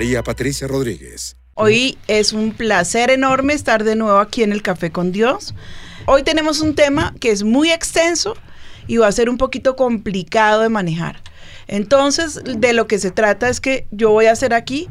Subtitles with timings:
[0.00, 1.36] María Patricia Rodríguez.
[1.52, 5.54] Hoy es un placer enorme estar de nuevo aquí en el Café con Dios.
[6.06, 8.34] Hoy tenemos un tema que es muy extenso
[8.86, 11.20] y va a ser un poquito complicado de manejar.
[11.66, 14.88] Entonces, de lo que se trata es que yo voy a hacer aquí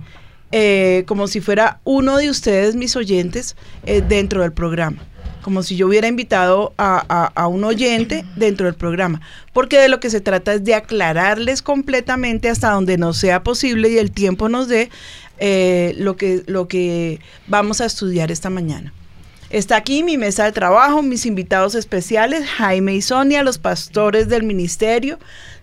[0.51, 3.55] eh, como si fuera uno de ustedes, mis oyentes,
[3.87, 5.08] eh, dentro del programa.
[5.41, 9.21] Como si yo hubiera invitado a, un oyente dentro del programa.
[9.53, 13.89] Porque de lo que se trata es de aclararles completamente hasta donde nos sea posible
[13.89, 14.89] y el tiempo nos dé
[15.39, 18.93] eh, lo, que, lo que vamos a estudiar esta mañana.
[19.49, 24.43] Está aquí mi mesa de trabajo, mis invitados especiales, Jaime y Sonia, los pastores del
[24.43, 25.17] ministerio.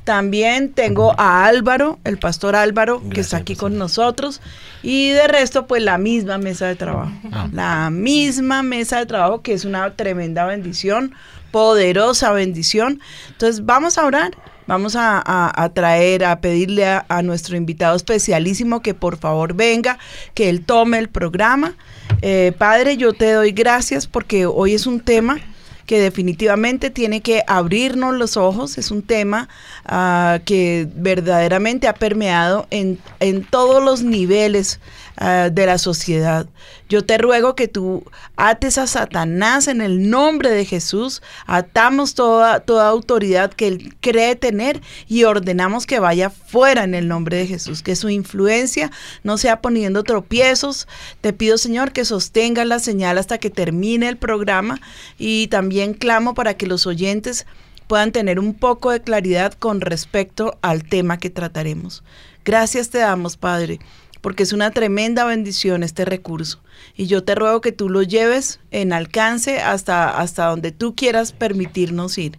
[0.06, 4.40] También tengo a Álvaro, el pastor Álvaro, que está aquí con nosotros.
[4.84, 7.10] Y de resto, pues la misma mesa de trabajo.
[7.52, 11.12] La misma mesa de trabajo, que es una tremenda bendición,
[11.50, 13.00] poderosa bendición.
[13.30, 14.30] Entonces, vamos a orar.
[14.68, 19.54] Vamos a, a- a traer, a pedirle a, a nuestro invitado especialísimo que por favor
[19.54, 19.98] venga,
[20.34, 21.74] que él tome el programa.
[22.22, 25.38] Eh, padre, yo te doy gracias porque hoy es un tema
[25.86, 28.76] que definitivamente tiene que abrirnos los ojos.
[28.76, 29.48] Es un tema
[29.84, 34.80] ah, que verdaderamente ha permeado en, en todos los niveles
[35.16, 36.46] ah, de la sociedad.
[36.88, 38.04] Yo te ruego que tú
[38.36, 44.36] ates a Satanás en el nombre de Jesús, atamos toda, toda autoridad que él cree
[44.36, 48.90] tener y ordenamos que vaya fuera en el nombre de Jesús, que su influencia
[49.24, 50.86] no sea poniendo tropiezos.
[51.20, 54.80] Te pido, Señor, que sostengas la señal hasta que termine el programa
[55.18, 57.46] y también clamo para que los oyentes
[57.86, 62.02] puedan tener un poco de claridad con respecto al tema que trataremos.
[62.44, 63.80] Gracias te damos, Padre,
[64.20, 66.60] porque es una tremenda bendición este recurso.
[66.96, 71.32] Y yo te ruego que tú lo lleves en alcance hasta, hasta donde tú quieras
[71.32, 72.38] permitirnos ir.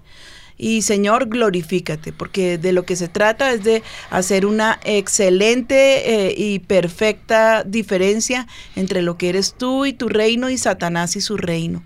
[0.58, 6.34] Y Señor, glorifícate, porque de lo que se trata es de hacer una excelente eh,
[6.36, 11.38] y perfecta diferencia entre lo que eres tú y tu reino y Satanás y su
[11.38, 11.84] reino.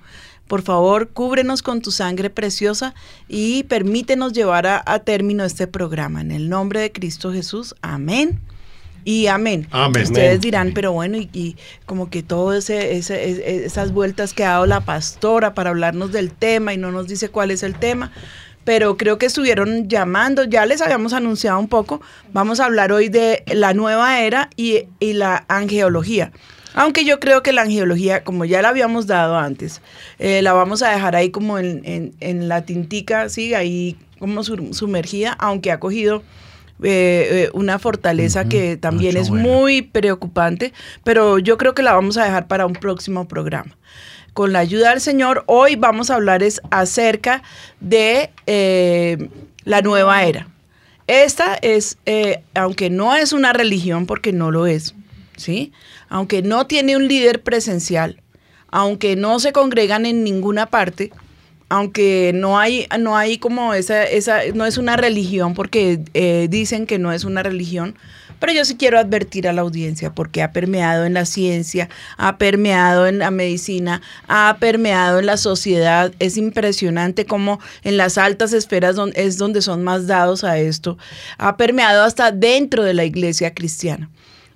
[0.47, 2.93] Por favor, cúbrenos con tu sangre preciosa
[3.27, 6.21] y permítenos llevar a, a término este programa.
[6.21, 8.39] En el nombre de Cristo Jesús, amén.
[9.03, 9.67] Y amén.
[9.71, 10.03] Amén.
[10.03, 14.81] Ustedes dirán, pero bueno, y, y como que todas esas vueltas que ha dado la
[14.81, 18.11] pastora para hablarnos del tema y no nos dice cuál es el tema,
[18.63, 22.01] pero creo que estuvieron llamando, ya les habíamos anunciado un poco,
[22.31, 26.31] vamos a hablar hoy de la nueva era y, y la angeología.
[26.73, 29.81] Aunque yo creo que la angeología, como ya la habíamos dado antes,
[30.19, 34.43] eh, la vamos a dejar ahí como en, en- en la tintica, sí, ahí como
[34.43, 36.23] sumergida, aunque ha cogido
[36.83, 39.49] eh, eh, una fortaleza que también mucho es bueno.
[39.49, 43.77] muy preocupante, pero yo creo que la vamos a dejar para un próximo programa.
[44.33, 47.43] Con la ayuda del Señor, hoy vamos a hablar es acerca
[47.81, 49.29] de eh,
[49.65, 50.47] la nueva era.
[51.07, 54.95] Esta es, eh, aunque no es una religión, porque no lo es,
[55.35, 55.73] ¿sí?
[56.07, 58.21] Aunque no tiene un líder presencial,
[58.69, 61.11] aunque no se congregan en ninguna parte,
[61.71, 66.85] aunque no hay, no hay como esa, esa, no es una religión, porque eh, dicen
[66.85, 67.95] que no es una religión,
[68.39, 71.87] pero yo sí quiero advertir a la audiencia porque ha permeado en la ciencia,
[72.17, 76.11] ha permeado en la medicina, ha permeado en la sociedad.
[76.19, 80.97] Es impresionante cómo en las altas esferas es donde son más dados a esto.
[81.37, 84.09] Ha permeado hasta dentro de la iglesia cristiana.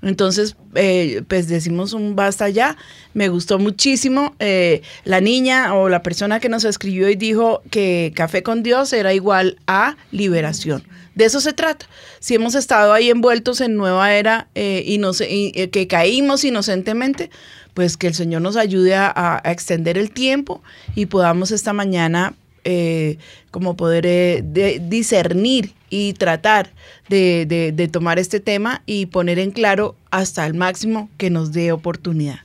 [0.05, 2.77] Entonces, eh, pues decimos un basta ya.
[3.13, 4.35] Me gustó muchísimo.
[4.39, 8.93] eh, la niña o la persona que nos escribió y dijo que café con Dios
[8.93, 10.83] era igual a liberación.
[11.15, 11.87] De eso se trata.
[12.19, 16.43] Si hemos estado ahí envueltos en nueva era eh, y, nos, y, eh, que caímos
[16.43, 17.31] inocentemente,
[17.73, 20.61] pues que el Señor nos ayude a, a extender el tiempo
[20.93, 22.35] y podamos esta mañana
[22.65, 23.17] eh,
[23.51, 26.71] como poder eh, de- discernir y tratar
[27.07, 31.53] de, de- de tomar este tema y poner en claro hasta el máximo que nos
[31.53, 32.39] dé oportunidad.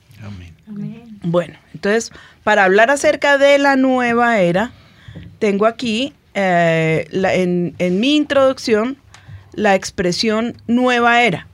[1.23, 2.11] Bueno, entonces,
[2.43, 4.71] para hablar acerca de la nueva era,
[5.39, 8.97] tengo aquí eh, la- en, en mi introducción
[9.53, 11.47] la expresión nueva era.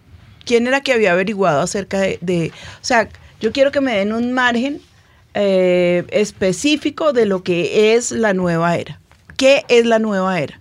[0.46, 3.10] ¿Quién era que había averiguado acerca de, de- o sea,
[3.42, 4.80] yo quiero que me den un margen
[5.40, 9.00] eh, específico de lo que es la nueva era.
[9.38, 10.60] ¿Qué es la nueva era?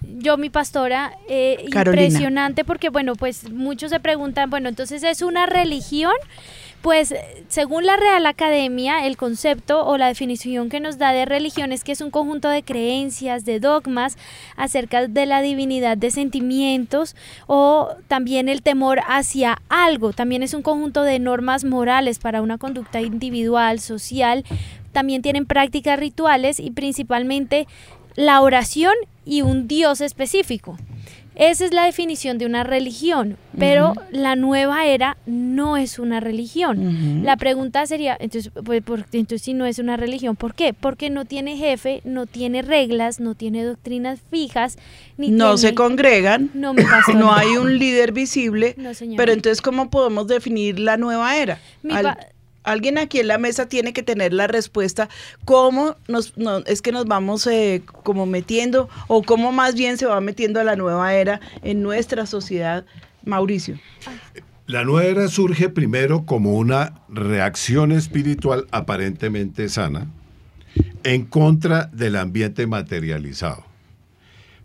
[0.00, 5.44] Yo, mi pastora, eh, impresionante porque, bueno, pues muchos se preguntan, bueno, entonces es una
[5.44, 6.14] religión.
[6.86, 7.12] Pues
[7.48, 11.82] según la Real Academia, el concepto o la definición que nos da de religión es
[11.82, 14.16] que es un conjunto de creencias, de dogmas
[14.56, 17.16] acerca de la divinidad, de sentimientos
[17.48, 20.12] o también el temor hacia algo.
[20.12, 24.44] También es un conjunto de normas morales para una conducta individual, social.
[24.92, 27.66] También tienen prácticas rituales y principalmente
[28.14, 28.94] la oración
[29.24, 30.76] y un Dios específico.
[31.36, 37.22] Esa es la definición de una religión, pero la nueva era no es una religión.
[37.24, 40.72] La pregunta sería, entonces, pues, por- entonces si no es una religión, ¿por qué?
[40.72, 44.78] Porque no tiene jefe, no tiene reglas, no tiene doctrinas fijas,
[45.18, 46.50] ni No se congregan,
[47.14, 51.60] No, hay un líder visible, No, pero entonces, ¿cómo podemos definir la nueva era?
[51.82, 52.18] Mi Al- pa-
[52.66, 55.08] Alguien aquí en la mesa tiene que tener la respuesta.
[55.44, 60.06] ¿Cómo nos, no, es que nos vamos eh, como metiendo o cómo más bien se
[60.06, 62.84] va metiendo a la nueva era en nuestra sociedad?
[63.24, 63.78] Mauricio.
[64.66, 70.08] La nueva era surge primero como una reacción espiritual aparentemente sana
[71.04, 73.64] en contra del ambiente materializado,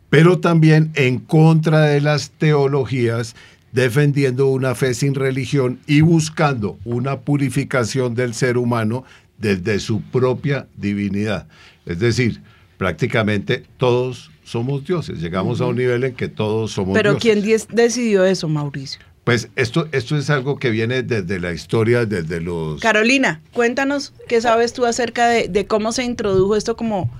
[0.10, 3.36] pero también en contra de las teologías
[3.72, 9.04] defendiendo una fe sin religión y buscando una purificación del ser humano
[9.38, 11.48] desde su propia divinidad.
[11.86, 12.42] Es decir,
[12.78, 15.20] prácticamente todos somos dioses.
[15.20, 17.44] Llegamos a un nivel en que todos somos Pero dioses.
[17.44, 19.02] ¿quién decidió eso, Mauricio?
[19.24, 22.82] Pues esto, esto es algo que viene desde la historia, desde los...
[22.82, 27.12] Carolina, cuéntanos qué sabes tú acerca de, de cómo se introdujo esto como,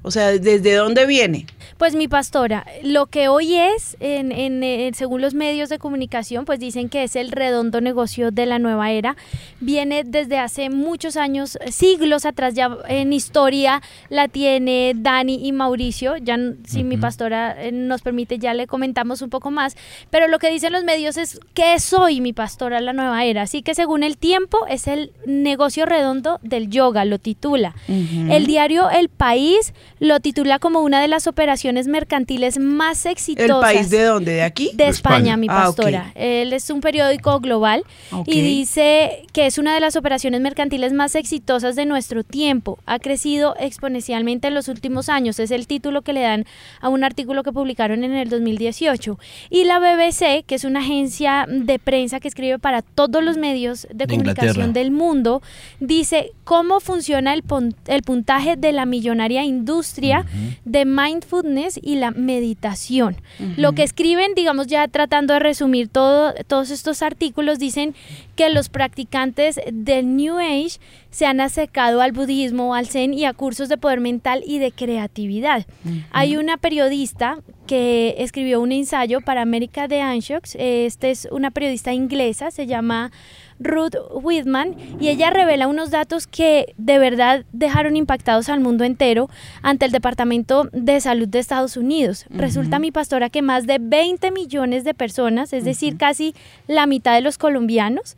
[0.00, 1.46] o sea, desde dónde viene.
[1.82, 6.60] Pues mi pastora, lo que hoy es, en, en, según los medios de comunicación, pues
[6.60, 9.16] dicen que es el redondo negocio de la nueva era.
[9.58, 16.18] Viene desde hace muchos años, siglos atrás, ya en historia la tiene Dani y Mauricio.
[16.18, 19.76] Ya, si mi pastora eh, nos permite, ya le comentamos un poco más.
[20.08, 23.42] Pero lo que dicen los medios es que es hoy mi pastora la nueva era.
[23.42, 27.74] Así que según el tiempo, es el negocio redondo del yoga, lo titula.
[27.88, 33.50] El diario El País lo titula como una de las operaciones mercantiles más exitosas.
[33.50, 34.32] ¿El país de dónde?
[34.32, 34.70] ¿De aquí?
[34.74, 35.36] De De España, España.
[35.36, 36.12] mi Ah, pastora.
[36.14, 37.84] Él es un periódico global
[38.26, 42.78] y dice que es una de las operaciones mercantiles más exitosas de nuestro tiempo.
[42.86, 45.38] Ha crecido exponencialmente en los últimos años.
[45.38, 46.44] Es el título que le dan
[46.80, 49.18] a un artículo que publicaron en el 2018.
[49.50, 53.86] Y la BBC, que es una agencia de prensa que escribe para todos los medios
[53.90, 54.72] de, De comunicación Inglaterra.
[54.72, 55.42] del mundo,
[55.80, 60.24] dice cómo funciona el, pon- el puntaje de la millonaria industria
[60.64, 63.16] de mindfulness y la meditación.
[63.56, 67.94] Lo que escriben, digamos ya tratando de resumir todo, todos estos artículos, dicen
[68.36, 70.78] que los practicantes del New Age
[71.10, 74.72] se han acercado al budismo, al zen y a cursos de poder mental y de
[74.72, 75.66] creatividad.
[76.10, 80.56] Hay una periodista que escribió un ensayo para América de Anshocks.
[80.58, 83.12] Este es una periodista inglesa, se llama
[83.62, 89.28] Ruth Whitman, y ella revela unos datos que de verdad dejaron impactados al mundo entero
[89.62, 92.26] ante el Departamento de Salud de Estados Unidos.
[92.30, 96.34] Resulta, mi pastora, que más de 20 millones de personas, es decir, casi
[96.66, 98.16] la mitad de los colombianos,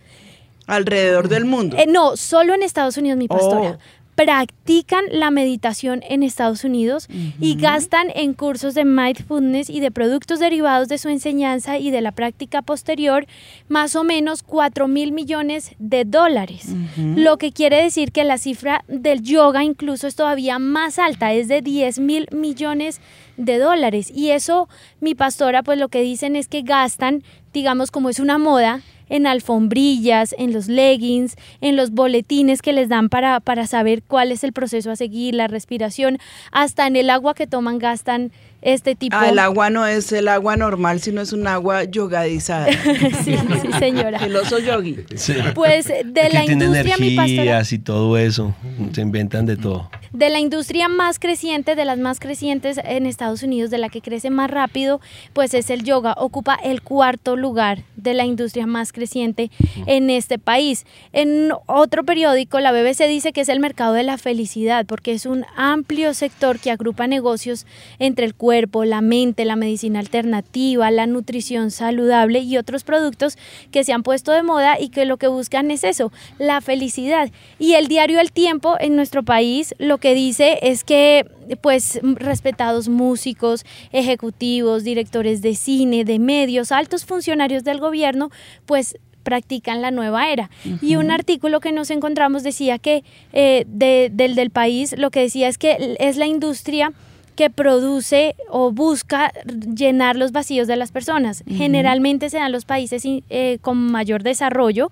[0.67, 1.77] Alrededor del mundo.
[1.79, 3.73] eh, no, solo en Estados Unidos, mi pastora.
[3.73, 3.79] Oh.
[4.15, 7.09] Practican la meditación en Estados Unidos
[7.41, 12.01] y gastan en cursos de mindfulness y de productos derivados de su enseñanza y de
[12.01, 13.27] la práctica posterior
[13.69, 16.69] más o menos 4 mil millones de dólares.
[16.97, 21.49] Lo que quiere decir que la cifra del yoga incluso es todavía más alta, es
[21.49, 23.01] de 10 mil millones
[23.37, 24.11] de dólares.
[24.15, 24.69] Y eso,
[25.01, 29.27] mi pastora, pues lo que dicen es que gastan, digamos, como es una moda, en
[29.27, 34.45] alfombrillas, en los leggings, en los boletines que les dan para, para saber cuál es
[34.45, 36.19] el proceso a seguir, la respiración,
[36.53, 38.33] hasta en el agua que toman gastan
[38.65, 39.17] este tipo.
[39.17, 42.73] Ah, el agua no es el agua normal, sino es un agua yogadizada.
[43.25, 44.19] sí, sí, señora.
[44.25, 45.05] el oso yogi.
[45.15, 45.35] Sí.
[45.55, 47.63] Pues de que la industria, mi pastora.
[47.71, 48.55] y todo eso.
[48.93, 49.91] Se inventan de todo.
[50.15, 54.01] De la industria más creciente, de las más crecientes en Estados Unidos, de la que
[54.01, 55.01] crece más rápido,
[55.33, 56.15] pues es el yoga.
[56.17, 59.51] Ocupa el cuarto lugar de la industria más creciente
[59.87, 60.87] en este país.
[61.13, 65.27] En otro periódico, la BBC dice que es el mercado de la felicidad, porque es
[65.27, 67.67] un amplio sector que agrupa negocios
[67.99, 73.37] entre el cuerpo, la mente, la medicina alternativa, la nutrición saludable y otros productos
[73.73, 77.33] que se han puesto de moda y que lo que buscan es eso, la felicidad.
[77.59, 81.25] Y el diario El Tiempo en nuestro país lo que dice es que
[81.63, 88.29] pues respetados músicos, ejecutivos, directores de cine, de medios, altos funcionarios del gobierno,
[88.67, 90.51] pues practican la nueva era.
[90.83, 95.21] Y un artículo que nos encontramos decía que eh, de- del del país, lo que
[95.21, 96.93] decía es que es la industria
[97.35, 99.33] que produce o busca
[99.75, 101.43] llenar los vacíos de las personas.
[101.49, 104.91] Generalmente se dan los países eh, con mayor desarrollo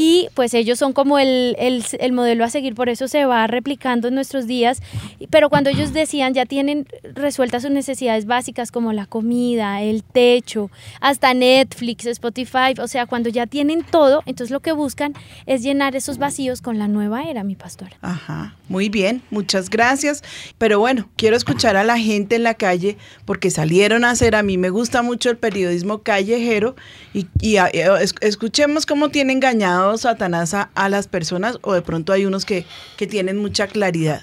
[0.00, 3.44] y pues ellos son como el, el- el modelo a seguir, por eso se va
[3.48, 4.80] replicando en nuestros días.
[5.28, 10.70] Pero cuando ellos decían ya tienen resueltas sus necesidades básicas como la comida, el techo,
[11.00, 15.14] hasta Netflix, Spotify, o sea, cuando ya tienen todo, entonces lo que buscan
[15.46, 17.96] es llenar esos vacíos con la nueva era, mi pastora.
[18.00, 20.22] Ajá, muy bien, muchas gracias.
[20.58, 24.44] Pero bueno, quiero escuchar a la gente en la calle porque salieron a hacer, a
[24.44, 26.76] mí me gusta mucho el periodismo callejero
[27.12, 27.26] y,
[27.56, 32.26] eh, es- escuchemos cómo tiene engañado Satanás a, a las personas o de pronto hay
[32.26, 32.66] unos que,
[32.98, 34.22] que tienen mucha claridad.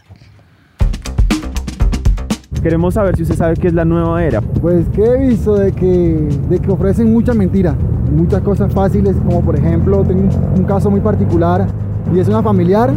[2.62, 4.42] Queremos saber si usted sabe qué es la nueva era.
[4.42, 7.74] Pues que he visto de que, de que ofrecen mucha mentira,
[8.12, 11.68] muchas cosas fáciles, como por ejemplo, tengo un, un caso muy particular
[12.14, 12.92] y es una familiar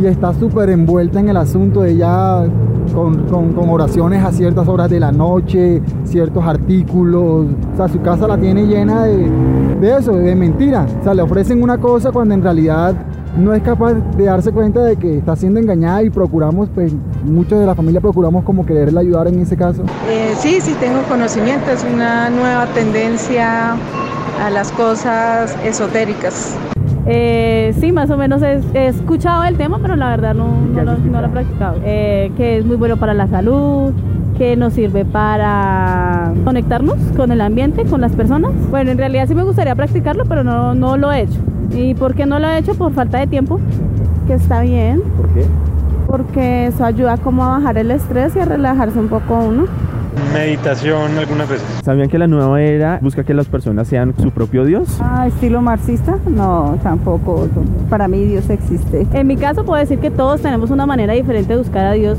[0.00, 2.44] y está súper envuelta en el asunto ya
[2.94, 8.00] con, con- con oraciones a ciertas horas de la noche, ciertos artículos, o sea, su
[8.00, 9.28] casa la tiene llena de,
[9.80, 10.86] de eso, de mentira.
[11.00, 12.94] O sea, le ofrecen una cosa cuando en realidad
[13.38, 16.92] no es capaz de darse cuenta de que está siendo engañada y procuramos, pues
[17.24, 19.82] muchos de la familia procuramos como quererle ayudar en ese caso.
[20.10, 23.72] Eh, sí, sí tengo conocimiento, es una nueva tendencia
[24.44, 26.56] a las cosas esotéricas.
[27.06, 30.82] Eh, sí, más o menos he, he escuchado el tema, pero la verdad no, no,
[30.84, 31.76] lo, no lo he practicado.
[31.84, 33.92] Eh, que es muy bueno para la salud,
[34.38, 38.52] que nos sirve para conectarnos con el ambiente, con las personas.
[38.70, 41.40] Bueno, en realidad sí me gustaría practicarlo, pero no, no lo he hecho.
[41.74, 42.74] ¿Y por qué no lo he hecho?
[42.74, 43.58] Por falta de tiempo.
[44.26, 45.44] Que está bien, ¿Por qué?
[46.06, 49.64] porque eso ayuda como a bajar el estrés y a relajarse un poco uno.
[50.32, 51.66] Meditación algunas veces.
[51.84, 54.98] ¿Sabían que la nueva era busca que las personas sean su propio Dios?
[55.00, 57.48] Ah, estilo marxista, no, tampoco.
[57.88, 59.06] Para mí Dios existe.
[59.12, 62.18] En mi caso puedo decir que todos tenemos una manera diferente de buscar a Dios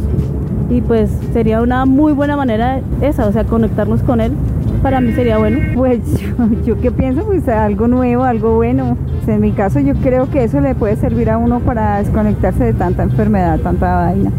[0.70, 4.34] y pues sería una muy buena manera esa, o sea, conectarnos con Él.
[4.82, 5.60] Para mí sería bueno.
[5.76, 6.36] Pues yo,
[6.66, 8.98] yo qué pienso, pues algo nuevo, algo bueno.
[9.28, 12.74] En mi caso yo creo que eso le puede servir a uno para desconectarse de
[12.74, 14.32] tanta enfermedad, tanta vaina.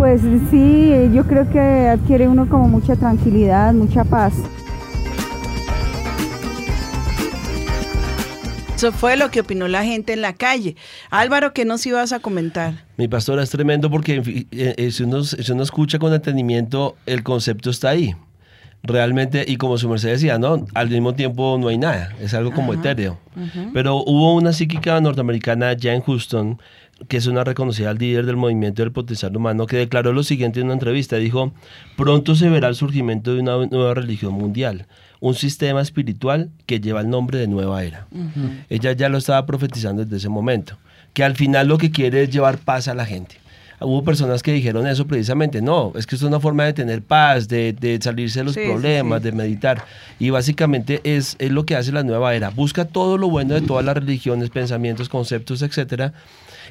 [0.00, 4.32] Pues sí, yo creo que adquiere uno como mucha tranquilidad, mucha paz.
[8.74, 10.74] Eso fue lo que opinó la gente en la calle.
[11.10, 12.86] Álvaro, ¿qué nos ibas a comentar?
[12.96, 16.96] Mi pastora es tremendo porque en eh, eh, si, uno, si uno escucha con entendimiento,
[17.04, 18.14] el concepto está ahí.
[18.82, 20.64] Realmente, y como su merced decía, ¿no?
[20.72, 23.18] Al mismo tiempo no hay nada, es algo como etéreo.
[23.74, 26.58] Pero hubo una psíquica norteamericana, Jane Houston,
[27.08, 30.66] que es una reconocida líder del movimiento del potencial humano, que declaró lo siguiente en
[30.66, 31.16] una entrevista.
[31.16, 31.52] Dijo,
[31.96, 34.86] pronto se verá el surgimiento de una nueva religión mundial,
[35.20, 38.06] un sistema espiritual que lleva el nombre de nueva era.
[38.68, 40.76] Ella ya lo estaba profetizando desde ese momento,
[41.12, 43.36] que al final lo que quiere es llevar paz a la gente.
[43.82, 47.00] Hubo personas que dijeron eso precisamente, no, es que esto es una forma de tener
[47.00, 49.30] paz, de, de salirse de los Sí, sí, problemas, sí.
[49.30, 49.86] de meditar.
[50.18, 52.50] Y básicamente es, es lo que hace la nueva era.
[52.50, 56.12] Busca todo lo bueno de todas las religiones, pensamientos, conceptos, etcétera,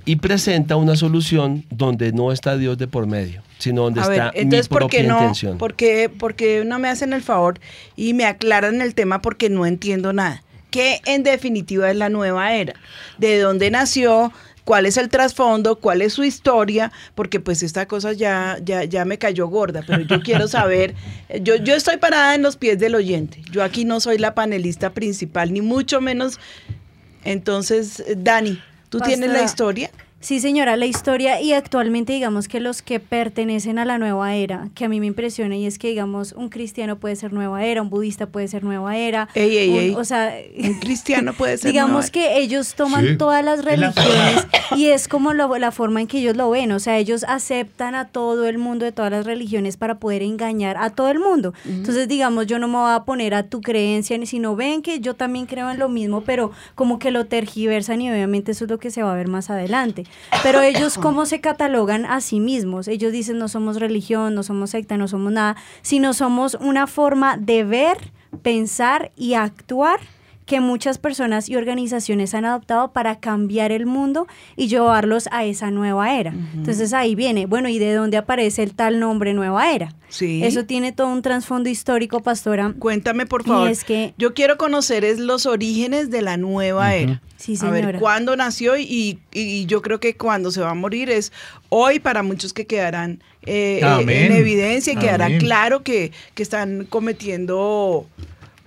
[0.05, 4.31] y presenta una solución donde no está Dios de por medio, sino donde A está
[4.31, 5.57] ver, entonces, mi ¿por propia qué, no, intención.
[5.57, 7.59] por, qué, por qué no me hacen el favor
[7.95, 10.43] y me aclaran el tema porque no entiendo nada?
[10.71, 12.75] ¿Qué en definitiva es la nueva era?
[13.17, 14.31] ¿De dónde nació?
[14.69, 15.79] ¿Cuál es el trasfondo?
[15.79, 16.91] ¿Cuál es su historia?
[17.15, 20.93] Porque pues esta cosa ya, ya, ya me cayó gorda, pero yo quiero saber,
[21.41, 23.41] yo, yo estoy parada en los pies del oyente.
[23.51, 26.39] Yo aquí no soy la panelista principal, ni mucho menos.
[27.23, 29.89] Entonces, Dani, ¿tú tienes la historia?
[30.21, 34.67] Sí, señora, la historia y actualmente digamos que los que pertenecen a la nueva era,
[34.75, 37.81] que a mí me impresiona y es que digamos un cristiano puede ser nueva era,
[37.81, 39.95] un budista puede ser nueva era, Ey, ey, un- ey.
[39.95, 42.11] o sea, Un cristiano puede ser digamos nueva era.
[42.11, 43.17] que ellos toman Sí.
[43.17, 46.49] todas las Es la- religiones y es como lo- la forma en que ellos lo
[46.49, 50.21] ven, o sea, ellos aceptan a todo el mundo de todas las religiones para poder
[50.21, 51.53] engañar a todo el mundo.
[51.65, 54.99] Entonces, digamos, yo no me voy a poner a tu creencia, ni sino ven que
[54.99, 58.69] yo también creo en lo mismo, pero como que lo tergiversan y obviamente eso es
[58.71, 60.05] lo que se va a ver más adelante.
[60.43, 62.87] Pero ellos, ¿cómo se catalogan a sí mismos?
[62.87, 67.37] Ellos dicen, no somos religión, no somos secta, no somos nada, sino somos una forma
[67.37, 67.97] de ver,
[68.43, 69.99] pensar y actuar
[70.49, 74.27] que muchas personas y organizaciones han adoptado para cambiar el mundo
[74.57, 76.33] y llevarlos a esa nueva era.
[76.55, 79.93] Entonces ahí viene, bueno, ¿y de dónde aparece el tal nombre nueva era?
[80.09, 80.43] Sí.
[80.43, 82.73] Eso tiene todo un trasfondo histórico, pastora.
[82.79, 83.69] Cuéntame, por favor.
[83.69, 87.21] Y es que Yo quiero conocer es los orígenes de la nueva era.
[87.37, 87.99] Sí, A ver, señora.
[87.99, 91.31] cuándo nació y, y yo creo que cuando se va a morir es
[91.69, 96.85] hoy para muchos que quedarán eh, eh, en evidencia y quedará claro que, que están
[96.89, 98.05] cometiendo,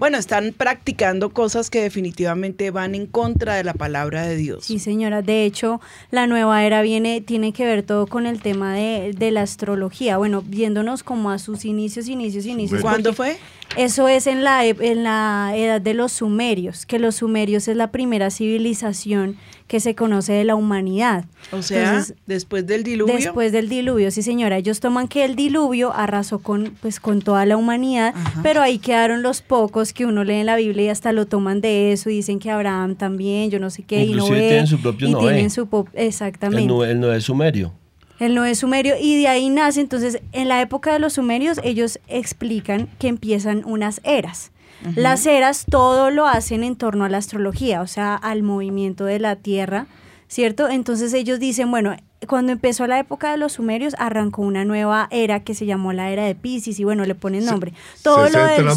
[0.02, 4.64] bueno, están practicando cosas que definitivamente van en contra de la palabra de Dios.
[4.64, 5.22] Sí, señora.
[5.22, 5.80] De hecho,
[6.10, 10.18] la nueva era viene, tiene que ver todo con el tema de, de la astrología.
[10.18, 12.80] Bueno, viéndonos como a sus inicios, inicios, inicios.
[12.80, 13.36] ¿Cuándo fue?
[13.76, 17.90] Eso es en la, en la edad de los sumerios, que los sumerios es la
[17.90, 19.36] primera civilización
[19.66, 21.24] que se conoce de la humanidad.
[21.50, 23.14] O sea, Entonces, después del diluvio.
[23.14, 24.58] Después del diluvio, sí señora.
[24.58, 29.22] Ellos toman que el diluvio arrasó con, pues, con toda la humanidad, pero ahí quedaron
[29.22, 32.16] los pocos que uno lee en la Biblia y hasta lo toman de eso y
[32.16, 34.48] dicen que Abraham también, yo no sé qué, y Noé.
[34.48, 35.22] tienen su propio y Noé.
[35.22, 36.62] tienen su exactamente.
[36.62, 37.72] El, Noé, el Noé sumerio.
[38.18, 41.98] El Noé sumerio y de ahí nace, entonces, en la época de los sumerios ellos
[42.08, 44.52] explican que empiezan unas eras.
[44.96, 49.20] Las eras todo lo hacen en torno a la astrología, o sea, al movimiento de
[49.20, 49.86] la Tierra,
[50.26, 50.68] ¿cierto?
[50.68, 55.40] Entonces ellos dicen, bueno, cuando empezó la época de los sumerios arrancó una nueva era
[55.40, 57.72] que se llamó la era de Pisces y bueno, le ponen nombre.
[58.02, 58.70] Todo se lo del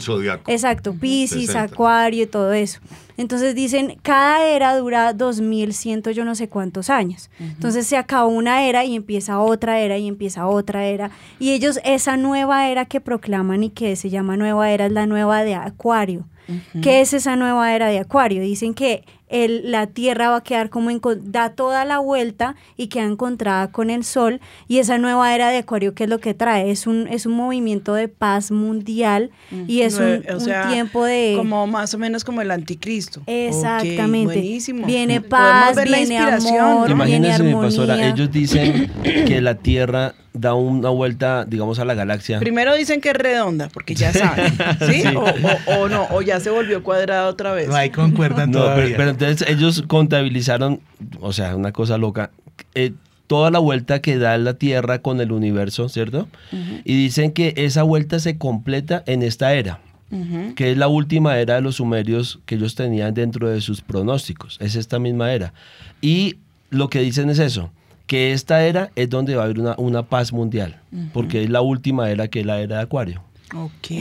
[0.00, 0.50] zodiaco.
[0.50, 1.54] Exacto, Pisces.
[1.54, 2.80] Acuario y todo eso.
[3.20, 7.28] Entonces dicen, cada era dura 2100 yo no sé cuántos años.
[7.38, 11.10] Entonces se acabó una era y empieza otra era y empieza otra era.
[11.38, 15.04] Y ellos, esa nueva era que proclaman y que se llama nueva era es la
[15.04, 16.24] nueva de Acuario.
[16.80, 18.40] ¿Qué es esa nueva era de Acuario?
[18.40, 22.88] Dicen que el- la Tierra va a quedar como, enco- da toda la vuelta y
[22.88, 24.40] queda encontrada con el Sol.
[24.68, 26.70] Y esa nueva era de Acuario, ¿qué es lo que trae?
[26.70, 29.30] Es un, es un movimiento de paz mundial
[29.68, 31.34] y es un, sea, tiempo de...
[31.36, 33.22] Como más o menos como el anticristo.
[33.26, 34.34] Exactamente.
[34.34, 34.86] Buenísimo.
[34.86, 36.60] Viene paz, ver la viene inspiración.
[36.60, 37.68] amor, viene Imagínense, mi armonía.
[37.68, 42.38] pastora, ellos dicen que la Tierra da una vuelta, digamos, a la galaxia.
[42.38, 44.52] Primero dicen que es redonda, porque ya saben,
[44.86, 45.02] ¿sí?
[45.02, 45.16] Sí.
[45.16, 47.68] O, o- o no, o ya se volvió cuadrada otra vez.
[47.70, 48.96] ahí concuerdan No, pero, todavía.
[48.96, 50.80] pero entonces ellos contabilizaron,
[51.20, 52.30] o sea, una cosa loca,
[52.74, 52.92] eh,
[53.26, 56.28] toda la vuelta que da la Tierra con el universo, ¿cierto?
[56.84, 59.80] Y dicen que esa vuelta se completa en esta era,
[60.56, 64.56] que es la última era de los sumerios que ellos tenían dentro de sus pronósticos.
[64.60, 65.52] Es esta misma era.
[66.00, 66.38] Y
[66.70, 67.70] lo que dicen es eso,
[68.10, 70.80] que esta era es donde va a haber una, una paz mundial,
[71.12, 73.22] porque es la última era que es la era de Acuario.
[73.54, 73.92] Ok,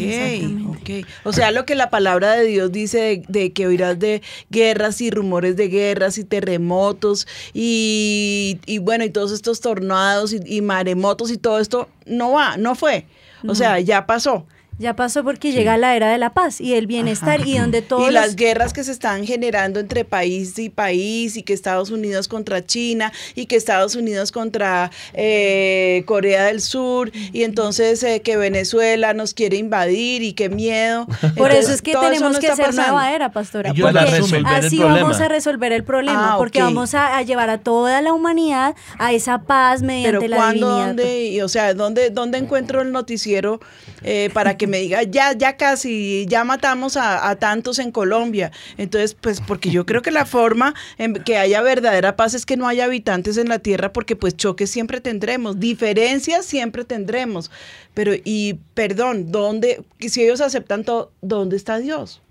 [0.65, 1.05] ok.
[1.25, 4.99] O sea, lo que la palabra de Dios dice de, de que oirás de guerras
[5.01, 10.61] y rumores de guerras y terremotos y, y bueno, y todos estos tornados y, y
[10.61, 13.05] maremotos y todo esto, no va, no fue.
[13.47, 14.47] O sea, ya pasó.
[14.79, 18.01] Ya pasó porque llega la era de la paz y el bienestar y donde todos
[18.03, 21.91] y los- las guerras que se están generando entre país y país y que Estados
[21.91, 28.21] Unidos contra China y que Estados Unidos contra eh, Corea del Sur y entonces eh,
[28.21, 31.05] que Venezuela nos quiere invadir y qué miedo.
[31.35, 32.91] Por Entonces, eso es que tenemos no que hacer pasando.
[32.93, 33.73] nueva era, pastora.
[33.73, 33.99] Porque
[34.45, 38.13] así vamos a resolver el problema, Ah, porque vamos a, a llevar a toda la
[38.13, 40.87] humanidad a esa paz mediante Pero la cuándo, divinidad.
[40.87, 43.59] dónde, y, o sea, dónde, dónde encuentro el noticiero
[44.03, 48.51] eh, para que me diga ya, ya casi, ya matamos a, a tantos en Colombia.
[48.77, 52.57] Entonces, pues, porque yo creo que la forma en que haya verdadera paz es que
[52.57, 57.51] no haya habitantes en la tierra, porque pues choques siempre tendremos, diferencias siempre tendremos.
[57.93, 62.21] Pero y perdón, dónde, si ellos aceptan todo, ¿dónde está Dios?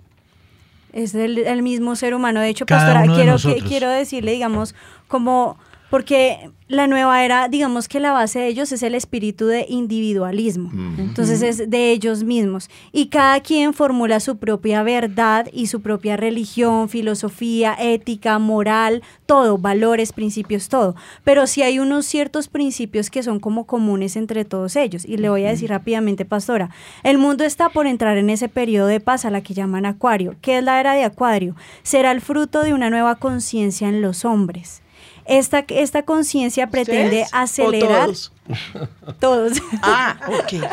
[0.93, 2.41] Es el, el mismo ser humano.
[2.41, 4.75] De hecho, Cada pastora, uno de quiero, quiero decirle, digamos,
[5.07, 5.59] como,
[5.91, 10.71] porque la nueva era, digamos que la base de ellos es el espíritu de individualismo.
[10.99, 12.69] Entonces es de ellos mismos.
[12.93, 19.57] Y cada quien formula su propia verdad y su propia religión, filosofía, ética, moral, todo,
[19.57, 20.95] valores, principios, todo.
[21.25, 25.07] Pero sí hay unos ciertos principios que son como comunes entre todos ellos.
[25.07, 26.69] Y le voy a decir rápidamente, pastora,
[27.03, 30.37] el mundo está por entrar en ese periodo de paz a la que llaman Acuario.
[30.43, 31.57] ¿Qué es la era de Acuario?
[31.83, 34.83] Será el fruto de una nueva conciencia en los hombres.
[35.29, 38.07] Esta, esta conciencia pretende ¿Ustedes o acelerar.
[38.07, 38.33] todos?
[39.21, 39.63] Todos.
[39.83, 40.65] Ah, ok.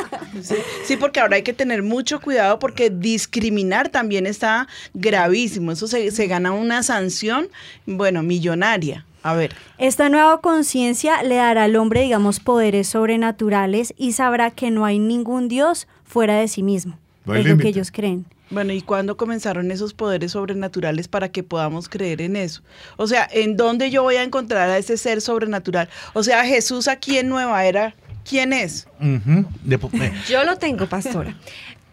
[0.41, 5.73] Sí, sí, porque ahora hay que tener mucho cuidado porque discriminar también está gravísimo.
[5.73, 7.49] Eso se, se gana una sanción,
[7.85, 9.05] bueno, millonaria.
[9.23, 9.55] A ver.
[9.77, 14.99] Esta nueva conciencia le dará al hombre, digamos, poderes sobrenaturales y sabrá que no hay
[14.99, 16.97] ningún Dios fuera de sí mismo.
[17.25, 18.25] No hay es lo que ellos creen.
[18.49, 22.61] Bueno, ¿y cuándo comenzaron esos poderes sobrenaturales para que podamos creer en eso?
[22.97, 25.89] O sea, ¿en dónde yo voy a encontrar a ese ser sobrenatural?
[26.13, 27.95] O sea, Jesús aquí en Nueva Era,
[28.27, 28.87] ¿quién es?
[28.99, 31.35] De eh, Yo lo tengo, pastora.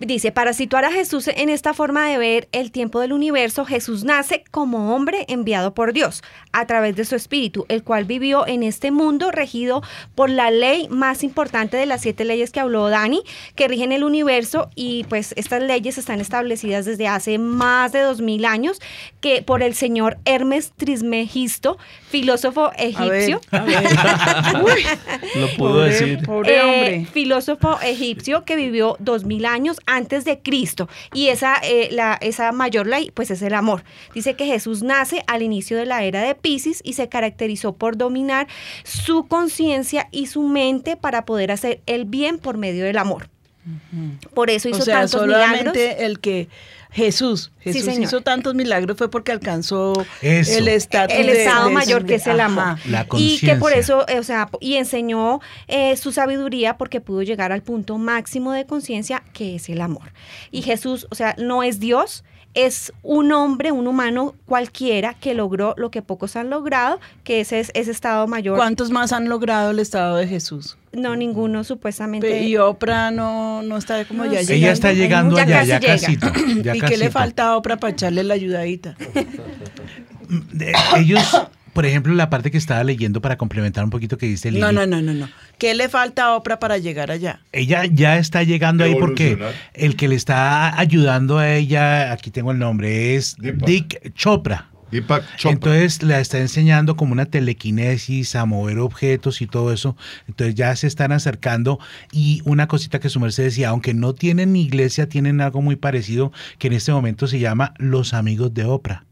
[0.05, 4.03] Dice, para situar a Jesús en esta forma de ver el tiempo del universo, Jesús
[4.03, 8.65] nace como hombre enviado por Dios a través de su espíritu, el cual vivió en
[8.65, 9.81] este mundo regido
[10.17, 13.23] por la ley más importante de las siete leyes que habló Dani,
[13.55, 18.21] que rigen el universo y pues estas leyes están establecidas desde hace más de dos
[18.21, 18.81] mil años,
[19.21, 21.79] que por el señor Hermes Trismegisto,
[22.11, 23.41] filósofo egipcio.
[23.53, 23.85] a ver.
[24.65, 24.85] Uy,
[25.41, 26.21] Lo pudo decir.
[26.25, 27.07] Pobre Eh, hombre.
[27.12, 30.88] filósofo egipcio que vivió dos mil años antes de Cristo.
[31.12, 33.85] Y esa eh, la, esa mayor ley pues es el amor.
[34.14, 37.96] Dice que Jesús nace al inicio de la era de Pisces y se caracterizó por
[37.96, 38.48] dominar
[38.85, 43.28] su conciencia y su mente para poder hacer el bien por medio del amor.
[44.35, 46.05] Por eso hizo o sea, tantos solamente milagros.
[46.05, 46.48] el que
[46.92, 48.02] Jesús, Sí, Jesús señor.
[48.02, 50.59] hizo tantos milagros fue porque alcanzó Eso.
[50.59, 52.76] el estatus el de- estado de- mayor que es el amor.
[52.87, 57.22] La y que por eso eh, o sea y enseñó eh, su sabiduría porque pudo
[57.22, 60.12] llegar al punto máximo de conciencia que es el amor.
[60.50, 62.24] Y Jesús o sea no es Dios
[62.55, 67.61] es un hombre, un humano cualquiera que logró lo que pocos han logrado, que ese
[67.61, 68.57] es ese estado mayor.
[68.57, 70.77] ¿Cuántos más han logrado el estado de Jesús?
[70.93, 72.43] No, ninguno supuestamente.
[72.43, 74.53] Y Oprah no, no está como ya No llegando.
[74.55, 75.93] Ella está llegando Ya allá, casi ya llega.
[76.33, 76.62] casito.
[76.62, 78.97] ya ¿Y qué le falta a Oprah para echarle la ayudadita?
[80.97, 84.61] Ellos, por ejemplo, la parte que estaba leyendo para complementar un poquito que dice Lili.
[84.61, 85.29] No, no, no, no, no.
[85.59, 87.41] ¿Qué le falta a Oprah para llegar allá?
[87.53, 89.39] Ella ya está llegando ahí porque
[89.75, 93.67] el que le está ayudando a ella, aquí tengo el nombre, es Deepak.
[93.67, 94.69] Dick Chopra.
[94.91, 95.53] Deepak Chopra.
[95.53, 99.97] Entonces la está enseñando como una telequinesis a mover objetos y todo eso.
[100.29, 101.79] Entonces ya se están acercando
[102.13, 106.33] y una cosita que su merced decía, aunque no tienen iglesia, tienen algo muy parecido
[106.59, 109.07] que en este momento se llama Los Amigos de Oprah.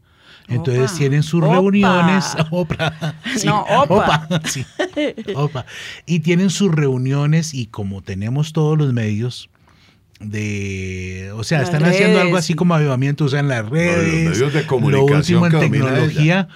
[0.51, 0.97] Entonces Opa.
[0.99, 1.53] tienen sus Opa.
[1.53, 2.25] reuniones,
[3.37, 4.27] sí, No, Opa.
[4.45, 4.65] sí,
[5.35, 5.65] Opa.
[6.05, 9.49] y tienen sus reuniones y como tenemos todos los medios
[10.19, 12.53] de, o sea, Las están haciendo algo así sí.
[12.53, 16.47] como avivamiento, usan las redes, medios de lo comunicación último en tecnología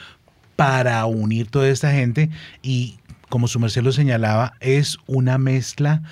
[0.56, 2.30] para unir toda esta gente
[2.62, 2.96] y
[3.30, 6.04] como su merced lo señalaba, es una mezcla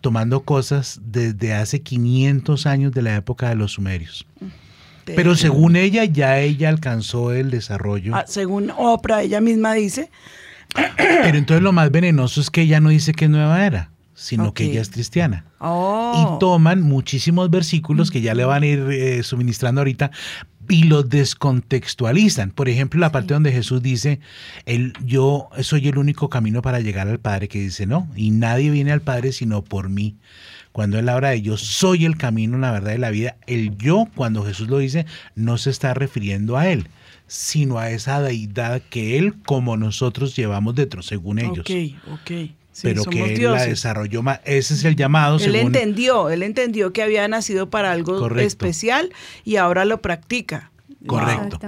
[0.00, 4.26] tomando cosas desde hace 500 años de la época de los sumerios.
[5.04, 8.14] Pero según ella, ya ella alcanzó el desarrollo.
[8.14, 10.10] Ah, según Oprah, ella misma dice,
[10.96, 14.54] Pero entonces lo más venenoso es que ella no dice que es nueva era, sino
[14.54, 15.44] que ella es cristiana.
[15.58, 20.10] oh, Y toman muchísimos versículos que ya le van a ir eh, suministrando ahorita
[20.68, 22.50] y los descontextualizan.
[22.50, 24.20] Por ejemplo, la parte donde Jesús dice,
[24.64, 28.70] el, yo soy el único camino para llegar al Padre, que dice, no, y nadie
[28.70, 30.16] viene al Padre sino por mí.
[30.74, 34.08] Cuando él habla de yo soy el camino, la verdad y la vida, el yo,
[34.16, 35.06] cuando Jesús lo dice,
[35.36, 36.88] no se está refiriendo a él,
[37.28, 41.60] sino a esa deidad que él, como nosotros, llevamos dentro, según ellos.
[41.60, 42.30] ok, ok.
[42.72, 44.40] Sí, pero que él la desarrolló más.
[44.44, 48.44] Ese es el llamado, Él según entendió, él entendió que había nacido para algo Correcto.
[48.44, 49.12] especial
[49.44, 50.72] y ahora lo practica.
[51.06, 51.60] Correcto.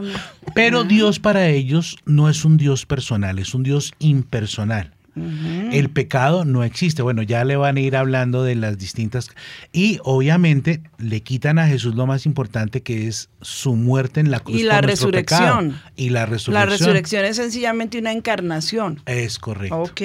[0.52, 4.95] Pero Dios para ellos no es un Dios personal, es un Dios impersonal.
[5.16, 7.00] El pecado no existe.
[7.00, 9.30] Bueno, ya le van a ir hablando de las distintas...
[9.72, 14.40] Y obviamente le quitan a Jesús lo más importante que es su muerte en la
[14.40, 14.58] cruz.
[14.58, 14.88] Y la pecado.
[14.88, 15.80] resurrección.
[15.96, 16.54] Y la resurrección.
[16.54, 19.00] La resurrección es sencillamente una encarnación.
[19.06, 19.78] Es correcto.
[19.80, 20.02] Ok.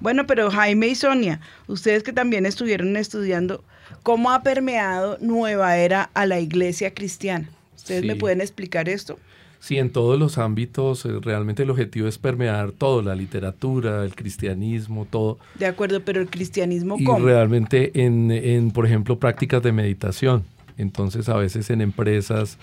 [0.00, 3.62] Bueno, pero Jaime y Sonia, ustedes que también estuvieron estudiando,
[4.02, 7.48] ¿cómo ha permeado Nueva Era a la iglesia cristiana?
[7.76, 9.18] ¿Ustedes me pueden explicar esto?
[9.60, 14.14] Sí, en todos los ámbitos, eh, realmente el objetivo es permear todo, la literatura, el
[14.14, 15.38] cristianismo, todo.
[15.58, 17.24] De acuerdo, pero el cristianismo, Y ¿cómo?
[17.26, 20.44] realmente en, en, por ejemplo, prácticas de meditación.
[20.76, 22.56] Entonces, a veces en empresas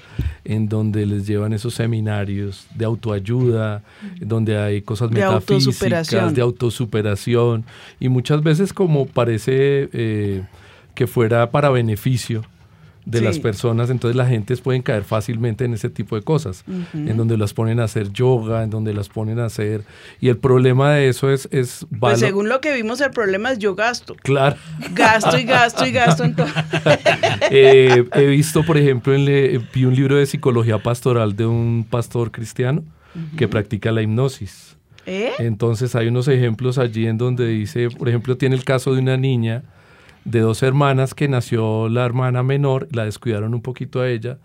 [0.45, 3.83] en donde les llevan esos seminarios de autoayuda,
[4.21, 6.33] donde hay cosas De metafísicas, autosuperación.
[6.33, 7.65] de autosuperación,
[7.99, 10.43] y muchas veces como parece eh,
[10.93, 12.43] que fuera para beneficio
[13.05, 13.23] de Sí.
[13.23, 16.63] las personas, entonces la gente pueden caer fácilmente en ese tipo de cosas,
[16.93, 19.83] en donde las ponen a hacer yoga, en donde las ponen a hacer,
[20.19, 23.59] y el problema de eso es, es Pues según lo que vimos, el problema es
[23.59, 24.15] yo gasto.
[24.23, 24.55] Claro.
[24.93, 26.23] Gasto y gasto y gasto.
[27.51, 31.85] Eh, he visto, por ejemplo, en le- vi un libro de psicología pastoral de un
[31.89, 32.83] pastor cristiano
[33.37, 34.75] que practica la hipnosis.
[35.05, 35.31] ¿Eh?
[35.39, 39.15] Entonces hay unos ejemplos allí en donde dice, por ejemplo, tiene el caso de una
[39.17, 39.63] niña
[40.25, 44.39] de dos hermanas que nació la hermana menor, la descuidaron un poquito a ella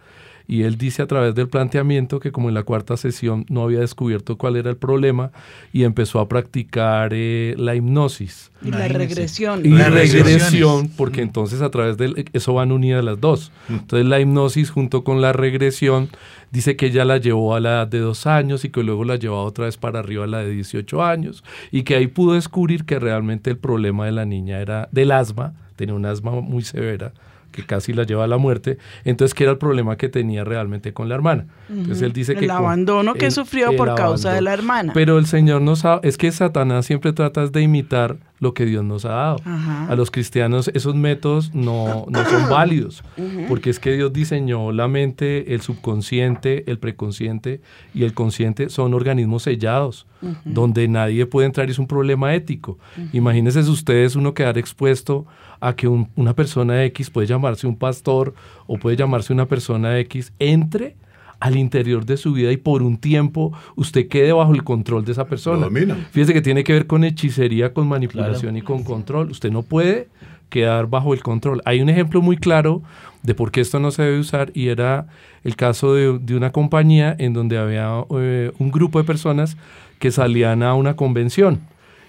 [0.47, 3.81] Y él dice a través del planteamiento que como en la cuarta sesión no había
[3.81, 5.31] descubierto cuál era el problema
[5.73, 8.51] y empezó a practicar eh, la hipnosis.
[8.63, 9.65] Y la regresión.
[9.65, 13.53] Y Las regresión, porque entonces a través de eso van unidas las dos.
[13.69, 16.11] Entonces la hipnosis junto con la regresión
[16.51, 19.17] dice que ella la llevó a la edad de dos años y que luego la
[19.17, 22.85] llevó otra vez para arriba a la de 18 años y que ahí pudo descubrir
[22.85, 27.13] que realmente el problema de la niña era del asma, tenía un asma muy severa
[27.51, 30.93] que casi la lleva a la muerte, entonces que era el problema que tenía realmente
[30.93, 31.47] con la hermana.
[31.69, 34.93] Entonces él dice que El abandono que el- sufrió el por causa de la hermana.
[34.95, 38.83] Pero el Señor nos ha, es que Satanás siempre trata de imitar lo que Dios
[38.85, 39.37] nos ha dado.
[39.45, 39.87] Ajá.
[39.89, 43.05] A los cristianos esos métodos no, no son válidos,
[43.49, 47.61] porque es que Dios diseñó la mente, el subconsciente, el preconsciente
[47.95, 50.07] y el consciente son organismos sellados,
[50.45, 52.79] donde nadie puede entrar y es un problema ético.
[52.97, 53.09] Ujú.
[53.13, 55.27] Imagínense ustedes uno quedar expuesto
[55.61, 58.35] a que un- una persona X puede llamarse un pastor
[58.67, 60.97] o puede llamarse una persona X, entre
[61.41, 65.13] al interior de su vida y por un tiempo usted quede bajo el control de
[65.13, 65.69] esa persona.
[66.13, 69.31] Fíjese que tiene que ver con hechicería, con manipulación y con control.
[69.31, 70.09] Usted no puede
[70.51, 71.63] quedar bajo el control.
[71.65, 72.83] Hay un ejemplo muy claro
[73.23, 75.07] de por qué esto no se debe usar y era
[75.45, 79.57] el caso de, de una compañía en donde había eh, un grupo de personas
[79.99, 81.61] que salían a una convención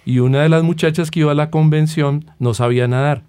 [0.06, 3.24] y una de las muchachas que iba a la convención no sabía nadar.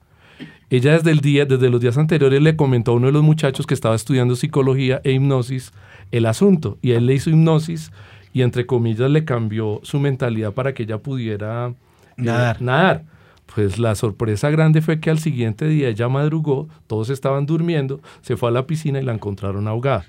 [0.73, 3.67] Ella desde el día, desde los días anteriores le comentó a uno de los muchachos
[3.67, 5.71] que estaba estudiando psicología e hipnosis
[6.13, 7.93] el asunto y él le hizo hipnosis
[8.33, 11.75] y entre comillas le cambió su mentalidad para que ella pudiera eh,
[12.17, 12.63] Nadar.
[12.63, 13.05] nadar.
[13.55, 18.39] Pues la sorpresa grande fue que al siguiente día ella madrugó, todos estaban durmiendo, se
[18.39, 20.07] fue a la piscina y la encontraron ahogada.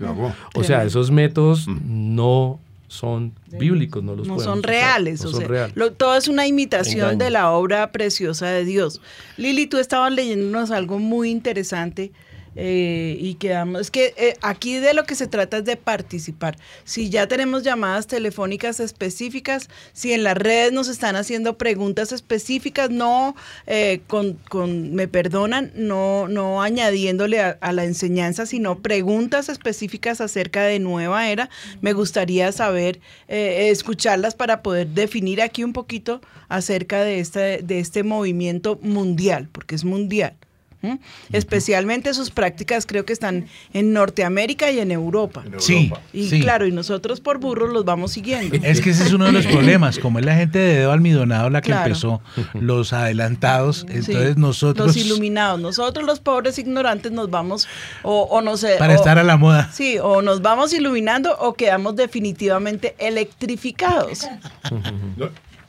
[0.56, 2.62] O sea, esos métodos no
[2.94, 5.22] son bíblicos, no los no son reales.
[5.24, 5.76] no o son sea, reales.
[5.76, 7.18] lo- todo es una imitación Engaño.
[7.18, 9.02] de la obra preciosa de Dios.
[9.38, 12.12] Lili, tú estabas leyéndonos algo muy interesante
[12.56, 13.82] eh, y quedamos.
[13.82, 16.58] Es que eh, aquí de lo que se trata es de participar.
[16.84, 22.90] Si ya tenemos llamadas telefónicas específicas, si en las redes nos están haciendo preguntas específicas,
[22.90, 23.36] no
[23.68, 30.22] eh, con, con- me perdonan, no, no añadiéndole a, a la enseñanza, sino preguntas específicas
[30.22, 31.50] acerca de nueva era.
[31.82, 37.80] Me gustaría saber, eh, escucharlas para poder definir aquí un poquito acerca de este, de
[37.80, 40.36] este movimiento mundial, porque es mundial.
[40.84, 41.00] ¿M?
[41.32, 45.44] Especialmente sus prácticas creo que están en Norteamérica y en Europa.
[45.58, 46.42] Sí, Y sí.
[46.42, 48.56] claro, y nosotros por burros los vamos siguiendo.
[48.62, 51.50] Es que ese es uno de los problemas, como es la gente de dedo almidonado
[51.50, 51.88] la que Claro.
[51.88, 52.22] empezó,
[52.54, 54.88] los adelantados, entonces Sí, nosotros...
[54.88, 57.68] Los iluminados, nosotros los pobres ignorantes nos vamos,
[58.04, 58.76] o, o no sé.
[58.78, 59.72] Para o- estar a la moda.
[59.74, 64.28] Sí, o nos vamos iluminando o quedamos definitivamente electrificados.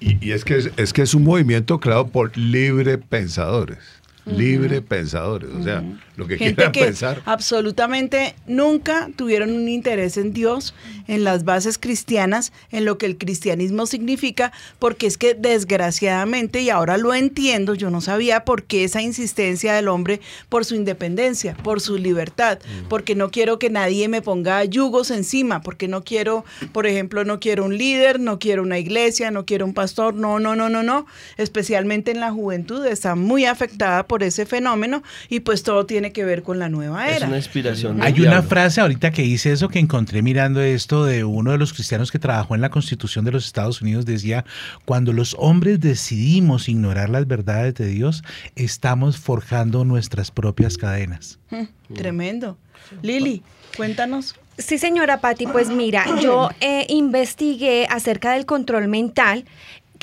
[0.00, 3.78] Y, y es que es, es que es un movimiento creado por libre pensadores.
[4.26, 5.50] Libre pensadores.
[5.50, 5.82] O sea,
[6.16, 7.22] lo que Gente quieran que pensar.
[7.26, 10.74] absolutamente nunca tuvieron un interés en Dios,
[11.08, 16.70] en las bases cristianas, en lo que el cristianismo significa, porque es que desgraciadamente, y
[16.70, 21.54] ahora lo entiendo, yo no sabía por qué esa insistencia del hombre por su independencia,
[21.62, 22.58] por su libertad,
[22.88, 27.40] porque no quiero que nadie me ponga yugos encima, porque no quiero, por ejemplo, no
[27.40, 30.82] quiero un líder, no quiero una iglesia, no quiero un pastor, no, no, no, no,
[30.82, 31.06] no,
[31.36, 36.24] especialmente en la juventud está muy afectada por ese fenómeno y pues todo tiene que
[36.24, 37.26] ver con la nueva Es era.
[37.26, 38.02] una inspiración.
[38.02, 38.48] Hay una diablo.
[38.48, 42.18] frase ahorita que dice eso que encontré mirando esto de uno de los cristianos que
[42.18, 44.04] trabajó en la Constitución de los Estados Unidos.
[44.06, 44.44] Decía,
[44.84, 48.22] cuando los hombres decidimos ignorar las verdades de Dios,
[48.56, 51.38] estamos forjando nuestras propias cadenas.
[51.50, 52.58] Mm, Tremendo.
[53.02, 53.42] Lili,
[53.76, 54.34] cuéntanos.
[54.56, 59.44] Sí, señora Patti, pues mira, yo eh, investigué acerca del control mental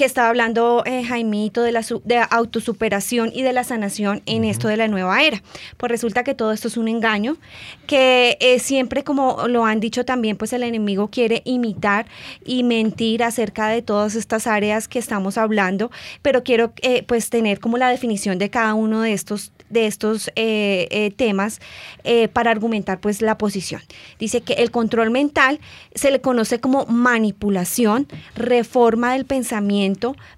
[0.02, 4.46] que estaba hablando eh, Jaimito de la su- de autosuperación y de la sanación en
[4.46, 5.44] esto de la nueva era.
[5.78, 7.38] Pues resulta que todo esto es un engaño,
[7.86, 12.08] que eh, siempre, como lo han dicho también, pues el enemigo quiere imitar
[12.44, 15.92] y mentir acerca de todas estas áreas que estamos hablando,
[16.24, 20.28] pero quiero eh, pues tener como la definición de cada uno de estos de estos
[20.36, 21.62] eh, eh, temas
[22.04, 23.82] eh, para argumentar pues la posición.
[24.20, 25.62] Dice que el control mental
[25.96, 29.91] se le conoce como manipulación, reforma del pensamiento,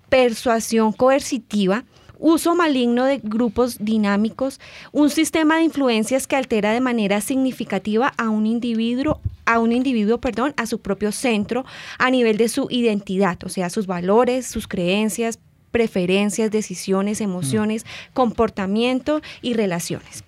[0.10, 1.86] persuasión coercitiva,
[2.20, 4.60] uso maligno de grupos dinámicos,
[4.92, 10.20] un sistema de influencias que altera de manera significativa a un individuo a un individuo,
[10.20, 11.66] perdón, a su propio centro
[11.98, 15.38] a nivel de su identidad, o sea, sus valores, sus creencias,
[15.74, 20.24] preferencias, decisiones, emociones, comportamiento y relaciones.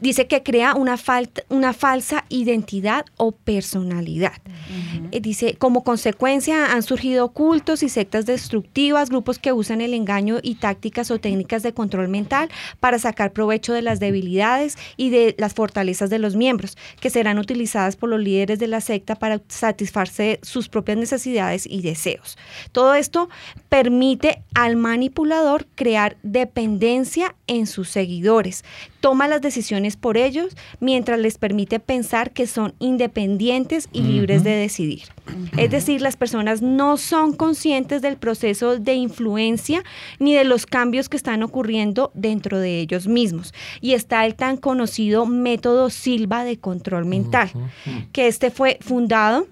[0.00, 4.32] Dice que crea una, falta, una falsa identidad o personalidad.
[5.12, 10.38] Eh, Dice, como consecuencia han surgido cultos y sectas destructivas, grupos que usan el engaño
[10.42, 12.48] y tácticas o técnicas de control mental
[12.80, 17.38] para sacar provecho de las debilidades y de las fortalezas de los miembros, que serán
[17.38, 22.38] utilizadas por los líderes de la secta para satisfacer sus propias necesidades y deseos.
[22.72, 23.28] Todo esto
[23.68, 28.64] permite al manipulador crear dependencia en sus seguidores.
[29.00, 34.50] Toma las decisiones por ellos mientras les permite pensar que son independientes y libres de
[34.50, 35.04] decidir.
[35.56, 39.82] Es decir, las personas no son conscientes del proceso de influencia
[40.18, 43.54] ni de los cambios que están ocurriendo dentro de ellos mismos.
[43.80, 47.50] Y está el tan conocido método Silva de control mental,
[48.12, 49.46] que este fue fundado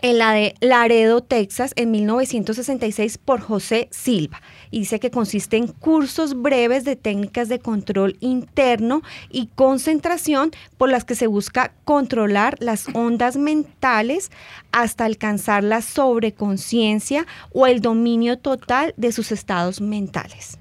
[0.00, 4.40] en la de Laredo, Texas, en 1966 por José Silva.
[4.70, 10.90] Y dice que consiste en cursos breves de técnicas de control interno y concentración por
[10.90, 14.30] las que se busca controlar las ondas mentales
[14.72, 20.58] hasta alcanzar la sobreconciencia o el dominio total de sus estados mentales.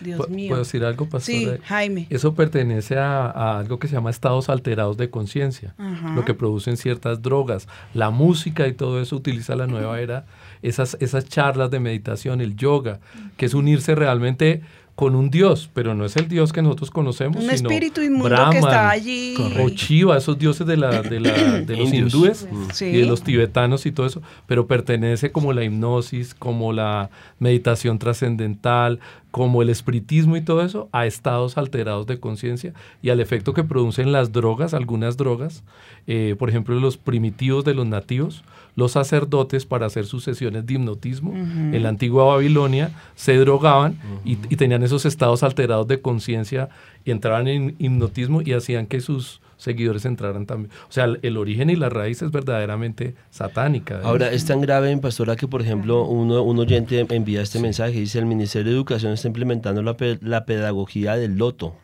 [0.00, 0.48] Dios ¿Pu- mío.
[0.50, 1.34] ¿Puedo decir algo, pastor?
[1.34, 2.06] Sí, Jaime.
[2.10, 5.74] Eso pertenece a, a algo que se llama estados alterados de conciencia,
[6.14, 7.66] lo que producen ciertas drogas.
[7.92, 10.24] La música y todo eso utiliza la nueva era,
[10.62, 13.00] esas, esas charlas de meditación, el yoga,
[13.36, 14.62] que es unirse realmente
[14.96, 18.36] con un Dios, pero no es el Dios que nosotros conocemos, Un sino espíritu inmundo
[18.50, 19.34] que está allí.
[19.58, 22.84] O Shiva, esos dioses de, la, de, la- de los hindúes Sí.
[22.84, 27.98] y de los tibetanos y todo eso, pero pertenece como la hipnosis, como la meditación
[27.98, 33.54] trascendental, como el espiritismo y todo eso, a estados alterados de conciencia y al efecto
[33.54, 35.62] que producen las drogas, algunas drogas,
[36.08, 38.42] eh, por ejemplo los primitivos de los nativos,
[38.76, 41.32] los sacerdotes para hacer sus sesiones de hipnotismo.
[41.34, 46.68] En la antigua Babilonia se drogaban y, y tenían esos estados alterados de conciencia
[47.04, 50.70] y entraban en hipnotismo y hacían que sus seguidores entraran también.
[50.88, 53.98] O sea, el, el origen y la raíz es verdaderamente satánica.
[53.98, 57.92] de Ahora, es tan grave, pastora, que por ejemplo uno, un oyente envía este mensaje,
[57.92, 61.74] dice, el Ministerio de Educación está implementando la, pe- la pedagogía del loto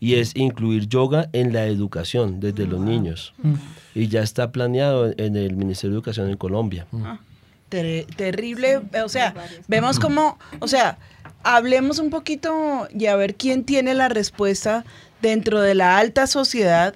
[0.00, 3.34] y es incluir yoga en la educación desde los niños.
[3.94, 6.86] Y ya está planeado en el Ministerio de Educación en Colombia.
[7.68, 9.34] Ter- terrible, o sea,
[9.66, 10.98] vemos como, o sea,
[11.42, 14.84] hablemos un poquito y a ver quién tiene la respuesta
[15.20, 16.94] dentro de la alta sociedad,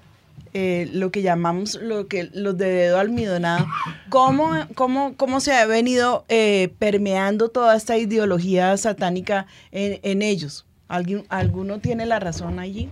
[0.54, 3.66] eh, lo que llamamos lo que los de dedo almidonado,
[4.10, 10.64] cómo, cómo, cómo se ha venido eh, permeando toda esta ideología satánica en, en ellos.
[10.92, 12.88] ¿Alguien, ¿Alguno tiene la razón allí?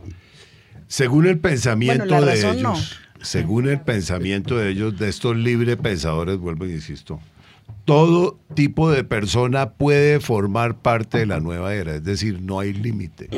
[0.89, 2.75] Según el pensamiento Bueno, de ellos, no.
[3.21, 7.21] según el pensamiento de ellos, de estos libres pensadores, vuelvo e insisto,
[7.85, 12.73] todo tipo de persona puede formar parte de la nueva era, es decir, no hay
[12.73, 13.29] límite.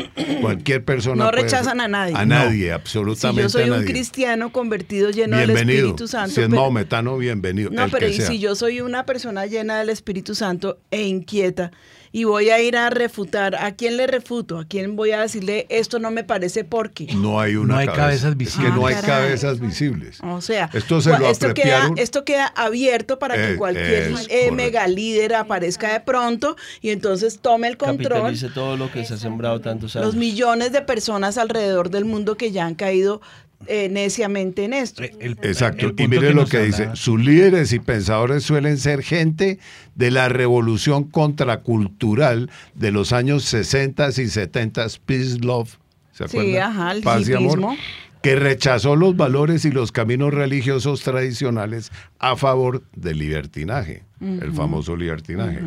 [0.40, 2.14] Cualquier persona No puede- rechazan a nadie.
[2.16, 2.37] A No.
[2.37, 5.51] nadie, Si absolutamente yo soy a un cristiano convertido lleno del.
[5.51, 6.35] Espíritu Santo.
[6.35, 7.70] si es pero- maometano, bienvenido.
[7.70, 11.70] No, pero y si yo soy una persona llena del Espíritu Santo e inquieta
[12.12, 14.59] y voy a ir a refutar, ¿a quién le refuto?
[14.59, 17.09] ¿A quién voy a decirle esto no me parece porque?
[17.14, 18.03] No hay una No hay cabeza.
[18.03, 18.70] cabezas Es visibles.
[18.72, 19.25] que no hay Ah, caray.
[19.25, 20.18] cabezas visibles.
[20.22, 24.51] O sea, Esto se lo esto, queda, esto queda abierto para que Eh, cualquier eh,
[24.53, 28.09] mega líder aparezca de pronto y entonces tome el control.
[28.22, 30.07] Capitalice todo lo que se ha sembrado tantos años.
[30.07, 33.20] Los millones de personas alrededor del mundo que ya han caído
[33.66, 35.03] eh, neciamente en esto.
[35.03, 35.88] Exacto.
[35.88, 36.83] el Y mire que lo que dice.
[36.83, 36.96] hablaba.
[36.96, 39.59] Sus líderes y pensadores suelen ser gente
[39.94, 45.79] de la revolución contracultural de los años 60 y 70, Peace Love.
[46.12, 47.77] ¿Se Sí, ajá, el Paz y amor.
[48.22, 54.94] Que rechazó los valores y los caminos religiosos tradicionales a favor del libertinaje, el famoso
[54.94, 55.61] libertinaje,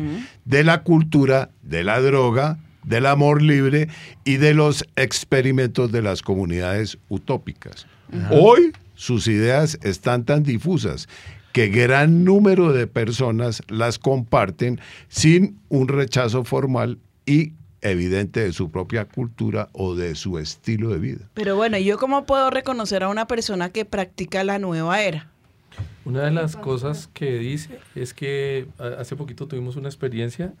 [0.46, 3.88] de la cultura, de la droga, del amor libre
[4.24, 7.86] y de los experimentos de las comunidades utópicas.
[8.30, 11.08] Hoy sus ideas están tan difusas
[11.52, 18.70] que gran número de personas las comparten sin un rechazo formal y evidente de su
[18.70, 21.28] propia cultura o de su estilo de vida.
[21.34, 25.30] Pero bueno, ¿yo cómo puedo reconocer a una persona que practica la nueva era?
[26.04, 30.52] Una de las cosas que dice es que a- hace poquito tuvimos una experiencia,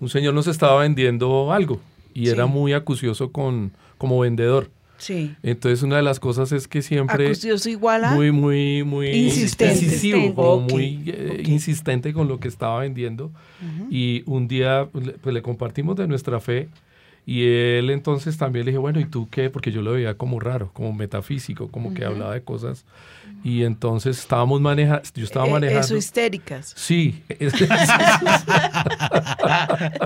[0.00, 1.80] un señor nos estaba vendiendo algo
[2.14, 2.30] y Sí.
[2.30, 4.70] era muy acucioso con, como vendedor.
[4.98, 5.34] Sí.
[5.42, 9.74] Entonces una de las cosas es que siempre Acucioso igual a muy muy muy Insistente.
[9.84, 13.32] incisivo, como Ok, muy eh, insistente con lo que estaba vendiendo
[13.90, 16.68] y un día pues, le- pues le compartimos de nuestra fe
[17.24, 19.48] Y él entonces también le dije, bueno, ¿y tú qué?
[19.48, 22.12] Porque yo lo veía como raro, como metafísico, como que Ujú.
[22.14, 22.84] hablaba de cosas.
[23.44, 25.80] Y entonces estábamos manejando, yo estaba Eh, manejando.
[25.84, 26.72] Eso histéricas.
[26.76, 27.24] Sí.
[27.28, 27.52] es-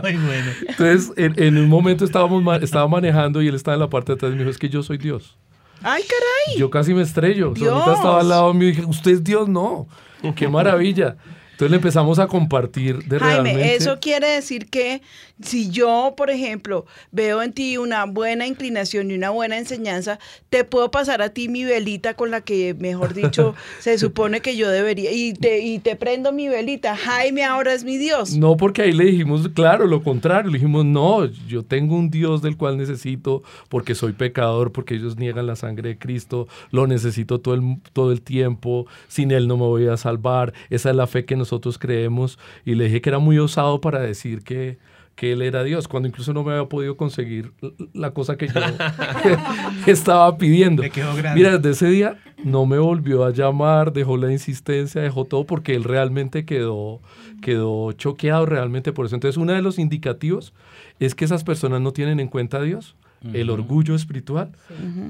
[0.02, 0.50] Muy bueno.
[0.68, 4.16] Entonces, en, en un momento estábamos estaba manejando y él estaba en la parte de
[4.16, 5.36] atrás y me dijo, es que yo soy Dios.
[5.82, 6.58] Ay, caray.
[6.58, 7.52] Yo casi me estrello.
[7.52, 7.68] Dios.
[7.68, 9.86] Ahorita estaba al lado mío y dije, usted es Dios, no.
[10.34, 11.16] Qué maravilla.
[11.56, 13.74] Entonces le empezamos a compartir de Jaime, realmente...
[13.76, 15.00] eso quiere decir que
[15.42, 20.18] si yo, por ejemplo, veo en ti una buena inclinación y una buena enseñanza,
[20.50, 24.56] te puedo pasar a ti mi velita con la que, mejor dicho, se supone que
[24.56, 26.94] yo debería, y te, y te prendo mi velita.
[26.94, 28.36] Jaime ahora es mi Dios.
[28.36, 30.50] No, porque ahí le dijimos, claro, lo contrario.
[30.50, 35.16] Le dijimos, no, yo tengo un Dios del cual necesito, porque soy pecador, porque ellos
[35.16, 39.56] niegan la sangre de Cristo, lo necesito todo el, todo el tiempo, sin Él no
[39.56, 40.54] me voy a salvar.
[40.70, 42.38] Esa es la fe que nosotros creemos.
[42.64, 44.78] Y le dije que era muy osado para decir que,
[45.14, 47.52] que Él era Dios, cuando incluso no me había podido conseguir
[47.94, 48.54] la cosa que yo
[49.86, 50.82] estaba pidiendo.
[50.82, 51.38] Me quedó grande.
[51.38, 55.74] Mira, desde ese día no me volvió a llamar, dejó la insistencia, dejó todo porque
[55.74, 57.00] él realmente quedó,
[57.40, 59.14] quedó choqueado realmente por eso.
[59.14, 60.52] Entonces, uno de los indicativos
[61.00, 62.96] es que esas personas no tienen en cuenta a Dios,
[63.32, 64.52] el orgullo espiritual.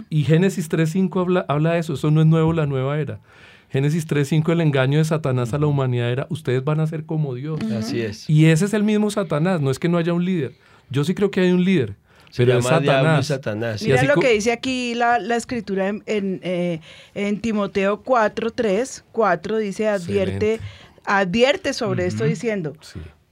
[0.08, 3.20] Y Génesis 3.5 habla, habla de eso, eso no es nuevo la nueva era.
[3.70, 7.34] Génesis 3.5, el engaño de Satanás a la humanidad era, ustedes van a ser como
[7.34, 7.60] Dios.
[7.72, 8.28] Así es.
[8.30, 10.54] Y ese es el mismo Satanás, no es que no haya un líder.
[10.90, 11.96] Yo sí creo que hay un líder,
[12.30, 13.26] Se pero es llama y Satanás.
[13.26, 13.82] Satanás.
[13.82, 16.80] Y Mira así lo que dice aquí la, la escritura en, en, eh,
[17.14, 20.60] en Timoteo 4, 3, 4, dice, advierte, Excelente.
[21.04, 22.74] advierte sobre esto diciendo,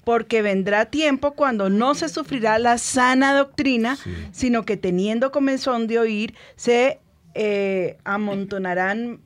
[0.02, 3.96] porque vendrá tiempo cuando no se sufrirá la sana doctrina,
[4.32, 6.98] sino que teniendo comenzón de oír, se
[7.34, 9.20] eh, amontonarán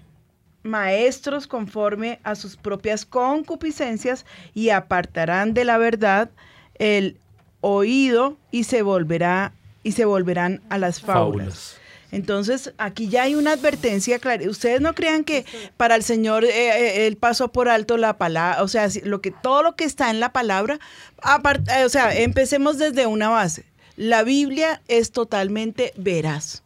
[0.68, 6.30] maestros conforme a sus propias concupiscencias y apartarán de la verdad
[6.78, 7.16] el
[7.60, 9.52] oído y se volverá
[9.82, 11.46] y se volverán a las fábulas.
[11.48, 11.74] Fábulas.
[12.10, 14.48] Entonces, aquí ya hay una advertencia clara.
[14.48, 15.44] Ustedes no crean que
[15.76, 19.30] para el Señor eh, eh, él pasó por alto la palabra, o sea, lo que
[19.30, 20.78] todo lo que está en la palabra,
[21.22, 23.66] apart- eh, o sea, empecemos desde una base.
[23.96, 26.62] La Biblia es totalmente veraz.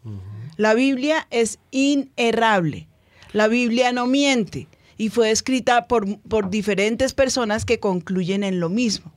[0.59, 2.87] La Biblia es inerrable.
[3.33, 4.69] La Biblia no miente.
[4.99, 9.13] Y fue escrita por, por diferentes personas que concluyen en lo mismo.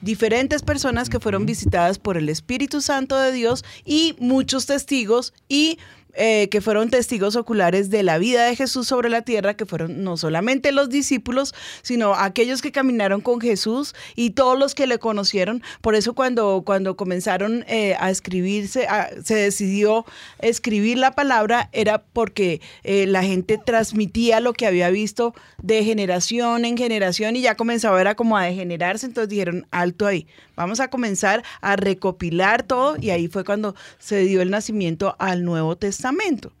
[0.00, 5.78] Diferentes personas que fueron visitadas por el Espíritu Santo de Dios y muchos testigos y
[6.14, 10.02] eh, que fueron testigos oculares de la vida de Jesús sobre la tierra, que fueron
[10.02, 14.98] no solamente los discípulos, sino aquellos que caminaron con Jesús y todos los que le
[14.98, 15.62] conocieron.
[15.80, 18.86] Por eso cuando, cuando comenzaron eh, a escribirse,
[19.22, 20.04] se decidió
[20.40, 26.64] escribir la palabra, era porque eh, la gente transmitía lo que había visto de generación
[26.64, 30.26] en generación y ya comenzaba era como a degenerarse, entonces dijeron, alto ahí,
[30.58, 35.44] vamos a comenzar a recopilar todo y ahí fue cuando se dio el nacimiento al
[35.44, 36.52] Nuevo Testamento.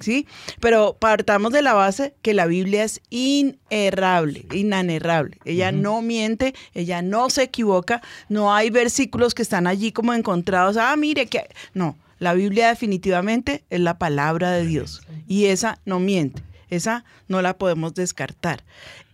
[0.00, 0.26] ¿Sí?
[0.60, 5.38] Pero partamos de la base que la Biblia es inerrable, inanerrable.
[5.44, 10.76] Ella no miente, ella no se equivoca, no hay versículos que están allí como encontrados.
[10.76, 16.00] Ah, mire que no, la Biblia definitivamente es la palabra de Dios y esa no
[16.00, 18.64] miente, esa no la podemos descartar.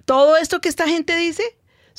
[0.07, 1.43] Todo esto que esta gente dice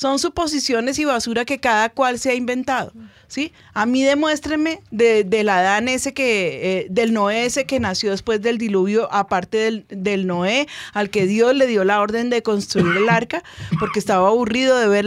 [0.02, 2.92] son suposiciones y basura que cada cual se ha inventado,
[3.28, 3.54] ¿sí?
[3.76, 8.42] A mí demuéstrenme de, del Adán ese que, eh, del Noé ese que nació después
[8.42, 13.10] del diluvio, aparte del, Noé, al que Dios le dio la orden de construir el
[13.10, 13.44] arca,
[13.80, 15.06] porque estaba aburrido de ver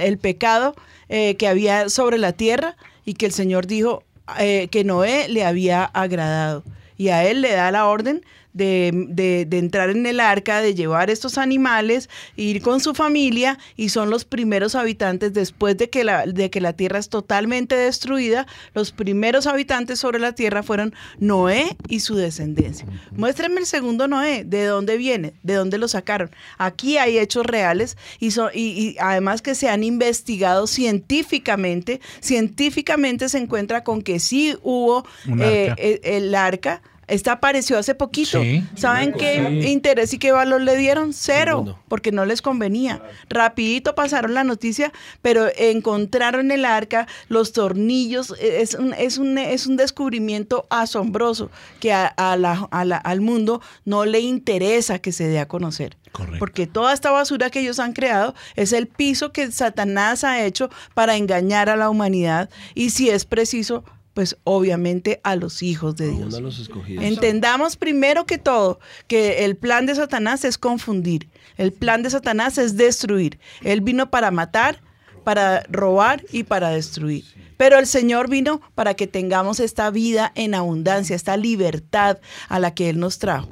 [0.00, 0.74] el pecado
[1.10, 4.02] eh, que había sobre la tierra y que el Señor dijo
[4.38, 6.64] eh, que Noé le había agradado.
[6.96, 8.24] Y a él le da la orden
[8.56, 13.58] de, de- de entrar en el arca, de llevar estos animales, ir con su familia
[13.76, 17.74] y son los primeros habitantes después de que la, de que la tierra es totalmente
[17.76, 18.46] destruida.
[18.74, 22.86] Los primeros habitantes sobre la tierra fueron Noé y su descendencia.
[23.12, 26.30] Muéstrenme el segundo Noé, de dónde viene, de dónde lo sacaron.
[26.58, 32.00] Aquí hay hechos reales y, son, y, y además que se han investigado científicamente.
[32.20, 35.06] Científicamente se encuentra con que sí hubo
[35.40, 36.80] eh, el, el arca.
[37.08, 38.42] Esta apareció hace poquito.
[38.42, 38.64] Sí.
[38.74, 39.18] ¿Saben Sí.
[39.20, 41.12] qué interés y qué valor le dieron?
[41.12, 43.00] Cero, porque no les convenía.
[43.28, 44.92] Rapidito pasaron la noticia,
[45.22, 51.50] pero encontraron el arca, los tornillos, eh, es un, es un, es un descubrimiento asombroso
[51.80, 55.46] que a- a la- a la- al mundo no le interesa que se dé a
[55.48, 55.96] conocer.
[56.38, 60.70] Porque toda esta basura que ellos han creado es el piso que Satanás ha hecho
[60.94, 63.84] para engañar a la humanidad y si es preciso,
[64.16, 66.32] pues obviamente a los hijos de Dios.
[66.34, 67.04] De los escogidos.
[67.04, 71.28] Entendamos primero que todo que el plan de Satanás es confundir.
[71.58, 73.38] El plan de Satanás es destruir.
[73.62, 74.80] Él vino para matar,
[75.26, 77.24] para robar y para destruir.
[77.56, 82.18] Pero el Señor vino para que tengamos esta vida en abundancia, esta libertad
[82.48, 83.48] a la que Él nos trajo.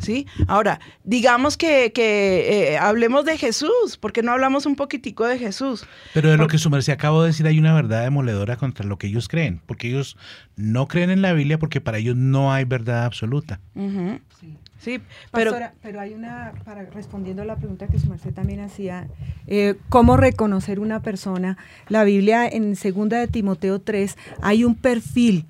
[0.00, 0.26] ¿Sí?
[0.48, 5.86] Ahora, digamos que, que, eh, hablemos de Jesús, porque no hablamos un poquitico de Jesús.
[6.12, 8.98] Pero de lo que su merced acabo de decir hay una verdad demoledora contra lo
[8.98, 10.18] que ellos creen, porque ellos
[10.56, 13.60] no creen en la Biblia porque para ellos no hay verdad absoluta.
[13.74, 14.58] Sí,
[15.32, 19.08] pero Pastora, pero hay una, para respondiendo a la pregunta que su merced también hacía,
[19.46, 21.56] eh, ¿cómo reconocer una persona?
[21.88, 25.46] La Biblia en segunda de Timoteo 3 hay un perfil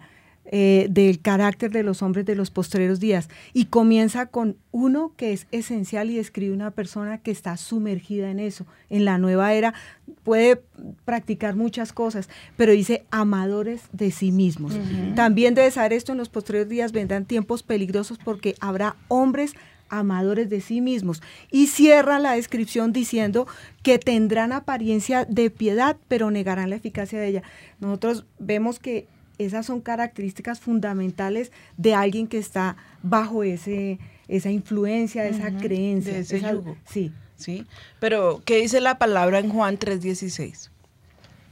[0.57, 5.33] eh, del carácter de los hombres de los postreros días y comienza con uno que
[5.33, 8.65] es esencial y describe una persona que está sumergida en eso.
[8.89, 9.75] En la nueva era
[10.23, 10.63] puede
[11.05, 14.79] practicar muchas cosas, pero dice amadores de sí mismos.
[15.17, 19.57] También debe saber esto en los posteriores días vendrán tiempos peligrosos porque habrá hombres
[19.89, 21.21] amadores de sí mismos.
[21.51, 23.49] Y cierra la descripción diciendo
[23.83, 27.43] que tendrán apariencia de piedad, pero negarán la eficacia de ella.
[27.81, 35.27] Nosotros vemos que esas son características fundamentales de alguien que está bajo ese, esa influencia,
[35.27, 36.13] esa creencia.
[36.15, 36.77] de ese esa- yugo.
[36.87, 37.13] Sí.
[37.37, 37.67] ¿sí?
[38.01, 40.71] Pero, ¿qué dice la palabra en Juan 3:16?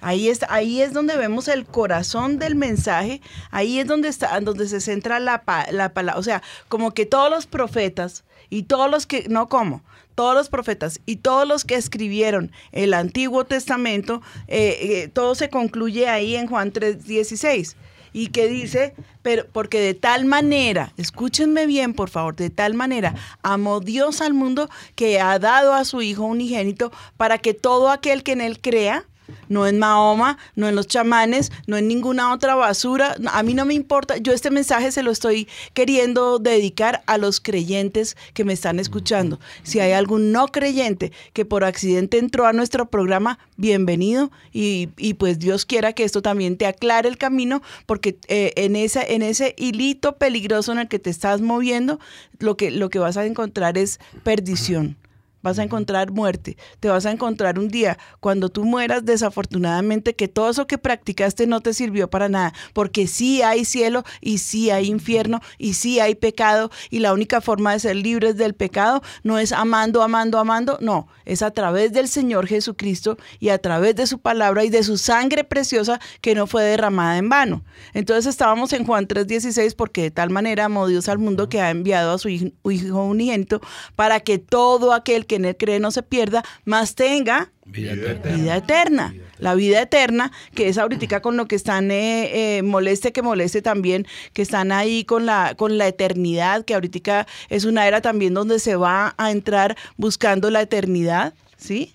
[0.00, 3.20] Ahí es, ahí es donde vemos el corazón del mensaje,
[3.52, 7.30] ahí es donde está, donde se centra la, la palabra, o sea, como que todos
[7.30, 9.82] los profetas y todos los que, no como,
[10.14, 15.48] todos los profetas y todos los que escribieron el Antiguo Testamento, eh, eh, todo se
[15.48, 17.76] concluye ahí en Juan 3:16.
[18.12, 23.14] Y que dice, pero porque de tal manera, escúchenme bien por favor, de tal manera
[23.42, 28.22] amó Dios al mundo que ha dado a su Hijo unigénito para que todo aquel
[28.22, 29.06] que en él crea,
[29.48, 33.16] no en Mahoma, no en los chamanes, no en ninguna otra basura.
[33.32, 34.16] A mí no me importa.
[34.16, 39.40] Yo este mensaje se lo estoy queriendo dedicar a los creyentes que me están escuchando.
[39.62, 44.30] Si hay algún no creyente que por accidente entró a nuestro programa, bienvenido.
[44.52, 48.76] Y, y pues Dios quiera que esto también te aclare el camino, porque eh, en,
[48.76, 51.98] esa, en ese hilito peligroso en el que te estás moviendo,
[52.38, 54.96] lo que, lo que vas a encontrar es perdición
[55.42, 60.28] vas a encontrar muerte, te vas a encontrar un día cuando tú mueras desafortunadamente que
[60.28, 64.70] todo eso que practicaste no te sirvió para nada, porque sí hay cielo y sí
[64.70, 69.02] hay infierno y sí hay pecado y la única forma de ser libres del pecado
[69.22, 73.96] no es amando, amando, amando, no, es a través del Señor Jesucristo y a través
[73.96, 77.64] de su palabra y de su sangre preciosa que no fue derramada en vano.
[77.94, 81.70] Entonces estábamos en Juan 3:16 porque de tal manera amó Dios al mundo que ha
[81.70, 83.60] enviado a su hijo, unigénito
[83.96, 88.56] para que todo aquel que en él cree no se pierda, más tenga Vida vida
[88.56, 89.14] eterna.
[89.38, 93.62] La vida eterna, que es ahorita con lo que están, eh, eh, moleste que moleste
[93.62, 98.34] también, que están ahí con la, con la eternidad, que ahorita es una era también
[98.34, 101.94] donde se va a entrar buscando la eternidad, ¿sí?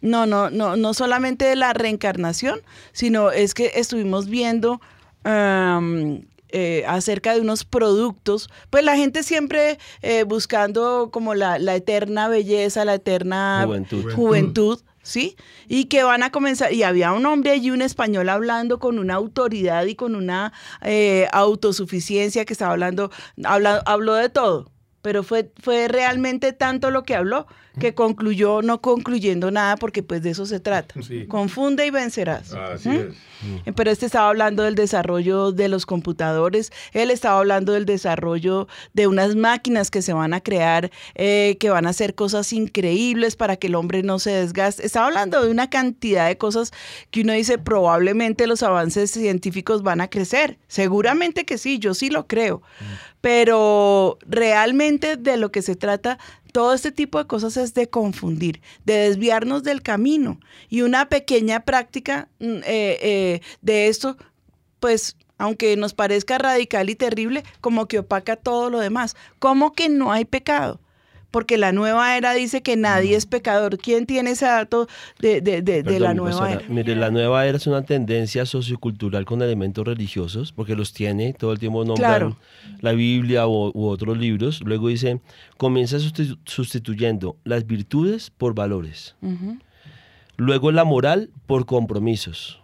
[0.00, 2.60] No, no, no, no solamente de la reencarnación,
[2.92, 4.80] sino es que estuvimos viendo
[6.52, 12.28] eh, acerca de unos productos, pues la gente siempre eh, buscando como la, la eterna
[12.28, 14.12] belleza, la eterna Juventud.
[14.14, 15.36] juventud, ¿sí?
[15.68, 19.14] Y que van a comenzar, y había un hombre allí, un español hablando con una
[19.14, 23.10] autoridad y con una eh, autosuficiencia que estaba hablando,
[23.44, 24.70] habla- habló de todo.
[25.02, 27.46] Pero fue, fue realmente tanto lo que habló
[27.78, 31.00] que concluyó no concluyendo nada porque pues de eso se trata.
[31.02, 31.26] Sí.
[31.26, 32.52] Confunde y vencerás.
[32.52, 32.92] Así ¿Mm?
[32.92, 33.14] es.
[33.66, 38.68] Eh, Pero este estaba hablando del desarrollo de los computadores, él estaba hablando del desarrollo
[38.92, 43.36] de unas máquinas que se van a crear, eh, que van a hacer cosas increíbles
[43.36, 44.84] para que el hombre no se desgaste.
[44.84, 46.72] Estaba hablando de una cantidad de cosas
[47.10, 50.58] que uno dice probablemente los avances científicos van a crecer.
[50.68, 52.62] Seguramente que sí, yo sí lo creo.
[53.20, 56.18] Pero realmente de lo que se trata
[56.50, 60.40] todo este tipo de cosas es de confundir, de desviarnos del camino.
[60.68, 64.16] Y una pequeña práctica mm, eh, eh, de esto,
[64.78, 69.16] pues, aunque nos parezca radical y terrible, como que opaca todo lo demás.
[69.38, 70.80] ¿Cómo que no hay pecado?
[71.30, 73.78] Porque la nueva era dice que nadie es pecador.
[73.78, 74.88] ¿Quién tiene ese dato
[75.20, 76.62] de, de- de- de Perdón, la nueva era?
[76.68, 81.52] Mire, la nueva era es una tendencia sociocultural con elementos religiosos, porque los tiene, todo
[81.52, 82.36] el tiempo nombran Claro.
[82.80, 84.60] la Biblia o, u otros libros.
[84.64, 85.20] Luego dice,
[85.56, 89.14] comienza sustitu- sustituyendo las virtudes por valores.
[90.36, 92.60] Luego la moral por compromisos.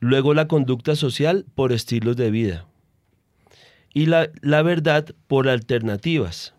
[0.00, 2.66] Luego la conducta social por estilos de vida.
[3.94, 6.54] Y la, la verdad por alternativas.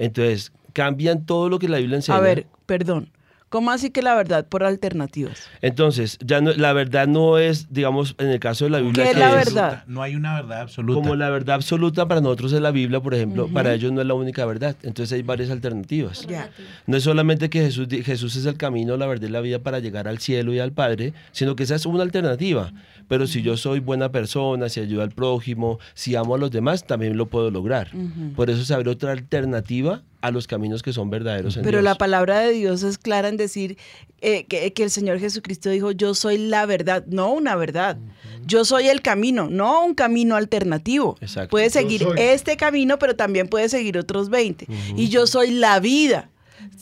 [0.00, 2.18] Entonces, cambian todo lo que la Biblia enseña.
[2.18, 3.10] A ver, perdón.
[3.50, 5.48] ¿Cómo así que la verdad por alternativas?
[5.60, 9.04] Entonces, ya no, la verdad no es, digamos, en el caso de la Biblia.
[9.04, 9.84] ¿Qué es la verdad?
[9.88, 10.94] No hay una verdad absoluta.
[10.94, 14.06] Como la verdad absoluta para nosotros es la Biblia, por ejemplo, para ellos no es
[14.06, 14.76] la única verdad.
[14.84, 16.24] Entonces hay varias alternativas.
[16.28, 16.48] Ya.
[16.86, 19.80] No es solamente que Jesús, Jesús es el camino, la verdad y la vida para
[19.80, 22.72] llegar al cielo y al Padre, sino que esa es una alternativa.
[23.10, 26.86] Pero si yo soy buena persona, si ayudo al prójimo, si amo a los demás,
[26.86, 27.90] también lo puedo lograr.
[28.36, 31.84] Por eso se abre otra alternativa a los caminos que son verdaderos en Pero Dios.
[31.84, 33.78] la palabra de Dios es clara en decir
[34.20, 37.98] eh, que, que el Señor Jesucristo dijo, yo soy la verdad, no una verdad.
[38.46, 41.16] Yo soy el camino, no un camino alternativo.
[41.20, 41.50] Exacto.
[41.50, 44.68] Puede Yo seguir este camino, pero también puede seguir otros 20.
[44.94, 46.30] Y yo soy la vida.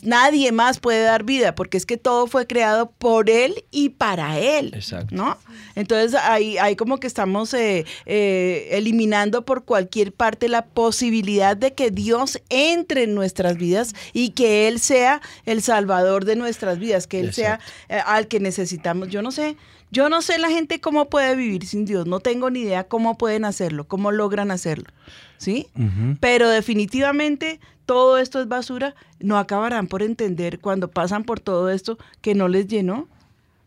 [0.01, 4.39] Nadie más puede dar vida, porque es que todo fue creado por Él y para
[4.39, 4.71] Él.
[4.73, 5.13] Exacto.
[5.13, 5.37] ¿No?
[5.75, 11.73] Entonces ahí, ahí como que estamos eh, eh, eliminando por cualquier parte la posibilidad de
[11.73, 17.07] que Dios entre en nuestras vidas y que Él sea el salvador de nuestras vidas,
[17.07, 17.59] que Él sea
[17.89, 19.09] eh, al que necesitamos.
[19.09, 19.57] Yo no sé,
[19.91, 23.17] yo no sé la gente cómo puede vivir sin Dios, no tengo ni idea cómo
[23.17, 24.89] pueden hacerlo, cómo logran hacerlo.
[25.37, 25.67] ¿Sí?
[26.19, 28.93] Pero definitivamente todo esto es basura.
[29.19, 33.07] No acabarán por entender cuando pasan por todo esto que no les llenó.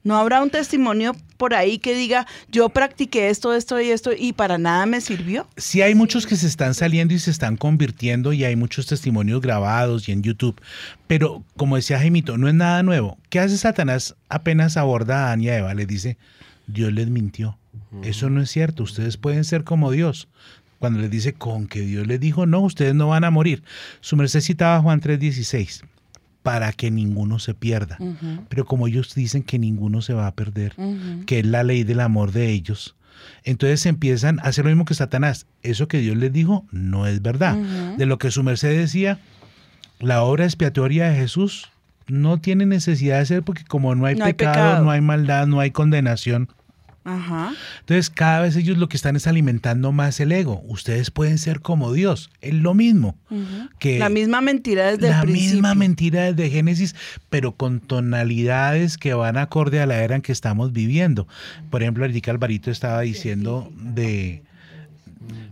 [0.04, 4.32] No habrá un testimonio por ahí que diga, yo practiqué esto, esto y esto y
[4.32, 5.46] para nada me sirvió.
[5.56, 9.40] Sí hay muchos que se están saliendo y se están convirtiendo y hay muchos testimonios
[9.40, 10.60] grabados y en YouTube.
[11.06, 13.18] Pero como decía Jaimito, no es nada nuevo.
[13.28, 15.74] ¿Qué hace Satanás apenas aborda a Adán y a Eva?
[15.74, 16.16] Les dice,
[16.66, 17.58] Dios les mintió.
[18.02, 18.82] Eso no es cierto.
[18.82, 20.28] Ustedes pueden ser como Dios.
[20.78, 23.62] Cuando les dice, con que Dios les dijo, no, ustedes no van a morir.
[24.00, 25.84] Su merced citaba Juan 3:16,
[26.42, 27.98] para que ninguno se pierda.
[28.48, 30.74] Pero como ellos dicen que ninguno se va a perder,
[31.26, 32.96] que es la ley del amor de ellos,
[33.44, 35.46] entonces empiezan a hacer lo mismo que Satanás.
[35.62, 37.56] Eso que Dios les dijo no es verdad.
[37.96, 39.18] De lo que su merced decía,
[40.00, 41.70] la obra expiatoria de Jesús
[42.08, 44.84] no tiene necesidad de ser porque como no hay, No hay pecado, pecado.
[44.84, 46.48] no hay maldad, no hay condenación.
[47.04, 47.52] Ajá.
[47.80, 50.62] Entonces cada vez ellos lo que están es alimentando más el ego.
[50.68, 52.30] Ustedes pueden ser como Dios.
[52.40, 53.18] Es lo mismo.
[53.78, 55.52] Que la misma mentira desde la el principio.
[55.54, 56.94] misma mentira desde Génesis,
[57.28, 61.26] pero con tonalidades que van acorde a la era en que estamos viviendo.
[61.70, 64.42] Por ejemplo, ahorita Alvarito estaba diciendo de...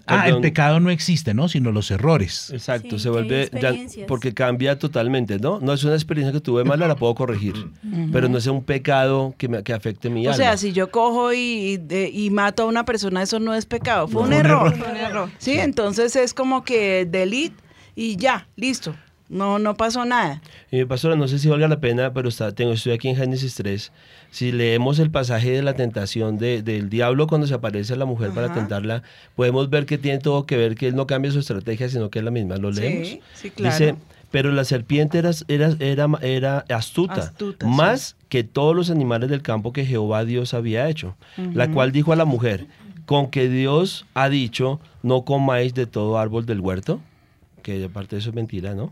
[0.07, 1.49] Ah, el pecado no existe, ¿no?
[1.49, 2.51] Sino los errores.
[2.53, 3.75] Exacto, Sí, se vuelve ya,
[4.07, 5.61] porque cambia totalmente, ¿no?
[5.61, 7.55] No es una experiencia que tuve mala, la puedo corregir,
[8.13, 10.37] pero no es un pecado que, me, que afecte mi O alma.
[10.45, 14.09] sea, si yo cojo y, de- y mato a una persona, eso no es pecado,
[14.09, 14.29] fue No.
[14.29, 14.67] un error.
[14.69, 14.79] error.
[14.79, 15.31] Fue un error.
[15.39, 17.57] Sí, entonces es como que delete
[17.95, 18.95] y ya, listo.
[19.31, 20.43] No, no pasó nada.
[20.73, 23.15] Y mi pastora, no sé si valga la pena, pero está, tengo, estoy aquí en
[23.17, 23.93] Génesis 3.
[24.33, 28.05] Si leemos el pasaje de la tentación de- del diablo cuando se aparece a la
[28.07, 29.03] mujer para tentarla,
[29.37, 32.19] podemos ver que tiene todo que ver que él no cambia su estrategia, sino que
[32.19, 32.57] es la misma.
[32.57, 33.19] ¿Lo Sí, leemos?
[33.35, 33.73] sí, claro.
[33.73, 33.95] Dice,
[34.33, 39.43] pero la serpiente era, era, era, era astuta, Astuta, más que todos los animales del
[39.43, 41.17] campo que Jehová Dios había hecho,
[41.55, 42.67] la cual dijo a la mujer,
[43.07, 47.01] con que Dios ha dicho, no comáis de todo árbol del huerto,
[47.63, 48.91] que aparte de eso es mentira, ¿no?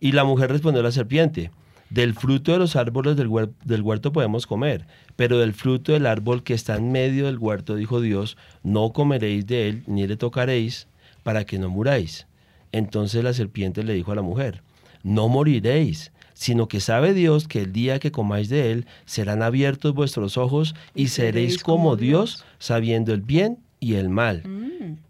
[0.00, 1.50] Y la mujer respondió a la serpiente,
[1.90, 6.06] del fruto de los árboles del, huer- del huerto podemos comer, pero del fruto del
[6.06, 10.16] árbol que está en medio del huerto, dijo Dios, no comeréis de él, ni le
[10.16, 10.86] tocaréis,
[11.22, 12.26] para que no muráis.
[12.72, 14.62] Entonces la serpiente le dijo a la mujer,
[15.02, 19.94] no moriréis, sino que sabe Dios que el día que comáis de él serán abiertos
[19.94, 24.42] vuestros ojos y, seréis como Dios, sabiendo el bien y el mal.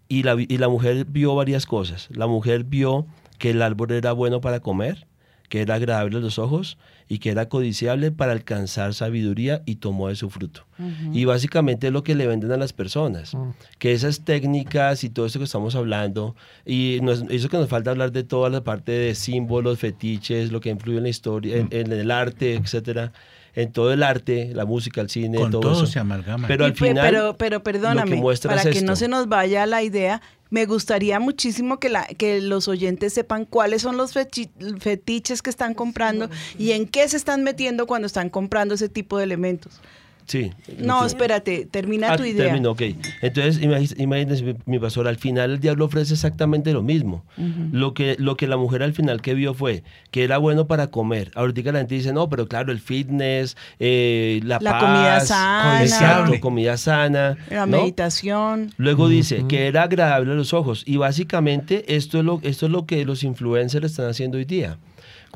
[0.08, 2.08] Y la, y la mujer vio varias cosas.
[2.12, 3.06] La mujer vio
[3.38, 5.06] que el árbol era bueno para comer,
[5.48, 6.76] que era agradable a los ojos
[7.08, 10.66] y que era codiciable para alcanzar sabiduría y tomó de su fruto.
[11.14, 13.32] Y básicamente es lo que le venden a las personas,
[13.78, 16.36] que esas técnicas y todo esto que estamos hablando,
[16.66, 20.60] y nos- eso que nos falta hablar de toda la parte de símbolos, fetiches, lo
[20.60, 23.12] que influye en la historia, en, en el arte, etcétera,
[23.60, 25.86] en todo el arte, la música, el cine, Con todo, todo eso.
[25.86, 26.46] se amalgama.
[26.46, 29.66] Pero al final, pero, pero lo perdóname, que para es que no se nos vaya
[29.66, 34.50] la idea, me gustaría muchísimo que, la, que los oyentes sepan cuáles son los fechi-
[34.80, 39.18] fetiches que están comprando y en qué se están metiendo cuando están comprando ese tipo
[39.18, 39.80] de elementos.
[40.28, 40.52] Sí.
[40.78, 41.06] No, Sí.
[41.06, 42.44] espérate, termina Ah, tu idea.
[42.44, 42.82] terminó, ok.
[43.22, 43.60] Entonces,
[43.98, 47.24] imagínense, mi, pastor, al final el diablo ofrece exactamente lo mismo.
[47.72, 50.88] Lo que, lo que la mujer al final que vio fue que era bueno para
[50.88, 51.30] comer.
[51.34, 55.82] Ahorita la gente dice, no, pero claro, el fitness, eh, la, La paz, comida sana.
[55.82, 57.36] exacto, comida sana.
[57.50, 57.78] La ¿no?
[57.78, 58.70] meditación.
[58.76, 60.82] Luego dice que era agradable a los ojos.
[60.86, 64.76] Y básicamente esto es, lo, esto es lo que los influencers están haciendo hoy día.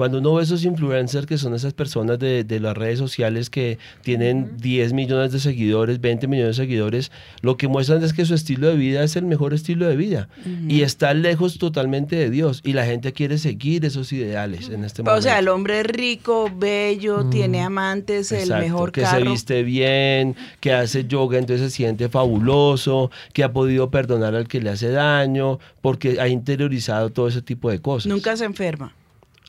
[0.02, 3.78] Cuando uno ve esos influencers que son esas personas de, de las redes sociales que
[4.00, 8.34] tienen 10 millones de seguidores, 20 millones de seguidores, lo que muestran es que su
[8.34, 10.28] estilo de vida es el mejor estilo de vida
[10.66, 15.04] y está lejos totalmente de Dios y la gente quiere seguir esos ideales en este
[15.04, 15.20] momento.
[15.20, 19.24] O sea, el hombre es rico, bello, tiene amantes, el mejor que carro.
[19.24, 24.48] se viste bien, que hace yoga, entonces se siente fabuloso, que ha podido perdonar al
[24.48, 28.10] que le hace daño, porque ha interiorizado todo ese tipo de cosas.
[28.10, 28.96] Nunca se enferma.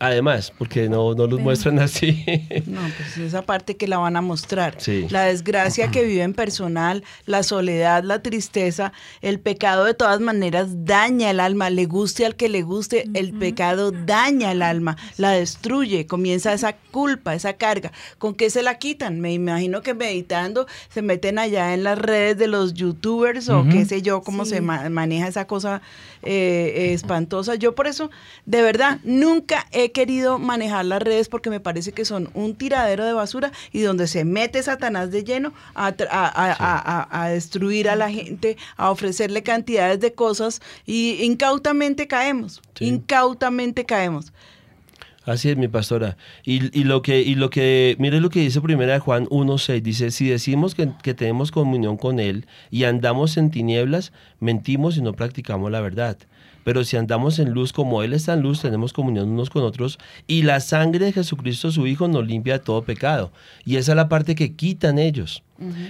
[0.04, 2.24] Además, porque no, no los muestran así.
[2.66, 4.76] No, pues esa parte que la van a mostrar.
[4.80, 5.08] Sí.
[5.10, 8.92] La desgracia que viven personal, la soledad, la tristeza,
[9.22, 13.34] el pecado de todas maneras daña el alma, le guste al que le guste, el
[13.34, 17.92] pecado daña el alma, la destruye, comienza esa culpa, esa carga.
[18.18, 19.20] ¿Con qué se la quitan?
[19.22, 23.86] Me imagino que meditando se meten allá en las redes de los youtubers o qué
[23.86, 24.52] sé yo, cómo Sí.
[24.56, 25.82] se ma- maneja esa cosa
[26.26, 27.56] eh, espantosa.
[27.56, 28.10] Yo por eso,
[28.46, 33.06] de verdad, nunca he querido manejar las redes porque me parece que son un tiradero
[33.06, 37.24] de basura y donde se mete Satanás de lleno a, tra- a- a- a- a-
[37.24, 42.86] a destruir a la gente, a ofrecerle cantidades de cosas y incautamente caemos, Sí.
[42.86, 44.34] incautamente caemos.
[45.26, 46.18] Así es, mi pastora.
[46.44, 49.82] Y, y lo que, y lo que, mire lo que dice primera de Juan 1.6,
[49.82, 55.02] dice, si decimos que, que tenemos comunión con Él y andamos en tinieblas, mentimos y
[55.02, 56.18] no practicamos la verdad.
[56.64, 60.00] Pero si andamos en luz como Él está en luz, tenemos comunión unos con otros
[60.28, 63.32] y la sangre de Jesucristo, su Hijo, nos limpia de todo pecado.
[63.66, 65.44] Y esa es la parte que quitan ellos.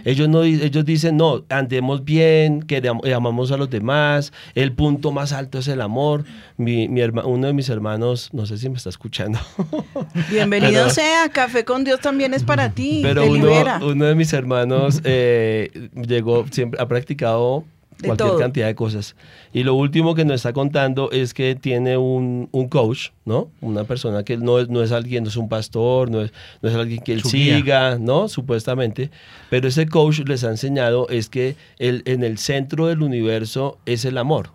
[0.06, 2.80] Ellos, no, ellos dicen, no, andemos bien, que
[3.16, 6.26] amamos a los demás, el punto más alto es el amor.
[6.58, 9.40] Mi, mi herma- uno de mis hermanos, no sé si me está escuchando,
[10.30, 13.50] Bienvenido Pero- sea, Café con Dios también es para ti, pero uno,
[13.82, 17.64] uno de mis hermanos eh, llegó, siempre ha practicado
[18.00, 18.40] De cualquier todo.
[18.40, 19.16] cantidad de cosas.
[19.54, 23.50] Y lo último que nos está contando es que tiene un, un coach, ¿no?
[23.62, 26.32] Una persona que no es, no es alguien, no es un pastor, no es,
[26.62, 27.58] no es alguien que él Su guía.
[27.58, 28.28] siga, ¿no?
[28.28, 29.12] Supuestamente.
[29.50, 34.06] Pero ese coach les ha enseñado es que el, en el centro del universo es
[34.06, 34.50] el amor.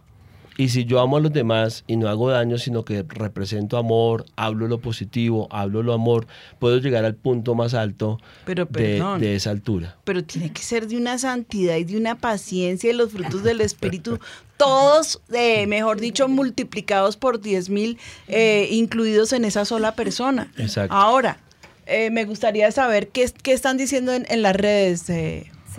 [0.58, 4.26] Y si yo amo a los demás y no hago daño, sino que represento amor,
[4.34, 6.26] hablo lo positivo, hablo lo amor,
[6.58, 9.96] puedo llegar al punto más alto Pero de, esa altura.
[10.02, 13.60] pero tiene que ser de una santidad y de una paciencia y los frutos del
[13.60, 14.18] Espíritu,
[14.56, 17.96] todos, eh, mejor dicho, multiplicados por 10 mil,
[18.26, 20.50] eh, incluidos en esa sola persona.
[20.58, 20.92] Exacto.
[20.92, 21.38] Ahora,
[21.86, 25.04] eh, me gustaría saber qué, qué están diciendo en, en las redes.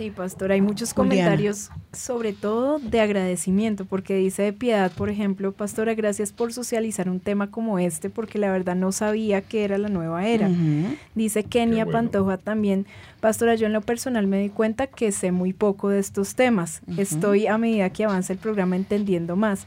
[0.00, 1.24] Sí, pastor, hay muchos Juliana.
[1.24, 7.10] comentarios, sobre todo de agradecimiento, porque dice de piedad, por ejemplo, pastora, gracias por socializar
[7.10, 10.48] un tema como este, porque la verdad no sabía que era la nueva era.
[11.14, 12.86] Dice Kenia Pantoja también,
[13.20, 16.80] pastora, yo en lo personal me di cuenta que sé muy poco de estos temas.
[16.96, 19.66] Estoy a medida que avanza el programa entendiendo más.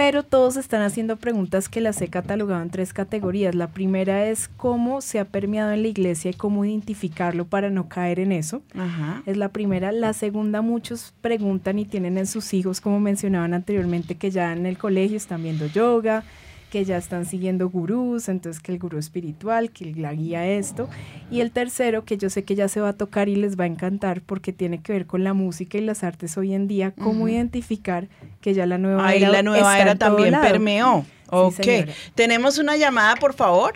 [0.00, 3.54] Pero todos están haciendo preguntas que las he catalogado en tres categorías.
[3.54, 7.86] La primera es cómo se ha permeado en la iglesia y cómo identificarlo para no
[7.86, 8.62] caer en eso.
[8.74, 9.22] Ajá.
[9.26, 9.92] Es la primera.
[9.92, 14.64] La segunda, muchos preguntan y tienen en sus hijos, como mencionaban anteriormente, que ya en
[14.64, 16.24] el colegio están viendo yoga,
[16.70, 20.88] que ya están siguiendo gurús, entonces que el gurú espiritual, que la guía esto.
[21.30, 23.64] Y el tercero, que yo sé que ya se va a tocar y les va
[23.64, 26.92] a encantar porque tiene que ver con la música y las artes hoy en día,
[26.92, 28.08] cómo identificar
[28.40, 30.44] que ya la nueva Ahí era la nueva está era también lado.
[30.44, 31.02] permeó.
[31.04, 31.54] Sí, ok.
[31.62, 31.92] señora.
[32.14, 33.74] Tenemos una llamada, por favor.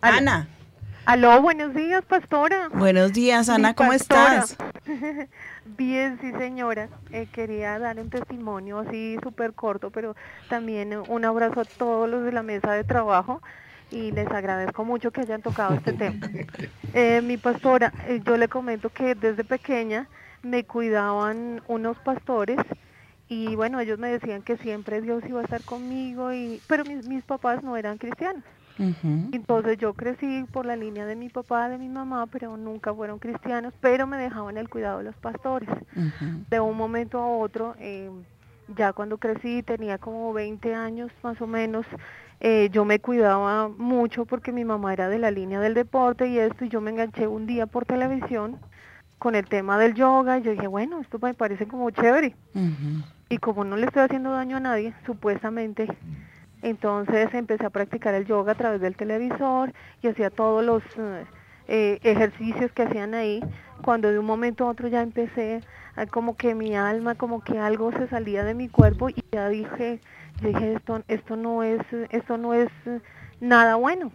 [0.00, 0.48] Ana.
[1.06, 2.68] Aló, buenos días, pastora.
[2.72, 4.38] Buenos días, Ana, ¿cómo pastora.
[4.44, 4.56] estás?
[5.64, 6.90] Bien, sí, señora.
[7.10, 10.14] Eh, quería dar un testimonio así súper corto, pero
[10.46, 13.40] también un abrazo a todos los de la mesa de trabajo
[13.90, 16.32] y les agradezco mucho que hayan tocado este tema.
[16.92, 20.10] Eh, mi pastora, eh, yo le comento que desde pequeña
[20.42, 22.58] me cuidaban unos pastores
[23.28, 27.04] y bueno, ellos me decían que siempre Dios iba a estar conmigo, y pero mis,
[27.04, 28.44] mis papás no eran cristianos.
[29.32, 33.18] Entonces yo crecí por la línea de mi papá, de mi mamá, pero nunca fueron
[33.18, 35.68] cristianos, pero me dejaban el cuidado de los pastores.
[36.50, 38.10] De un momento a otro, eh,
[38.76, 41.86] ya cuando crecí, tenía como 20 años más o menos,
[42.40, 46.38] eh, yo me cuidaba mucho porque mi mamá era de la línea del deporte y
[46.38, 48.58] esto, y yo me enganché un día por televisión
[49.18, 52.34] con el tema del yoga, y yo dije, bueno, esto me parece como chévere.
[53.30, 55.86] Y como no le estoy haciendo daño a nadie, supuestamente,
[56.64, 59.70] entonces empecé a practicar el yoga a través del televisor
[60.02, 61.26] y hacía todos los eh,
[61.68, 63.42] eh, ejercicios que hacían ahí.
[63.82, 65.62] Cuando de un momento a otro ya empecé,
[65.94, 69.50] a como que mi alma, como que algo se salía de mi cuerpo y ya
[69.50, 70.00] dije,
[70.40, 73.00] yo dije esto, esto no es, esto no es eh,
[73.40, 74.10] nada bueno.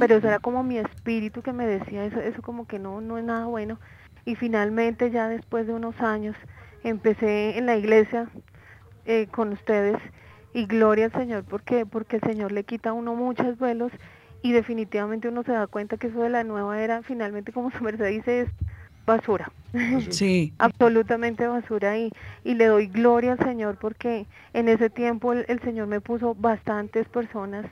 [0.00, 3.18] Pero eso era como mi espíritu que me decía eso, eso como que no, no
[3.18, 3.78] es nada bueno.
[4.24, 6.34] Y finalmente ya después de unos años
[6.82, 8.28] empecé en la iglesia
[9.04, 9.96] eh, con ustedes
[10.54, 13.92] y gloria al Señor porque porque el Señor le quita a uno muchos velos
[14.42, 17.82] y definitivamente uno se da cuenta que eso de la nueva era finalmente como su
[17.82, 18.48] merced dice es
[19.06, 19.50] basura.
[20.10, 20.52] Sí.
[20.58, 22.10] Absolutamente basura y,
[22.44, 26.34] y le doy gloria al Señor porque en ese tiempo el, el Señor me puso
[26.34, 27.66] bastantes personas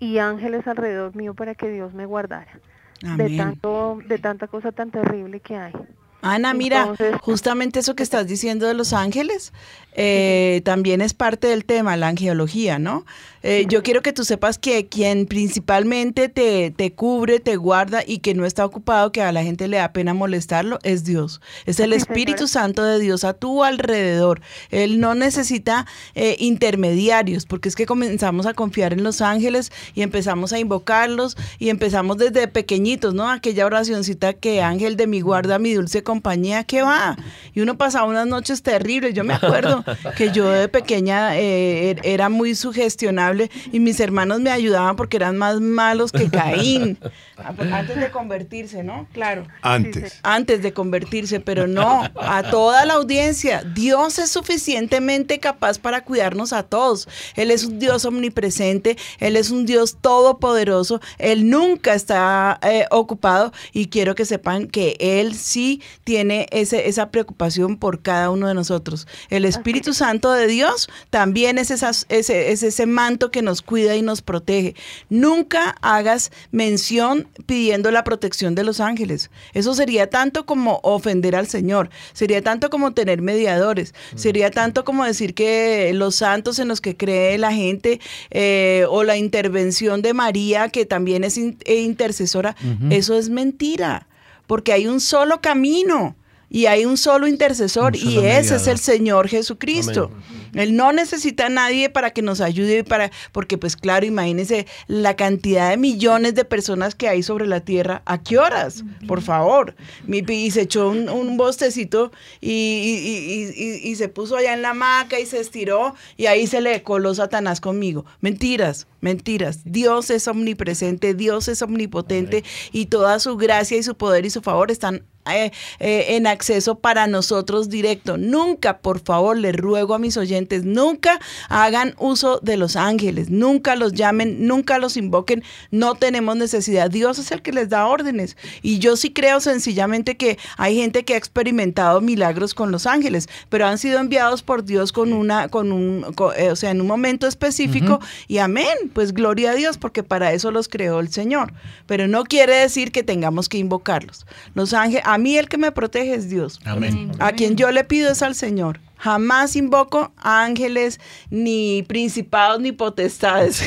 [0.00, 2.60] y ángeles alrededor mío para que Dios me guardara
[3.00, 3.36] de Amén.
[3.36, 5.72] tanto de tanta cosa tan terrible que hay.
[6.20, 9.52] Ana, mira, Entonces- justamente eso que estás diciendo de los ángeles
[10.00, 13.04] eh, también es parte del tema, la angeología, ¿no?
[13.42, 18.18] Eh, yo quiero que tú sepas que quien principalmente te, te cubre, te guarda y
[18.18, 21.40] que no está ocupado, que a la gente le da pena molestarlo, es Dios.
[21.66, 22.46] Es el Espíritu.
[22.46, 24.40] Santo de Dios a tu alrededor.
[24.70, 30.02] Él no necesita eh, intermediarios, porque es que comenzamos a confiar en los ángeles y
[30.02, 33.28] empezamos a invocarlos y empezamos desde pequeñitos, ¿no?
[33.28, 37.16] Aquella oracioncita que ángel de mi guarda, mi dulce compañía, ¿qué va?
[37.54, 39.14] Y uno pasaba unas noches terribles.
[39.14, 39.84] Yo me acuerdo
[40.16, 45.16] que yo de pequeña eh, er- era muy sugestionable y mis hermanos me ayudaban porque
[45.16, 46.98] eran más malos que Caín.
[47.36, 49.06] Ah, pues, Antes de convertirse, ¿no?
[49.12, 49.46] Claro.
[49.62, 50.18] Antes.
[50.22, 53.62] Antes de convertirse, pero no, a toda la audiencia.
[53.62, 57.08] Dios es suficientemente capaz para cuidarnos a todos.
[57.36, 63.52] Él es un Dios omnipresente, Él es un Dios todopoderoso, Él nunca está eh, ocupado
[63.72, 68.54] y quiero que sepan que Él sí tiene ese, esa preocupación por cada uno de
[68.54, 69.06] nosotros.
[69.30, 74.02] El Espíritu Santo de Dios también es, ese, es ese manto que nos cuida y
[74.02, 74.74] nos protege.
[75.08, 79.30] Nunca hagas mención pidiendo la protección de los ángeles.
[79.54, 85.04] Eso sería tanto como ofender al Señor, sería tanto como tener mediadores, sería tanto como
[85.04, 88.00] decir que los santos en los que cree la gente
[88.30, 92.56] eh, o la intervención de María, que también es in- eh, intercesora,
[92.90, 94.06] eso es mentira,
[94.46, 96.16] porque hay un solo camino.
[96.50, 100.10] Y hay un solo intercesor Un solo y ese es el Señor Jesucristo.
[100.54, 105.14] Él no necesita a nadie para que nos ayude para porque pues claro, imagínense la
[105.14, 108.00] cantidad de millones de personas que hay sobre la tierra.
[108.06, 108.82] ¿A qué horas?
[109.06, 109.74] Por favor.
[110.06, 114.54] Mi- Y se echó un, un bostecito y, y- y- y- y se puso allá
[114.54, 118.06] en la hamaca y se estiró y ahí se le coló Satanás conmigo.
[118.22, 119.60] Mentiras, mentiras.
[119.64, 124.42] Dios es omnipresente, Dios es omnipotente y toda su gracia y su poder y su
[124.42, 128.16] favor están eh, eh, en acceso para nosotros directo.
[128.16, 133.76] Nunca, por favor, les ruego a mis oyentes, nunca hagan uso de los ángeles, nunca
[133.76, 136.90] los llamen, nunca los invoquen, no tenemos necesidad.
[136.90, 138.36] Dios es el que les da órdenes.
[138.62, 143.28] Y yo sí creo sencillamente que hay gente que ha experimentado milagros con los ángeles,
[143.48, 146.86] pero han sido enviados por Dios con una, con un, eh, o sea, en un
[146.86, 151.52] momento específico y amén, pues gloria a Dios, porque para eso los creó el Señor.
[151.86, 154.26] Pero no quiere decir que tengamos que invocarlos.
[154.54, 156.60] Los ángeles, a mí el que me protege es Dios.
[156.64, 157.12] Amén.
[157.18, 158.80] A quien yo le pido es al Señor.
[158.98, 163.62] Jamás invoco ángeles, ni principados, ni potestades,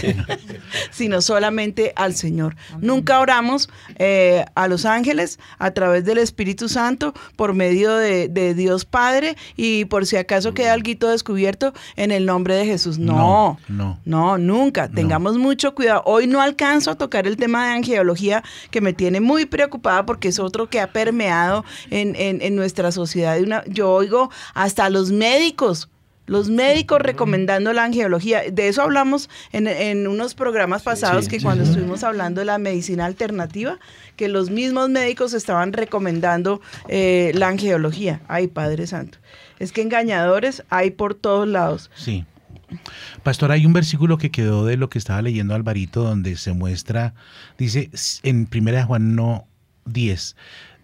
[0.91, 2.55] sino solamente al Señor.
[2.79, 8.53] Nunca oramos eh, a los ángeles a través del Espíritu Santo por medio de, de
[8.53, 12.97] Dios Padre y por si acaso queda algo descubierto en el nombre de Jesús.
[12.97, 13.99] No, no.
[14.05, 14.89] no, nunca.
[14.89, 16.01] Tengamos mucho cuidado.
[16.05, 20.27] Hoy no alcanzo a tocar el tema de angeología que me tiene muy preocupada porque
[20.29, 23.39] es otro que ha permeado en, en- en nuestra sociedad.
[23.41, 25.87] Una- yo oigo hasta los médicos.
[26.25, 28.41] Los médicos recomendando la angeología.
[28.51, 32.57] De eso hablamos en, en unos programas pasados sí, que cuando estuvimos hablando de la
[32.57, 33.79] medicina alternativa,
[34.15, 38.21] que los mismos médicos estaban recomendando eh, la angeología.
[38.27, 39.17] Ay, Padre Santo.
[39.59, 41.91] Es que engañadores hay por todos lados.
[41.95, 42.25] Sí.
[43.23, 47.13] Pastor, hay un versículo que quedó de lo que estaba leyendo Alvarito donde se muestra,
[47.57, 47.89] dice
[48.23, 49.45] en 1 Juan no
[49.85, 50.35] 10,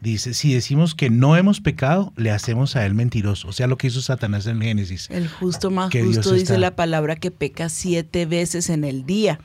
[0.02, 3.48] dice, si decimos que no hemos pecado, le hacemos a él mentiroso.
[3.48, 5.10] O sea, lo que hizo Satanás en Génesis.
[5.10, 8.84] El justo más Que Dios justo dice está- la palabra que peca siete veces en
[8.84, 9.40] el día.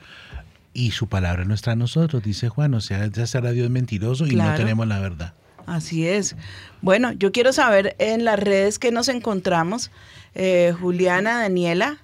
[0.73, 2.73] Y su palabra no está en nosotros, dice Juan.
[2.73, 5.33] O sea, ya será Dios mentiroso y no tenemos la verdad.
[5.65, 6.35] Así es.
[6.81, 9.91] Bueno, yo quiero saber en las redes que nos encontramos,
[10.35, 11.99] eh, Juliana, Daniela.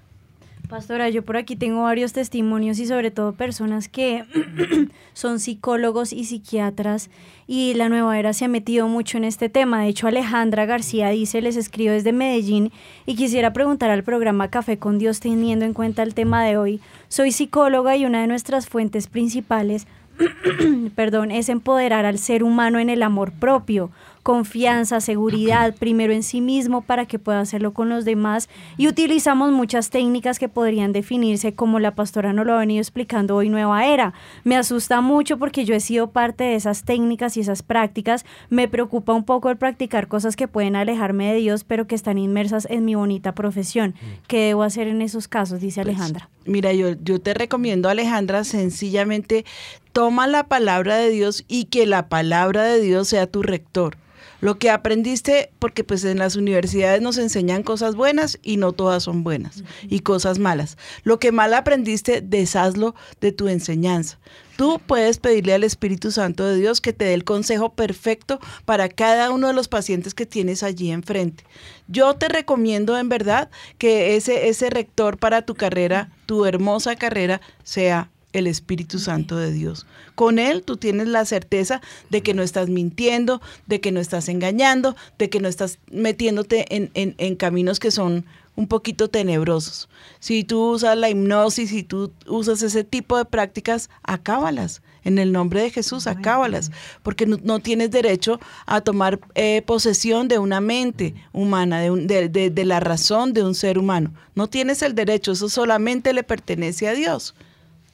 [0.70, 4.24] Pastora, yo por aquí tengo varios testimonios y sobre todo personas que
[5.14, 7.10] son psicólogos y psiquiatras
[7.48, 9.82] y la nueva era se ha metido mucho en este tema.
[9.82, 12.72] De hecho, Alejandra García dice, les escribo desde Medellín
[13.08, 16.82] y quisiera preguntar al programa Café con Dios teniendo en cuenta el tema de hoy.
[17.08, 19.88] Soy psicóloga y una de nuestras fuentes principales
[20.96, 23.90] perdón, es empoderar al ser humano en el amor propio.
[24.24, 29.52] Confianza, seguridad, primero en sí mismo para que pueda hacerlo con los demás y utilizamos
[29.52, 33.86] muchas técnicas que podrían definirse como la pastora nos lo ha venido explicando hoy Nueva
[33.86, 34.14] Era.
[34.44, 38.26] Me asusta mucho porque yo he sido parte de esas técnicas y esas prácticas.
[38.50, 42.18] Me preocupa un poco el practicar cosas que pueden alejarme de Dios pero que están
[42.18, 43.96] inmersas en mi bonita profesión.
[44.28, 45.60] ¿Qué debo hacer en esos casos?
[45.60, 46.30] Dice Alejandra.
[46.46, 49.46] Mira, yo, yo te recomiendo, Alejandra, sencillamente
[49.94, 53.98] toma la palabra de Dios y que la palabra de Dios sea tu rector.
[54.42, 59.04] Lo que aprendiste, porque pues en las universidades nos enseñan cosas buenas y no todas
[59.04, 60.78] son buenas, y cosas malas.
[61.04, 64.18] Lo que mal aprendiste, deshazlo de tu enseñanza.
[64.56, 68.90] Tú puedes pedirle al Espíritu Santo de Dios que te dé el consejo perfecto para
[68.90, 71.46] cada uno de los pacientes que tienes allí enfrente.
[71.88, 77.40] Yo te recomiendo en verdad que ese, ese rector para tu carrera, tu hermosa carrera,
[77.64, 79.86] sea el Espíritu Santo de Dios.
[80.16, 84.30] Con Él tú tienes la certeza de que no estás mintiendo, de que no estás
[84.30, 88.26] engañando, de que no estás metiéndote en, en- en caminos que son
[88.56, 89.88] un poquito tenebrosos.
[90.20, 94.82] Si tú usas la hipnosis, si tú usas ese tipo de prácticas, acábalas.
[95.06, 96.72] En el nombre de Jesús, acábalas.
[97.02, 102.06] Porque no, no tienes derecho a tomar eh, posesión de una mente humana, de, un-
[102.06, 104.14] de- de- de la razón de un ser humano.
[104.36, 107.34] No tienes el derecho, eso solamente le pertenece a Dios.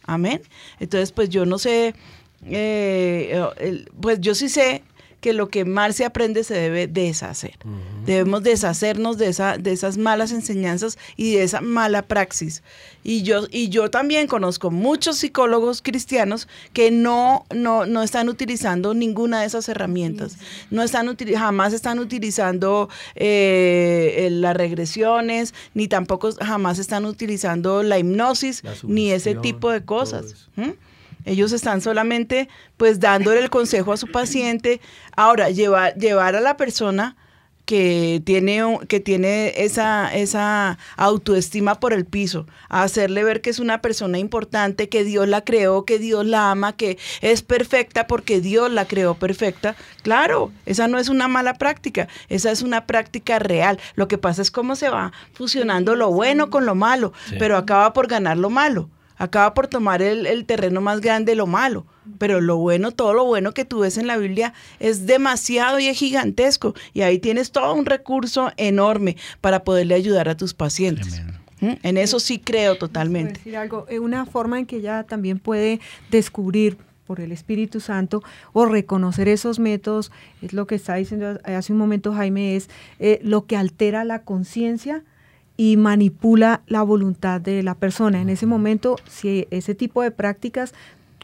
[0.06, 0.42] Amén.
[0.80, 1.96] Entonces, pues yo no sé,
[2.46, 3.44] eh,
[4.00, 4.84] pues yo sí sé
[5.26, 7.58] que lo que mal se aprende se debe deshacer.
[8.06, 12.62] Debemos deshacernos de, esa, de esas malas enseñanzas y de esa mala praxis.
[13.04, 18.94] Y yo, y yo también conozco muchos psicólogos cristianos que no, no, no están utilizando
[18.94, 20.38] ninguna de esas herramientas.
[20.70, 28.62] No están jamás están utilizando eh, las regresiones, ni tampoco jamás están utilizando la hipnosis,
[28.84, 30.50] ni ese tipo de cosas.
[30.56, 30.74] ¿Mm?
[31.26, 32.48] Ellos están solamente
[32.78, 34.80] pues dándole el consejo a su paciente.
[35.16, 37.18] Ahora, llevar, llevar a la persona
[37.66, 43.58] que tiene, que tiene esa, esa autoestima por el piso, a hacerle ver que es
[43.60, 48.40] una persona importante, que Dios la creó, que Dios la ama, que es perfecta porque
[48.40, 49.76] Dios la creó perfecta.
[50.04, 53.80] Claro, esa no es una mala práctica, esa es una práctica real.
[53.96, 57.36] Lo que pasa es cómo se va fusionando lo bueno con lo malo, Sí.
[57.40, 61.48] pero acaba por ganar lo malo acaba por tomar el, el terreno más grande, lo
[61.48, 61.86] malo.
[62.18, 65.88] Pero lo bueno, todo lo bueno que tú ves en la Biblia es demasiado y
[65.88, 66.76] es gigantesco.
[66.94, 71.22] Y ahí tienes todo un recurso enorme para poderle ayudar a tus pacientes.
[71.62, 71.74] ¿Mm?
[71.84, 73.40] En eso sí creo totalmente.
[73.40, 75.80] decir algo, eh, una forma en que ella también puede
[76.12, 80.12] descubrir por el Espíritu Santo o reconocer esos métodos,
[80.42, 84.24] es lo que está diciendo hace un momento Jaime, es eh, lo que altera la
[84.24, 85.04] conciencia
[85.58, 88.22] y manipula la voluntad de la persona.
[88.22, 90.74] En ese momento, si ese tipo de prácticas,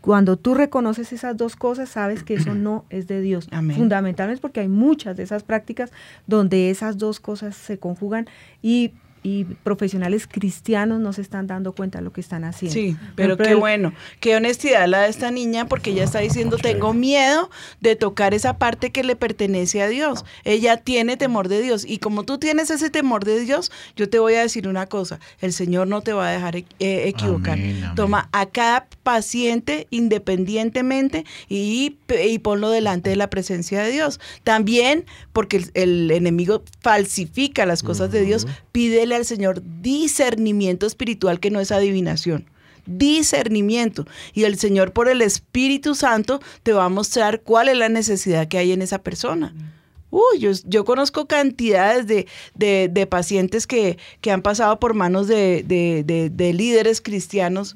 [0.01, 3.47] cuando tú reconoces esas dos cosas, sabes que eso no es de Dios.
[3.51, 3.77] Amén.
[3.77, 5.91] Fundamentalmente porque hay muchas de esas prácticas
[6.25, 8.27] donde esas dos cosas se conjugan
[8.63, 8.93] y,
[9.23, 12.73] y profesionales cristianos no se están dando cuenta de lo que están haciendo.
[12.73, 16.57] Sí, pero qué el- bueno, qué honestidad la de esta niña, porque ella está diciendo,
[16.57, 17.49] tengo miedo
[17.81, 20.25] de tocar esa parte que le pertenece a Dios.
[20.43, 21.85] Ella tiene temor de Dios.
[21.87, 25.19] Y como tú tienes ese temor de Dios, yo te voy a decir una cosa,
[25.39, 27.53] el Señor no te va a dejar eh, equivocar.
[27.53, 27.95] Amén, amén.
[27.95, 29.87] Toma a cada paciente
[30.41, 34.19] independientemente y, y ponlo delante de la presencia de Dios.
[34.43, 38.47] También, porque el, el enemigo falsifica las cosas de Dios,
[39.13, 42.45] al Señor discernimiento espiritual que no es adivinación.
[42.85, 44.05] Discernimiento.
[44.33, 48.47] Y el Señor por el Espíritu Santo te va a mostrar cuál es la necesidad
[48.47, 49.53] que hay en esa persona.
[50.09, 55.27] Uy, yo, yo conozco cantidades de, de- de pacientes que, que han pasado por manos
[55.27, 57.75] de- de líderes cristianos,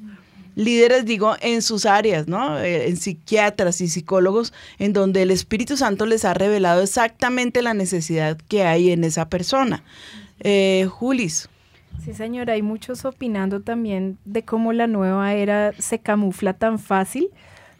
[0.54, 2.58] líderes digo en sus áreas, ¿no?
[2.58, 7.74] Eh, en psiquiatras y psicólogos, en donde el Espíritu Santo les ha revelado exactamente la
[7.74, 9.84] necesidad que hay en esa persona.
[10.40, 11.48] Eh, Julis.
[12.04, 17.30] Sí, señora, hay muchos opinando también de cómo la nueva era se camufla tan fácil,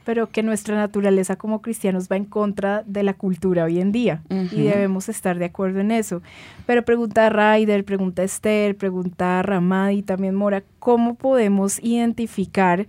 [0.04, 4.22] pero que nuestra naturaleza como cristianos va en contra de la cultura hoy en día
[4.30, 6.22] y debemos estar de acuerdo en eso.
[6.64, 12.86] Pero pregunta a Raider, pregunta Esther, pregunta Ramadi y también Mora, ¿cómo podemos identificar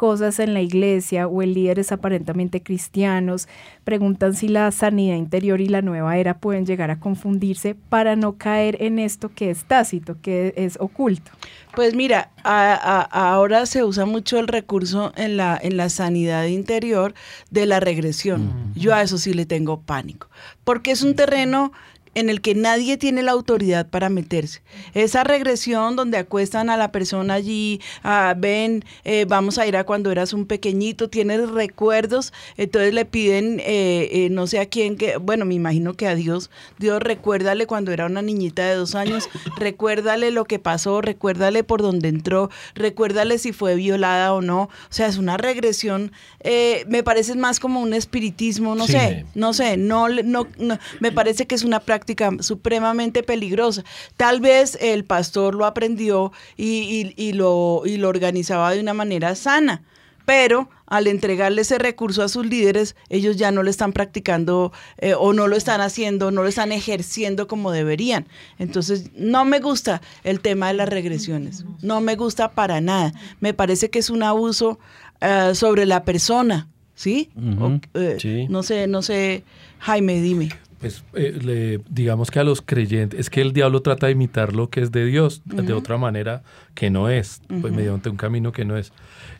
[0.00, 3.48] cosas en la iglesia o en líderes aparentemente cristianos?
[3.84, 8.38] Preguntan si la sanidad interior y la nueva era pueden llegar a confundirse para no
[8.38, 11.30] caer en esto que es tácito, que es oculto.
[11.76, 12.72] Pues mira, a-
[13.10, 17.12] a- ahora se usa mucho el recurso en la, en la sanidad interior
[17.50, 18.72] de la regresión.
[18.74, 20.28] Yo a eso sí le tengo pánico,
[20.64, 21.72] porque es un terreno
[22.14, 24.62] en el que nadie tiene la autoridad para meterse.
[24.94, 29.84] Esa regresión donde acuestan a la persona allí, ah, ven, eh, vamos a ir a
[29.84, 34.96] cuando eras un pequeñito, tienes recuerdos, entonces le piden, eh, eh, no sé a quién,
[34.96, 38.96] que, bueno, me imagino que a Dios, Dios recuérdale cuando era una niñita de dos
[38.96, 44.62] años, recuérdale lo que pasó, recuérdale por dónde entró, recuérdale si fue violada o no.
[44.62, 48.92] O sea, es una regresión, eh, me parece más como un espiritismo, no Sí.
[48.94, 51.99] sé, no sé, no, no, no, me parece que es una práctica
[52.40, 53.84] supremamente peligrosa.
[54.16, 58.94] Tal vez el pastor lo aprendió y, y- y lo, y lo organizaba de una
[58.94, 59.82] manera sana,
[60.26, 65.14] pero al entregarle ese recurso a sus líderes, ellos ya no lo están practicando eh,
[65.16, 68.26] o no lo están haciendo, no lo están ejerciendo como deberían.
[68.58, 73.12] Entonces, no me gusta el tema de las regresiones, no me gusta para nada.
[73.40, 74.78] Me parece que es un abuso
[75.20, 77.30] eh, sobre la persona, ¿sí?
[77.94, 78.16] O- eh,
[78.50, 79.44] No sé, no sé,
[79.78, 80.48] Jaime, dime.
[80.80, 84.54] Pues eh, le- digamos que a los creyentes, es que el diablo trata de imitar
[84.54, 85.74] lo que es de Dios de Ujú.
[85.76, 86.42] otra manera
[86.74, 87.74] que no es, pues Ujú.
[87.74, 88.92] mediante un camino que no es.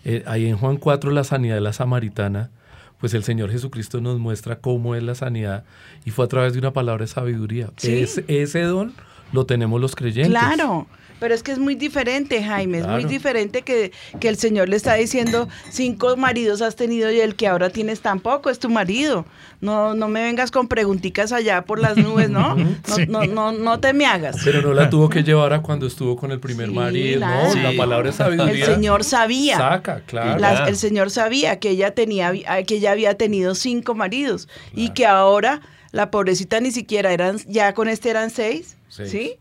[0.05, 2.51] Eh, ahí en Juan 4, la sanidad de la samaritana,
[2.99, 5.65] pues el Señor Jesucristo nos muestra cómo es la sanidad
[6.05, 7.71] y fue a través de una palabra de sabiduría.
[7.79, 8.01] Sí.
[8.01, 8.93] Ese, ese don
[9.33, 10.31] lo tenemos los creyentes.
[10.39, 10.87] Claro,
[11.21, 14.77] pero es que es muy diferente, Jaime, es muy diferente que, que el Señor le
[14.77, 19.27] está diciendo, cinco maridos has tenido y el que ahora tienes tampoco es tu marido.
[19.61, 22.57] No, no me vengas con preguntitas allá por las nubes, ¿no?
[22.89, 23.07] No, Sí.
[23.07, 24.39] no, no, no te me hagas.
[24.43, 27.19] Pero no la tuvo que llevar a cuando estuvo con el primer marido.
[27.19, 27.49] claro.
[27.55, 27.77] No, la Sí.
[27.77, 28.65] palabra de sabiduría.
[28.67, 29.59] El Señor sabía.
[29.59, 30.41] Saca, claro.
[30.41, 32.33] Las- el Señor sabía que ella tenía,
[32.67, 35.61] que ella había tenido cinco maridos y que ahora
[35.93, 39.11] la pobrecita ni siquiera eran, ya con este eran seis, Seis.
[39.11, 39.35] ¿sí?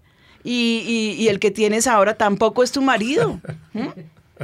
[0.44, 3.40] Y, y- y el que tienes ahora tampoco es tu marido.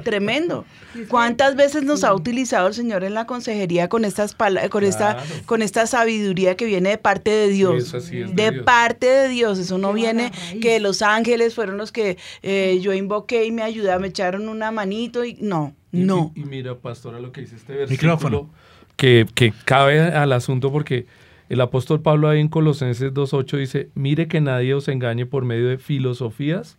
[0.03, 0.65] Tremendo.
[1.07, 5.13] ¿Cuántas veces nos ha utilizado el Señor en la consejería con estas pala- con esta
[5.15, 5.29] Claro.
[5.45, 7.81] con esta sabiduría que viene de parte de Dios?
[7.81, 8.65] Eso sí es de de Dios.
[8.65, 13.45] parte de Dios, eso no viene que los ángeles fueron los que eh, yo invoqué
[13.45, 16.33] y me ayudaron, me echaron una manito y no, no.
[16.35, 18.15] Y, y mira, pastora, lo que dice este versículo.
[18.15, 18.49] Micrófono.
[18.97, 21.05] Que, que cabe al asunto porque
[21.49, 25.67] el apóstol Pablo ahí en Colosenses 2.8 dice, mire que nadie os engañe por medio
[25.67, 26.77] de filosofías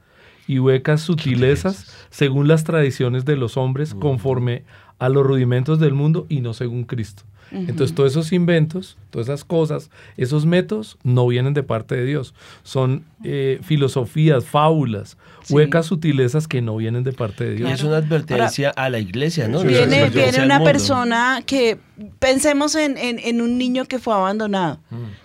[0.49, 4.65] y huecas sutilezas según las tradiciones de los hombres conforme
[4.99, 7.25] a los rudimentos del mundo y no según Cristo.
[7.53, 12.35] Entonces todos esos inventos, todas esas cosas, esos métodos no vienen de parte de Dios.
[12.65, 15.17] Son eh, filosofías, fábulas,
[15.51, 17.71] huecas sutilezas que no vienen de parte de Dios.
[17.71, 19.61] Y es una advertencia a la iglesia, ¿no?
[19.69, 20.03] Viene,
[20.45, 21.79] una viene persona que
[22.19, 24.81] pensemos en, en- en un niño que fue abandonado,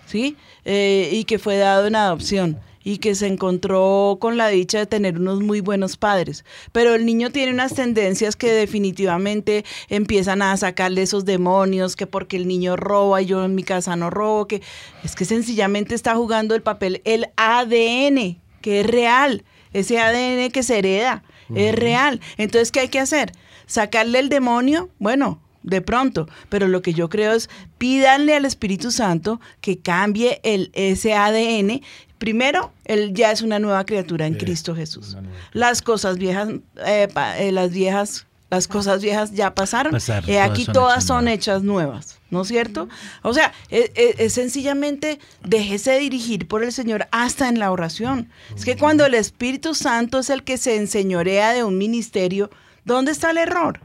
[0.05, 0.35] ¿sí?
[0.63, 4.85] Eh, y que fue dado en adopción y que se encontró con la dicha de
[4.85, 6.45] tener unos muy buenos padres.
[6.71, 12.37] Pero el niño tiene unas tendencias que definitivamente empiezan a sacarle esos demonios, que porque
[12.37, 14.61] el niño roba y yo en mi casa no robo, que
[15.03, 20.63] es que sencillamente está jugando el papel, el ADN, que es real, ese ADN que
[20.63, 21.23] se hereda,
[21.53, 22.21] es real.
[22.37, 23.31] Entonces, ¿qué hay que hacer?
[23.65, 24.89] ¿Sacarle el demonio?
[24.99, 30.39] Bueno, de pronto, pero lo que yo creo es pídanle al Espíritu Santo que cambie
[30.43, 31.81] el, ese ADN.
[32.21, 35.17] Primero, él ya es una nueva criatura en Cristo Jesús.
[35.53, 36.49] Las cosas viejas,
[36.85, 39.91] eh, pa- eh, las viejas, las cosas viejas ya pasaron.
[39.93, 42.87] Pasaron, Eh, todas aquí son todas hechas son hechas nuevas, ¿no es cierto?
[43.23, 48.29] O sea, es, es- es sencillamente déjese dirigir por el Señor hasta en la oración.
[48.55, 52.51] Es que cuando el Espíritu Santo es el que se enseñorea de un ministerio,
[52.85, 53.79] ¿dónde está el error?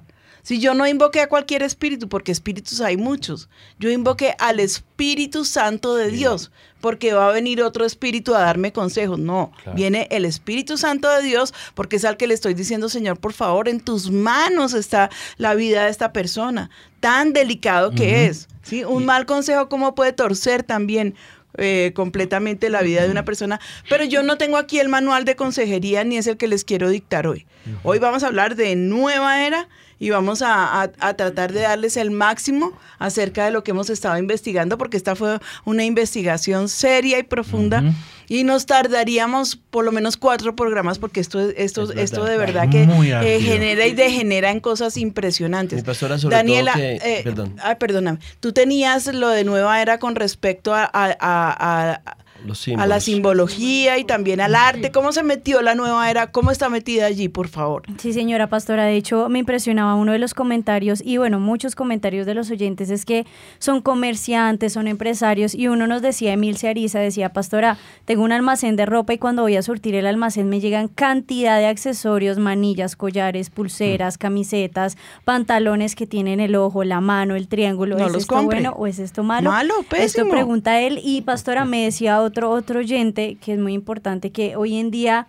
[0.46, 3.48] Si yo no invoqué a cualquier espíritu, porque espíritus hay muchos,
[3.80, 8.72] yo invoqué al Espíritu Santo de Dios, porque va a venir otro espíritu a darme
[8.72, 9.18] consejos.
[9.18, 9.74] No, Claro.
[9.74, 13.32] viene el Espíritu Santo de Dios, porque es al que le estoy diciendo, Señor, por
[13.32, 16.70] favor, en tus manos está la vida de esta persona,
[17.00, 18.46] tan delicado que es.
[18.62, 18.84] ¿sí?
[18.84, 21.16] Un mal consejo, ¿cómo puede torcer también?
[21.58, 25.36] eh, completamente la vida de una persona, pero yo no tengo aquí el manual de
[25.36, 27.46] consejería ni es el que les quiero dictar hoy.
[27.82, 29.66] Hoy vamos a hablar de nueva era
[29.98, 33.88] y vamos a, a- a tratar de darles el máximo acerca de lo que hemos
[33.90, 37.82] estado investigando, porque esta fue una investigación seria y profunda
[38.28, 42.04] y nos tardaríamos por lo menos cuatro programas, porque esto, esto, Es verdad.
[42.04, 45.78] esto de verdad que eh, genera y degenera en cosas impresionantes.
[45.78, 47.56] Mi pastora, sobre Daniela, todo que- eh, perdón.
[47.62, 52.00] ay, perdóname, tú tenías lo de nueva era con respecto a, a-
[52.46, 54.90] a- a- Los a la simbología y también al arte.
[54.92, 56.30] ¿Cómo se metió la nueva era?
[56.30, 57.82] ¿Cómo está metida allí, por favor?
[57.98, 62.26] Sí, señora pastora, de hecho me impresionaba uno de los comentarios y bueno, muchos comentarios
[62.26, 63.26] de los oyentes es que
[63.58, 68.76] son comerciantes, son empresarios y uno nos decía, Emil Ariza decía, pastora, tengo un almacén
[68.76, 72.96] de ropa y cuando voy a surtir el almacén me llegan cantidad de accesorios, manillas,
[72.96, 77.96] collares, pulseras, camisetas, pantalones que tienen el ojo, la mano, el triángulo.
[77.98, 78.60] No ¿Es los esto compre.
[78.60, 79.50] bueno o es esto malo?
[79.50, 80.30] Malo, Esto pésimo.
[80.30, 84.56] pregunta él y pastora me decía otro otro, otro oyente que es muy importante, que
[84.56, 85.26] hoy en día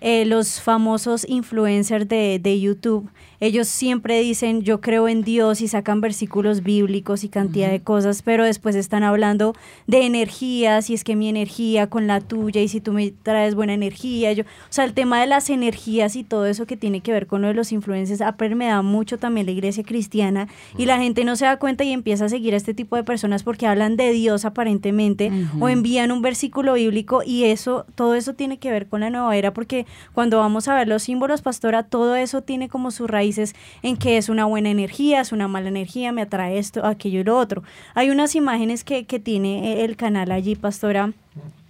[0.00, 3.10] eh, los famosos influencers de, de YouTube,
[3.40, 8.22] ellos siempre dicen yo creo en Dios y sacan versículos bíblicos y cantidad de cosas,
[8.22, 9.54] pero después están hablando
[9.86, 13.54] de energías y es que mi energía con la tuya y si tú me traes
[13.54, 17.00] buena energía, yo, o sea, el tema de las energías y todo eso que tiene
[17.00, 20.86] que ver con lo de los influencers ha permeado mucho también la iglesia cristiana y
[20.86, 23.42] la gente no se da cuenta y empieza a seguir a este tipo de personas
[23.42, 25.30] porque hablan de Dios aparentemente
[25.60, 29.36] o envían un versículo bíblico y eso, todo eso tiene que ver con la nueva
[29.36, 33.54] era porque cuando vamos a ver los símbolos, pastora, todo eso tiene como sus raíces
[33.82, 37.24] en que es una buena energía, es una mala energía, me atrae esto, aquello y
[37.24, 37.62] lo otro.
[37.94, 41.12] Hay unas imágenes que, que tiene el canal allí, pastora.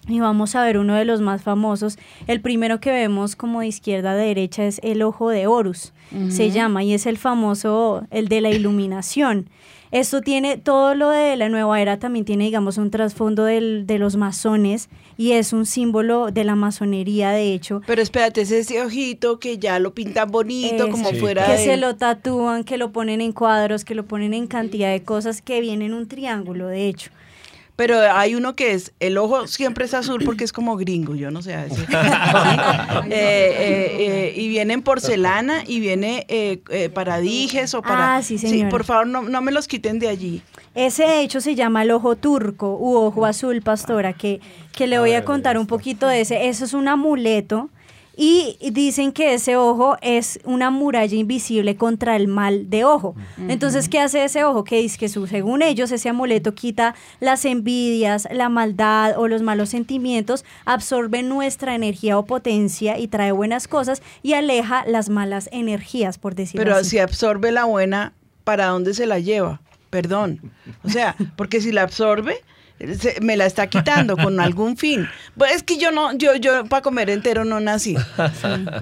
[0.09, 1.99] Y vamos a ver uno de los más famosos.
[2.29, 5.93] El primero que vemos como de izquierda a derecha es el ojo de Horus,
[6.29, 9.49] se llama, y es el famoso, el de la iluminación.
[9.99, 13.99] Esto tiene, todo lo de la nueva era también tiene, digamos, un trasfondo del- de
[13.99, 17.81] los masones y es un símbolo de la masonería, de hecho.
[17.87, 21.59] Pero espérate, es ese ojito que ya lo pintan bonito, Es- como fuera que de...
[21.59, 25.41] se lo tatúan, que lo ponen en cuadros, que lo ponen en cantidad de cosas
[25.41, 27.11] que vienen en un triángulo, de hecho.
[27.77, 31.31] Pero hay uno que es, el ojo siempre es azul porque es como gringo, yo
[31.31, 31.55] no sé.
[31.55, 31.79] a veces.
[31.79, 31.85] ¿Sí?
[33.07, 36.27] Eh, eh, eh, y viene en porcelana y viene
[36.95, 38.17] para dijes o para...
[38.17, 38.69] Ah, sí, señora.
[38.69, 40.43] por favor, no, no me los quiten de allí.
[40.75, 44.41] Ese hecho se llama el ojo turco u ojo azul, pastora, que,
[44.73, 46.49] que le voy a contar un poquito de ese.
[46.49, 47.71] Eso es un amuleto
[48.19, 53.15] y dicen que ese ojo es una muralla invisible contra el mal de ojo.
[53.49, 54.65] Entonces, ¿qué hace ese ojo?
[54.65, 59.43] Que dice que su- según ellos ese amuleto quita las envidias, la maldad o los
[59.43, 65.49] malos sentimientos, absorbe nuestra energía o potencia y trae buenas cosas y aleja las malas
[65.53, 66.91] energías, por decirlo Pero así.
[66.91, 68.15] si absorbe la buena,
[68.45, 69.61] ¿para dónde se la lleva?
[69.91, 70.41] Perdón.
[70.85, 72.37] O sea, porque si la absorbe,
[72.99, 75.07] se- me la está quitando con algún fin.
[75.37, 77.97] Pues es que yo no, yo, yo para comer entero no nací.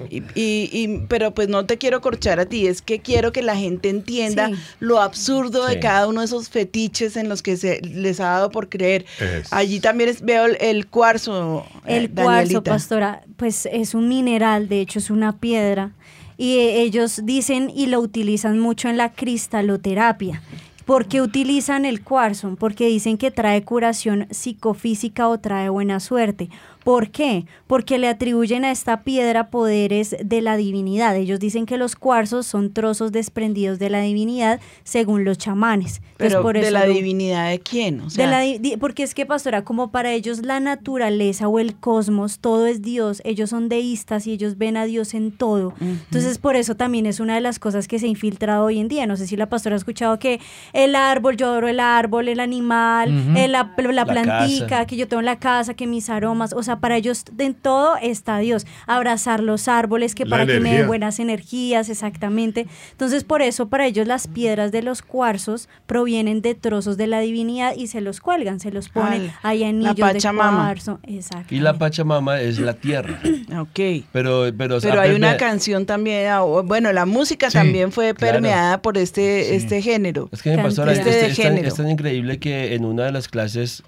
[0.09, 3.41] Y, y- y- pero pues no te quiero corchar a ti, es que quiero que
[3.41, 4.55] la gente entienda Sí.
[4.79, 5.75] lo absurdo Sí.
[5.75, 9.05] de cada uno de esos fetiches en los que se les ha dado por creer.
[9.19, 9.51] Es.
[9.51, 11.65] Allí también es- veo el, el cuarzo.
[11.85, 12.71] eh, El cuarzo, Danielita.
[12.71, 15.91] pastora, pues es un mineral, de hecho es una piedra.
[16.37, 20.41] Y eh, ellos dicen y lo utilizan mucho en la cristaloterapia.
[20.85, 22.55] ¿Por qué utilizan el cuarzo?
[22.59, 26.49] Porque dicen que trae curación psicofísica o trae buena suerte.
[26.85, 27.45] ¿Por qué?
[27.67, 31.15] Porque le atribuyen a esta piedra poderes de la divinidad.
[31.17, 35.95] Ellos dicen que los cuarzos son trozos desprendidos de la divinidad según los chamanes.
[35.97, 38.01] Entonces, Pero por de eso la lo- divinidad de quién?
[38.01, 41.75] O sea, de la porque es que, pastora, como para ellos la naturaleza o el
[41.75, 45.73] cosmos, todo es Dios, ellos son deístas y ellos ven a Dios en todo.
[45.81, 48.87] Entonces, por eso también es una de las cosas que se ha infiltrado hoy en
[48.87, 49.07] día.
[49.07, 50.39] No sé si la pastora ha escuchado que
[50.71, 54.85] el árbol, yo adoro el árbol, el animal, eh, la, la La plantica casa.
[54.85, 57.95] que yo tengo en la casa, que mis aromas, o sea, para ellos en todo
[58.01, 58.65] está Dios.
[58.87, 60.87] Abrazar los árboles, que La para que me den energía.
[60.87, 62.67] buenas energías, exactamente.
[62.91, 67.19] Entonces, por eso para ellos las piedras de los cuarzos provienen de trozos de la
[67.19, 70.63] divinidad y se los cuelgan, se los ponen Ah, ahí la anillos de Pachamama.
[70.65, 70.99] cuarzo.
[71.03, 71.53] Exacto.
[71.53, 73.19] Y la Pachamama es la tierra.
[73.59, 74.05] ok.
[74.11, 77.57] Pero, pero, o sea, Pero hay una permea- canción también, ah, bueno, la música Sí,
[77.57, 78.33] también fue claro.
[78.33, 80.29] permeada por este, este género.
[80.31, 81.67] Es que mi pastora, este es, de es tan, género.
[81.67, 83.83] es tan increíble que en una de las clases,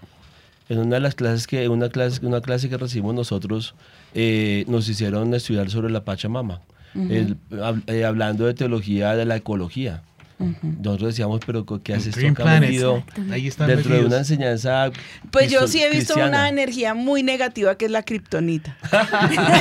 [0.70, 3.76] en una de las clases que, una clase, una clase que recibimos nosotros,
[4.14, 6.62] eh, nos hicieron estudiar sobre la Pachamama,
[6.96, 7.14] Ujú.
[7.14, 10.02] El- hab- eh, hablando de teología de la ecología.
[10.84, 12.20] Nosotros decíamos, pero ¿qué hace esto
[13.66, 14.92] dentro de una enseñanza
[15.32, 16.28] Pues yo sí he visto cristiana?
[16.42, 18.78] una energía muy negativa que es la kriptonita.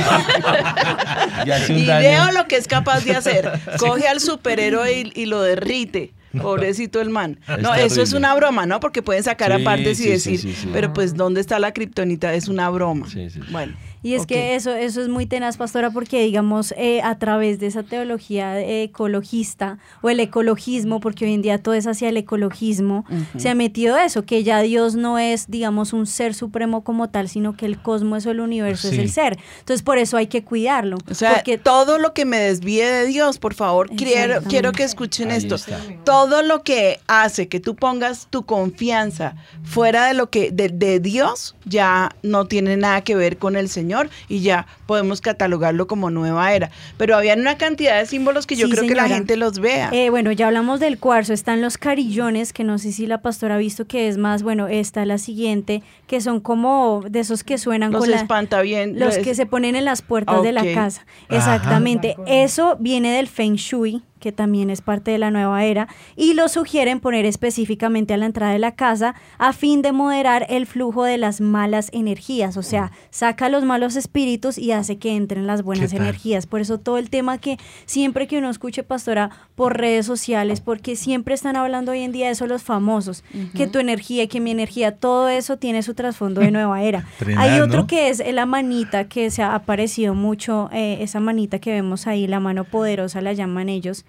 [1.45, 2.07] Y hace un y daño.
[2.09, 3.51] veo lo que es capaz de hacer.
[3.79, 6.11] Coge al superhéroe y, y lo derrite.
[6.41, 7.39] Pobrecito el man.
[7.47, 8.79] Es No, eso es una broma, ¿no?
[8.79, 10.69] Porque pueden sacar Sí, apartes y sí, sí, decir, sí, sí.
[10.73, 12.33] pero pues ¿dónde está la kriptonita?
[12.33, 13.07] Es una broma.
[13.51, 13.73] Bueno.
[14.07, 17.67] Y es que eso, eso es muy tenaz, pastora, porque digamos, eh, a través de
[17.67, 23.05] esa teología ecologista o el ecologismo, porque hoy en día todo es hacia el ecologismo,
[23.35, 27.27] se ha metido eso, que ya Dios no es, digamos, un ser supremo como tal,
[27.27, 29.37] sino que el cosmos o el universo es el ser.
[29.59, 30.97] Entonces, por eso hay que cuidarlo.
[31.09, 34.83] O sea, porque todo lo que me desvíe de Dios, por favor, quiero, quiero que
[34.83, 35.55] escuchen Ahí esto.
[35.55, 35.79] está.
[36.05, 41.01] Todo lo que hace que tú pongas tu confianza fuera de lo que de, de
[41.01, 43.96] Dios ya no tiene nada que ver con el Señor
[44.27, 46.69] y ya podemos catalogarlo como nueva era.
[46.97, 49.89] Pero había una cantidad de símbolos que yo Sí, creo que la gente los vea.
[49.91, 53.55] Eh, bueno, ya hablamos del cuarzo, están los carillones, que no sé si la pastora
[53.55, 57.57] ha visto que es más, bueno, esta la siguiente, que son como de esos que
[57.57, 58.17] suenan Los con la...
[58.17, 58.99] espanta bien.
[58.99, 61.05] Los que se ponen en las puertas de la casa.
[61.29, 61.37] Ajá.
[61.37, 62.15] Exactamente.
[62.27, 66.49] Eso viene del Feng Shui, que también es parte de la nueva era, y lo
[66.49, 71.03] sugieren poner específicamente a la entrada de la casa a fin de moderar el flujo
[71.03, 75.63] de las malas energías, o sea, saca los malos espíritus y hace que entren las
[75.63, 76.45] buenas energías.
[76.45, 80.95] Por eso todo el tema que siempre que uno escuche, pastora, por redes sociales, porque
[80.95, 83.23] siempre están hablando hoy en día de eso los famosos,
[83.55, 87.05] que tu energía, que mi energía, todo eso tiene su trasfondo de nueva era.
[87.37, 87.87] Hay otro ¿no?
[87.87, 92.27] que es la manita que se ha aparecido mucho, eh, esa manita que vemos ahí,
[92.27, 94.05] la mano poderosa la llaman ellos.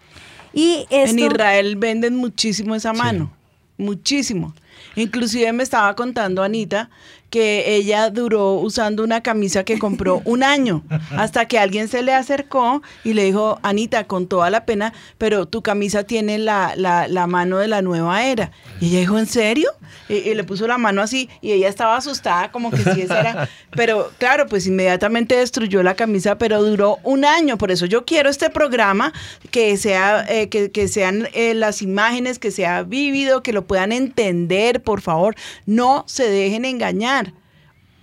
[0.53, 3.31] Y esto, En Israel venden muchísimo esa mano,
[3.77, 4.55] muchísimo.
[4.97, 6.91] Inclusive me estaba contando Anita
[7.31, 10.83] que ella duró usando una camisa que compró un año,
[11.17, 15.47] hasta que alguien se le acercó y le dijo, Anita, con toda la pena, pero
[15.47, 18.51] tu camisa tiene la, la, la mano de la nueva era.
[18.81, 19.71] Y ella dijo, ¿en serio?
[20.09, 23.21] Y, y le puso la mano así y ella estaba asustada como que sí esa
[23.21, 23.49] era.
[23.71, 27.59] Pero claro, pues inmediatamente destruyó la camisa, pero duró un año.
[27.59, 29.13] Por eso yo quiero este programa
[29.51, 33.93] que sea, eh, que, que sean eh, las imágenes, que sea vívido, que lo puedan
[33.93, 35.35] entender, por favor.
[35.67, 37.18] No se dejen engañar.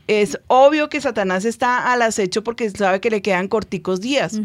[0.07, 4.40] Es obvio que Satanás está al acecho porque sabe que le quedan corticos días.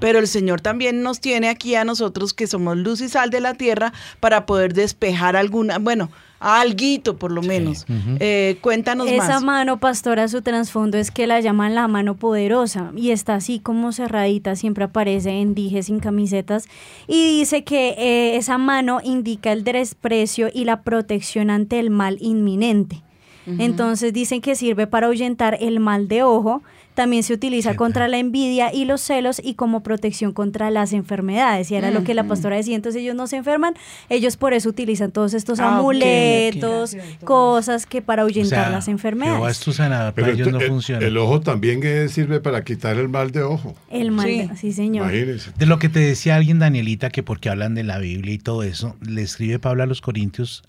[0.00, 3.40] Pero el Señor también nos tiene aquí a nosotros que somos luz y sal de
[3.40, 7.86] la tierra para poder despejar alguna, bueno, alguito por lo menos.
[8.20, 9.42] Eh, cuéntanos Esa más.
[9.42, 13.92] mano pastora, su trasfondo es que la llaman la mano poderosa y está así como
[13.92, 16.66] cerradita, siempre aparece en dijes sin camisetas
[17.08, 22.18] y dice que eh, esa mano indica el desprecio y la protección ante el mal
[22.20, 23.02] inminente.
[23.46, 26.62] Entonces dicen que sirve para ahuyentar el mal de ojo,
[26.94, 31.68] también se utiliza contra la envidia y los celos y como protección contra las enfermedades.
[31.72, 33.74] Y era lo que la pastora decía, entonces ellos no se enferman,
[34.08, 38.86] ellos por eso utilizan todos estos Ah, amuletos, cosas que para O ahuyentar sea, las
[38.88, 39.58] enfermedades.
[39.58, 41.04] es tu sanador, Pero para ellos esto- no el, funciona.
[41.04, 43.74] el ojo también eh, sirve para quitar el mal de ojo.
[43.90, 45.10] El mal, sí, señor.
[45.12, 45.50] Imagínense.
[45.58, 48.62] De lo que te decía alguien, Danielita, que porque hablan de la Biblia y todo
[48.62, 50.62] eso, le escribe Pablo a los Corintios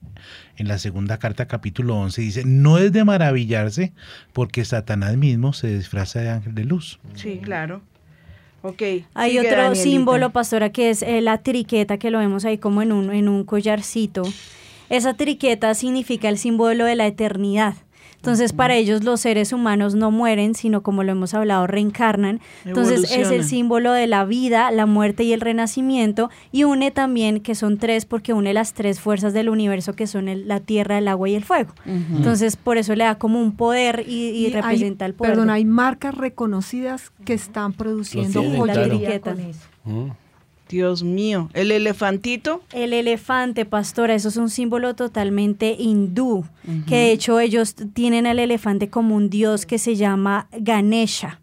[0.57, 3.94] en la segunda carta, capítulo 11, dice, no es de maravillarse
[4.34, 6.99] porque Satanás mismo se disfraza de ángel de luz.
[7.15, 7.82] Sí, claro.
[8.61, 8.82] Ok.
[9.14, 9.76] Hay otro Danielita.
[9.76, 13.27] símbolo, pastora, que es eh, la triqueta, que lo vemos ahí como en un, en
[13.27, 14.23] un collarcito.
[14.90, 17.76] Esa triqueta significa el símbolo de la eternidad.
[18.26, 22.42] Entonces, para ellos los seres humanos no mueren, sino como lo hemos hablado, reencarnan.
[22.66, 26.30] Entonces, es el símbolo de la vida, la muerte y el renacimiento.
[26.52, 30.28] Y une también, que son tres, porque une las tres fuerzas del universo, que son
[30.28, 31.74] el- la tierra, el agua y el fuego.
[31.86, 35.34] Entonces, por eso le da como un poder y, y Y hay- representa el poder.
[35.34, 38.62] Perdón, de- hay marcas reconocidas que están produciendo tienen,
[39.84, 40.16] claro.
[40.76, 42.62] Dios mío, el elefantito.
[42.74, 46.44] El elefante, pastora, eso es un símbolo totalmente hindú,
[46.88, 51.40] que de hecho ellos tienen al elefante como un dios que se llama Ganesha.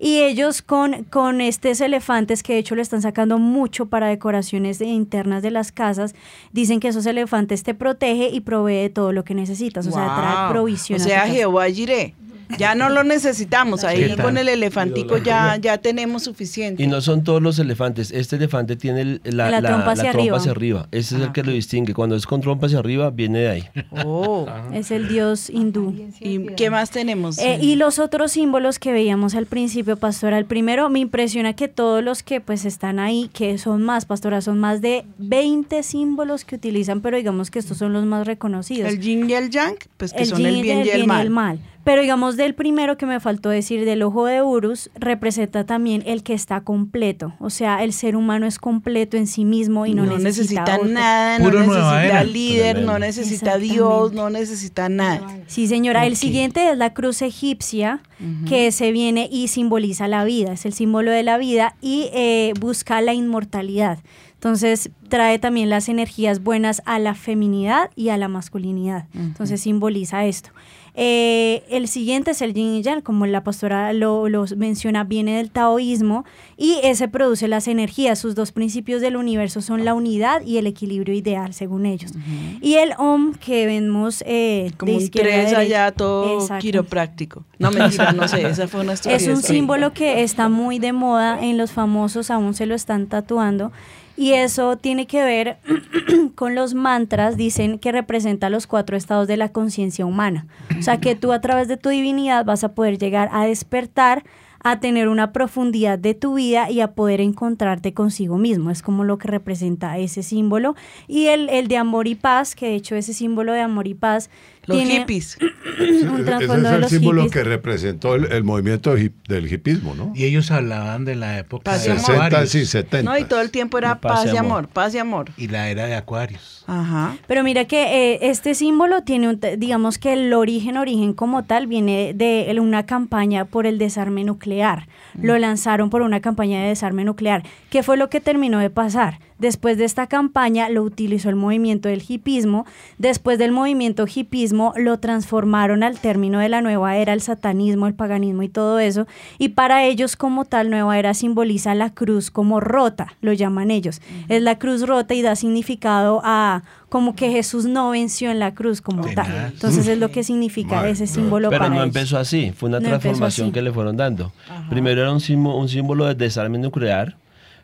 [0.00, 4.80] Y ellos con, con estos elefantes, que de hecho le están sacando mucho para decoraciones
[4.80, 6.14] de- internas de las casas,
[6.52, 10.16] dicen que esos elefantes te protege y provee de todo lo que necesitas, o sea,
[10.16, 11.00] trae provisión.
[11.00, 11.26] O sea.
[11.28, 12.14] Jehová Jiré.
[12.58, 13.84] Ya no lo necesitamos.
[13.84, 16.82] Ahí con el elefantico ya, ya tenemos suficiente.
[16.82, 18.10] Y no son todos los elefantes.
[18.10, 20.36] Este elefante tiene el- la, La la- trompa la hacia trompa arriba.
[20.36, 20.88] hacia arriba.
[20.92, 21.94] Ese es Ah, el que lo distingue.
[21.94, 23.64] Cuando es con trompa hacia arriba, viene de ahí.
[24.04, 24.46] Oh.
[24.74, 25.94] Es el dios hindú.
[26.20, 27.38] ¿Y qué más tenemos?
[27.38, 31.68] Eh, y los otros símbolos que veíamos al principio, pastora, el primero me impresiona que
[31.68, 36.44] todos los que pues están ahí, que son más, pastora, son más de 20 símbolos
[36.44, 38.90] que utilizan, pero digamos que estos son los más reconocidos.
[38.90, 41.58] El yin y el yang, pues que son yin el bien y el mal.
[41.84, 46.22] Pero digamos del primero que me faltó decir, del ojo de Urus, representa también el
[46.22, 47.34] que está completo.
[47.40, 51.38] O sea, el ser humano es completo en sí mismo y no, No necesita nada,
[51.38, 55.20] no necesita líder, no necesita Dios, no necesita nada.
[55.46, 56.06] Sí, señora.
[56.06, 58.00] El siguiente es la cruz egipcia,
[58.48, 62.54] que se viene y simboliza la vida, es el símbolo de la vida y eh,
[62.58, 63.98] busca la inmortalidad.
[64.34, 69.06] Entonces trae también las energías buenas a la feminidad y a la masculinidad.
[69.14, 70.50] Entonces simboliza esto.
[70.96, 75.36] Eh, el siguiente es el yin y yang, como la pastora lo, lo menciona, viene
[75.36, 76.24] del taoísmo
[76.56, 78.18] y ese produce las energías.
[78.18, 82.12] Sus dos principios del universo son la unidad y el equilibrio ideal, según ellos.
[82.60, 86.62] Y el om que vemos eh, Como de un tres allá todo Exacto.
[86.62, 87.44] quiropráctico.
[87.58, 91.42] No, mentira, no sé, esa fue una Es un símbolo que está muy de moda
[91.42, 93.72] en los famosos, aún se lo están tatuando.
[94.16, 95.58] Y eso tiene que ver
[96.34, 100.46] con los mantras, dicen que representa los cuatro estados de la conciencia humana.
[100.78, 104.24] O sea que tú a través de tu divinidad vas a poder llegar a despertar
[104.64, 108.70] a tener una profundidad de tu vida y a poder encontrarte consigo mismo.
[108.70, 110.74] Es como lo que representa ese símbolo.
[111.06, 113.94] Y el, el de amor y paz, que de hecho ese símbolo de amor y
[113.94, 114.30] paz
[114.66, 115.38] Los tiene hippies.
[115.80, 117.32] un Ese es de el los símbolo hippies.
[117.32, 120.12] que representó el, el movimiento hip- del hipismo, ¿no?
[120.14, 122.00] Y ellos hablaban de la época Paz de amor.
[122.04, 122.54] 60 Acuarios.
[122.54, 123.10] y 70.
[123.10, 125.30] No, y todo el tiempo era paz, y amor, paz y amor.
[125.36, 126.64] Y la era de Acuarios.
[126.66, 127.16] Ajá.
[127.26, 131.66] Pero mira que eh, este símbolo tiene, un, digamos que el origen, origen como tal,
[131.66, 134.86] viene de una campaña por el desarme nuclear.
[135.20, 137.42] Lo lanzaron por una campaña de desarme nuclear.
[137.70, 139.18] ¿Qué fue lo que terminó de pasar?
[139.38, 142.66] Después de esta campaña lo utilizó el movimiento del hipismo.
[142.98, 147.94] Después del movimiento hipismo lo transformaron al término de la nueva era, el satanismo, el
[147.94, 149.06] paganismo y todo eso.
[149.38, 154.00] Y para ellos como tal, nueva era simboliza la cruz como rota, lo llaman ellos.
[154.28, 158.54] Es la cruz rota y da significado a como que Jesús no venció en la
[158.54, 159.50] cruz como tal.
[159.52, 161.88] Entonces es lo que significa ese símbolo Pero para no ellos.
[161.88, 164.32] empezó así, fue una No transformación que le fueron dando.
[164.70, 167.16] Primero era un símbolo, un símbolo de desarme nuclear,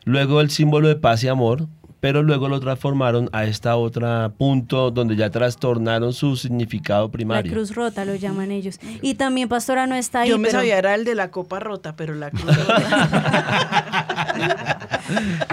[0.03, 1.67] luego el símbolo de paz y amor,
[2.01, 7.51] pero luego lo transformaron a esta otra punto donde ya trastornaron su significado La primario.
[7.53, 8.79] cruz rota lo llaman ellos.
[9.01, 10.29] Y también Pastora no está ahí.
[10.29, 12.43] Yo me pero sabía era el de la copa rota, pero la cruz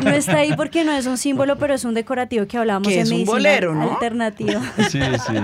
[0.02, 2.96] No está ahí porque no es un símbolo, pero es un decorativo que hablábamos Que
[3.00, 3.92] en es un bolero, ¿no?
[3.92, 4.60] alternativa.
[4.88, 5.34] Sí, sí.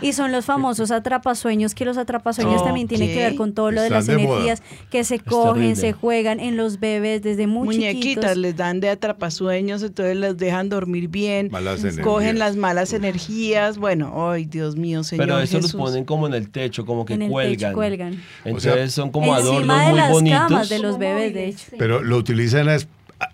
[0.00, 3.80] Y son los famosos atrapasueños, que los atrapasueños también tienen que ver con todo lo
[3.82, 4.26] de Están las de moda.
[4.36, 8.36] energías que se cogen, se juegan en los bebés desde muy Muñequitas chiquitos.
[8.36, 12.34] les dan de atrapasueños, entonces les dejan dormir bien, Malas cogen energías.
[12.38, 13.78] las malas energías.
[13.78, 17.14] Bueno, ay, Dios mío, Señor Pero eso los ponen como en el techo, como que
[17.14, 17.72] En el techo cuelgan.
[17.74, 18.22] cuelgan.
[18.44, 20.38] Entonces O sea, son como adornos de muy las bonitos.
[20.38, 21.64] camas de los bebés, de hecho.
[21.78, 22.86] Pero lo utilizan as-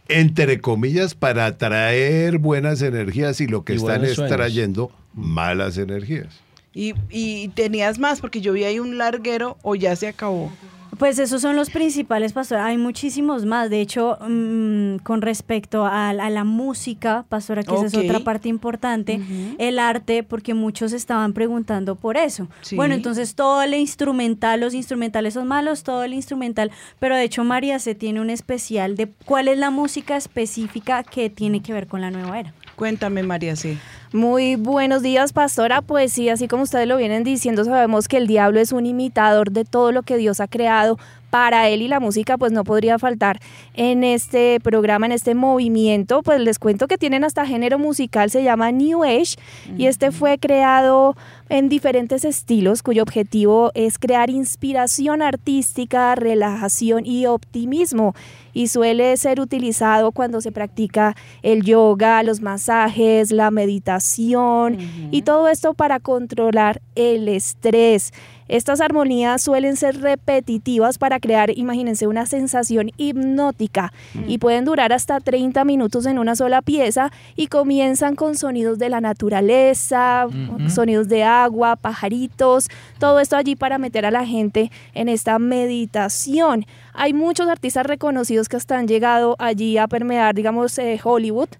[0.08, 4.18] entre comillas para atraer buenas energías y lo que Y están sueños.
[4.18, 6.40] extrayendo malas energías.
[6.72, 10.52] Y, y tenías más, porque yo vi ahí un larguero o ya se acabó.
[10.98, 12.66] Pues esos son los principales, pastora.
[12.66, 13.70] Hay muchísimos más.
[13.70, 18.48] De hecho, mm, con respecto a, a la música, pastora, que esa es otra parte
[18.48, 19.20] importante,
[19.58, 22.48] el arte, porque muchos estaban preguntando por eso.
[22.62, 22.76] Sí.
[22.76, 27.44] Bueno, entonces todo el instrumental, los instrumentales son malos, todo el instrumental, pero de hecho
[27.44, 31.86] María se tiene un especial de cuál es la música específica que tiene que ver
[31.86, 32.54] con la nueva era.
[32.80, 33.76] Cuéntame, María C.
[34.10, 35.82] Muy buenos días, pastora.
[35.82, 39.50] Pues sí, así como ustedes lo vienen diciendo, sabemos que el diablo es un imitador
[39.50, 40.98] de todo lo que Dios ha creado
[41.28, 43.38] para él y la música pues no podría faltar
[43.74, 46.22] en este programa, en este movimiento.
[46.22, 49.36] Pues les cuento que tienen hasta género musical, se llama New Age
[49.76, 51.16] y este fue creado
[51.50, 58.14] en diferentes estilos cuyo objetivo es crear inspiración artística, relajación y optimismo
[58.52, 64.78] y suele ser utilizado cuando se practica el yoga, los masajes, la meditación
[65.10, 68.12] y todo esto para controlar el estrés.
[68.50, 73.92] Estas armonías suelen ser repetitivas para crear, imagínense, una sensación hipnótica
[74.26, 78.88] y pueden durar hasta 30 minutos en una sola pieza y comienzan con sonidos de
[78.88, 80.26] la naturaleza,
[80.66, 82.68] sonidos de agua, pajaritos,
[82.98, 86.66] todo esto allí para meter a la gente en esta meditación.
[86.92, 91.50] Hay muchos artistas reconocidos que hasta han llegado allí a permear, digamos, eh, Hollywood.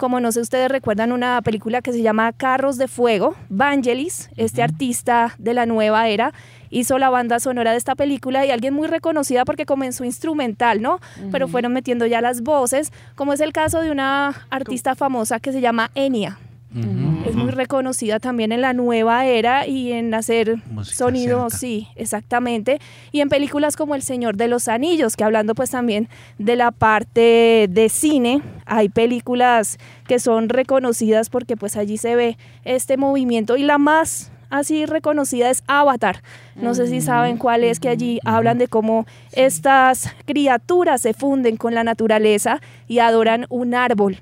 [0.00, 3.34] Como no sé, ustedes recuerdan una película que se llama Carros de Fuego.
[3.50, 6.32] Vangelis, este artista de la nueva era,
[6.70, 11.00] hizo la banda sonora de esta película y alguien muy reconocida porque comenzó instrumental, ¿no?
[11.30, 15.52] Pero fueron metiendo ya las voces, como es el caso de una artista famosa que
[15.52, 16.38] se llama Enya.
[17.26, 21.58] Es muy reconocida también en la nueva era y en hacer Música sonidos, celta.
[21.58, 22.78] sí, exactamente.
[23.10, 26.70] Y en películas como El Señor de los Anillos, que hablando pues también de la
[26.70, 33.56] parte de cine, hay películas que son reconocidas porque pues allí se ve este movimiento
[33.56, 36.22] y la más así reconocida es Avatar.
[36.56, 41.56] No sé si saben cuál es, que allí hablan de cómo estas criaturas se funden
[41.56, 44.18] con la naturaleza y adoran un árbol.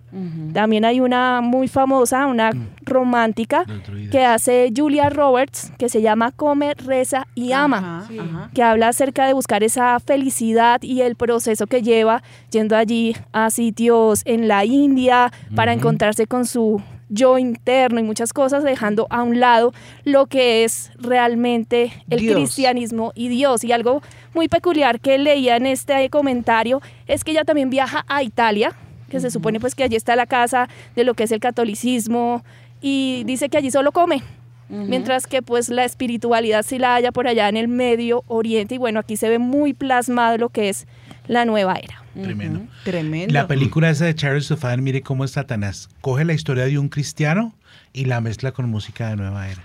[0.52, 2.52] También hay una muy famosa, una
[2.82, 3.64] romántica,
[4.10, 8.08] que hace Julia Roberts, que se llama Come, Reza y Ama,
[8.54, 13.50] que habla acerca de buscar esa felicidad y el proceso que lleva yendo allí a
[13.50, 19.22] sitios en la India para encontrarse con su yo interno y muchas cosas, dejando a
[19.22, 19.72] un lado
[20.04, 22.34] lo que es realmente el Dios.
[22.34, 23.64] cristianismo y Dios.
[23.64, 24.02] Y algo
[24.34, 28.72] muy peculiar que leía en este comentario es que ella también viaja a Italia,
[29.08, 32.44] que se supone pues que allí está la casa de lo que es el catolicismo,
[32.80, 34.22] y dice que allí solo come.
[34.70, 38.78] Mientras que pues la espiritualidad sí la haya por allá en el Medio Oriente y
[38.78, 40.86] bueno, aquí se ve muy plasmado lo que es
[41.26, 42.02] la nueva era.
[42.22, 42.60] Tremendo.
[42.84, 43.32] Tremendo.
[43.32, 45.88] La película esa de Charles Sofán, mire cómo es Satanás.
[46.00, 47.54] Coge la historia de un cristiano
[47.92, 49.64] y la mezcla con música de nueva era.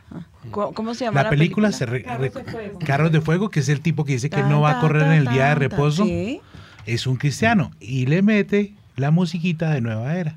[0.51, 2.79] ¿Cómo, cómo se llama La la, película, se re- Carros de Fuego.
[2.85, 4.81] Carros de Fuego, que es el tipo que dice que Tan, no va a tan,
[4.81, 6.41] correr en el día de reposo, sí.
[6.85, 10.35] es un cristiano y le mete la musiquita de nueva era.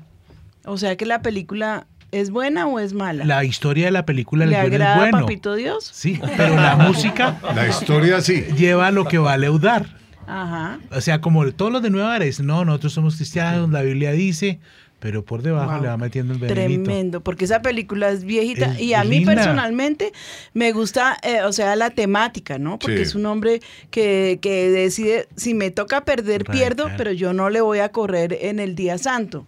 [0.65, 3.25] O sea que la película es buena o es mala.
[3.25, 5.17] La historia de la película ¿Le agrada es bueno.
[5.17, 5.89] a Papito Dios?
[5.91, 7.37] Sí, pero la música.
[7.53, 8.45] La historia sí.
[8.57, 9.85] Lleva lo que va a leudar.
[10.27, 10.79] Ajá.
[10.91, 14.11] O sea, como todos los de Nueva Era dicen, no, nosotros somos cristianos, la Biblia
[14.11, 14.59] dice,
[14.99, 15.81] pero por debajo Wow.
[15.83, 16.83] le va metiendo el venenito.
[16.83, 19.35] Tremendo, porque esa película es viejita Es y a mí linda.
[19.35, 20.11] personalmente
[20.55, 22.79] me gusta, eh, o sea, la temática, ¿no?
[22.79, 23.03] Porque Sí.
[23.03, 27.61] es un hombre que, que decide, si me toca perder, pierdo, pero yo no le
[27.61, 29.45] voy a correr en el día santo.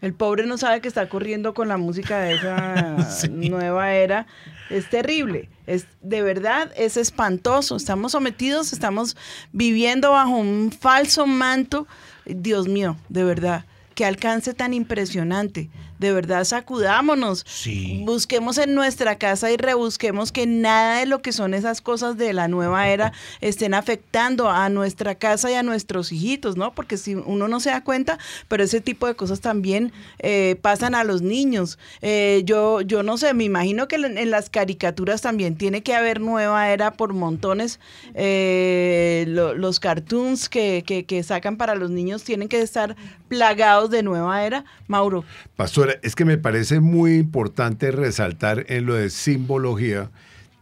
[0.00, 2.96] El pobre no sabe que está corriendo con la música de esa
[3.30, 4.26] nueva era.
[4.70, 5.48] Es terrible.
[5.66, 7.76] Es de verdad es espantoso.
[7.76, 9.16] Estamos sometidos, estamos
[9.52, 11.86] viviendo bajo un falso manto.
[12.24, 13.64] Dios mío, de verdad.
[13.94, 15.70] Qué alcance tan impresionante.
[15.98, 17.44] De verdad, sacudámonos.
[18.04, 22.32] Busquemos en nuestra casa y rebusquemos que nada de lo que son esas cosas de
[22.32, 26.72] la nueva era estén afectando a nuestra casa y a nuestros hijitos, ¿no?
[26.74, 28.18] Porque si uno no se da cuenta,
[28.48, 31.78] pero ese tipo de cosas también eh, pasan a los niños.
[32.02, 36.20] Eh, yo, yo no sé, me imagino que en las caricaturas también tiene que haber
[36.20, 37.80] nueva era por montones.
[38.14, 42.96] Eh, lo- los cartoons que, que, que sacan para los niños tienen que estar
[43.28, 44.64] plagados de nueva era.
[44.88, 45.24] Mauro.
[46.02, 50.10] Es que me parece muy importante resaltar en lo de simbología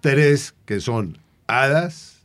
[0.01, 2.22] tres que son hadas,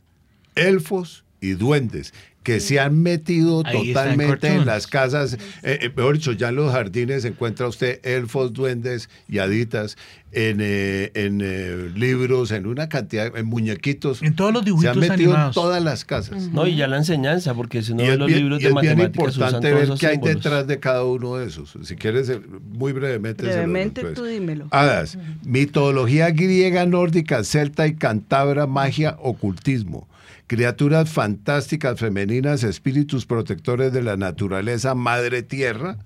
[0.54, 2.12] elfos y duendes
[2.42, 5.34] que se han metido Ahí totalmente en, las casas.
[5.62, 9.96] Eh, eh, mejor dicho, ya en los jardines encuentra usted elfos, duendes y haditas
[10.32, 14.22] en, eh, en eh, libros, en una cantidad, en muñequitos.
[14.22, 15.56] En todos los Se dibujitos han metido animados.
[15.56, 16.48] en todas las casas.
[16.48, 18.62] No, y ya la enseñanza, porque si uno Y ve es los bien, libros y
[18.64, 20.36] de es bien matemáticas importante ver qué hay símbolos.
[20.36, 21.76] detrás de cada uno de esos.
[21.82, 22.40] Si quieres, eh,
[22.72, 23.42] muy brevemente.
[23.42, 24.68] se los Brevemente tú dímelo.
[24.70, 30.08] Hadas, mitología griega, nórdica, celta y cantabra, magia, ocultismo.
[30.50, 35.98] Criaturas fantásticas femeninas, espíritus protectores de la naturaleza, madre tierra,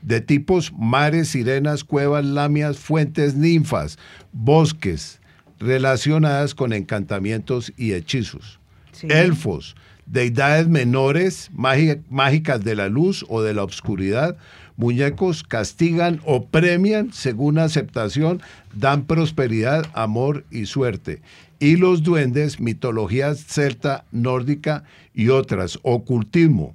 [0.00, 3.98] de tipos mares, sirenas, cuevas, lamias, fuentes, ninfas,
[4.32, 5.20] bosques,
[5.58, 8.58] relacionadas con encantamientos y hechizos.
[9.02, 14.38] Elfos, deidades menores, mágicas de la luz o de la oscuridad.
[14.80, 18.40] Muñecos castigan o premian según aceptación,
[18.74, 21.20] dan prosperidad, amor y suerte.
[21.58, 26.74] Y los duendes, mitología celta, nórdica y otras, ocultismo,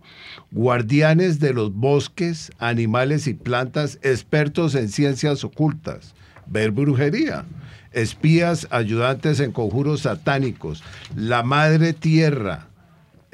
[0.51, 6.13] guardianes de los bosques, animales y plantas, expertos en ciencias ocultas,
[6.45, 7.43] ver brujería,
[7.91, 10.83] espías, ayudantes en conjuros satánicos,
[11.15, 12.67] la madre tierra,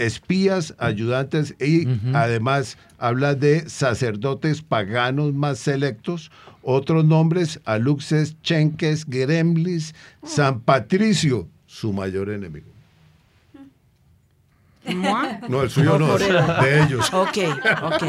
[0.06, 6.32] espías, ayudantes y además habla de sacerdotes paganos más selectos,
[6.64, 12.71] otros nombres, aluxes, chenques, gremlis, San Patricio, su mayor enemigo.
[15.48, 17.14] No, el suyo no, de ellos.
[17.14, 17.38] Ok,
[17.84, 18.04] ok.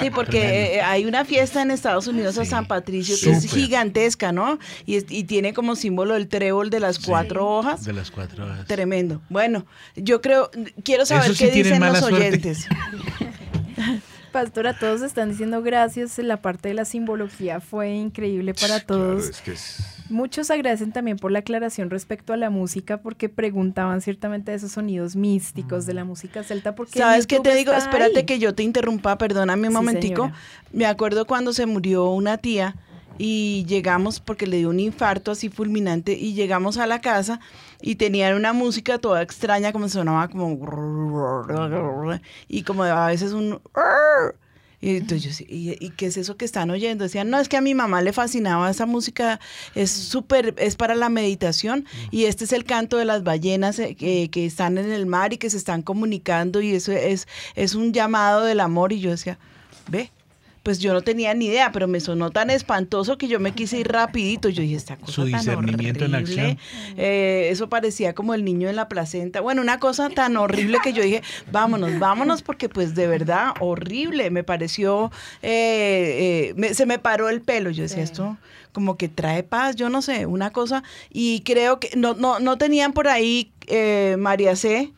[0.00, 4.32] Sí, porque eh, hay una fiesta en Estados Unidos a San Patricio que es gigantesca,
[4.32, 4.58] ¿no?
[4.86, 7.84] Y, es- y tiene como símbolo el trébol de las cuatro hojas.
[7.84, 8.66] De las cuatro horas.
[8.66, 9.20] Tremendo.
[9.28, 10.50] Bueno, yo creo,
[10.84, 12.16] quiero saber sí qué dicen los suerte.
[12.16, 12.66] oyentes.
[14.32, 16.18] Pastora, todos están diciendo gracias.
[16.18, 19.28] La parte de la simbología fue increíble para todos.
[19.28, 24.00] es que es- Muchos agradecen también por la aclaración respecto a la música porque preguntaban
[24.00, 26.74] ciertamente de esos sonidos místicos de la música celta.
[26.74, 27.72] Porque ¿Sabes qué te digo?
[27.72, 28.24] Espérate ahí.
[28.26, 30.22] que yo te interrumpa, perdóname un Sí, momentico.
[30.24, 30.40] señora.
[30.72, 32.76] Me acuerdo cuando se murió una tía
[33.18, 37.40] y llegamos porque le dio un infarto así fulminante y llegamos a la casa
[37.80, 40.58] y tenían una música toda extraña como sonaba como
[42.48, 43.58] y como a veces un
[44.86, 47.02] y entonces yo ¿y, y qué es eso que están oyendo?
[47.02, 49.40] Decían, no, es que a mi mamá le fascinaba esa música,
[49.74, 53.96] es súper, es para la meditación y este es el canto de las ballenas eh,
[53.96, 57.26] que, que están en el mar y que se están comunicando y eso es,
[57.56, 59.40] es un llamado del amor y yo decía,
[59.88, 60.12] ve,
[60.66, 63.78] pues yo no tenía ni idea, pero me sonó tan espantoso que yo me quise
[63.78, 64.48] ir rapidito.
[64.48, 66.42] Yo dije, esta cosa Su tan discernimiento en horrible.
[66.42, 66.58] acción.
[66.96, 69.40] Eh, eso parecía como el niño en la placenta.
[69.40, 71.22] Bueno, una cosa tan horrible que yo dije,
[71.52, 74.28] vámonos, vámonos, porque pues de verdad, horrible.
[74.30, 77.70] Me pareció, eh, eh, me- se me paró el pelo.
[77.70, 78.36] Yo decía, esto
[78.72, 80.82] como que trae paz, yo no sé, una cosa.
[81.10, 84.92] Y creo que no, no, no tenían por ahí eh, María C.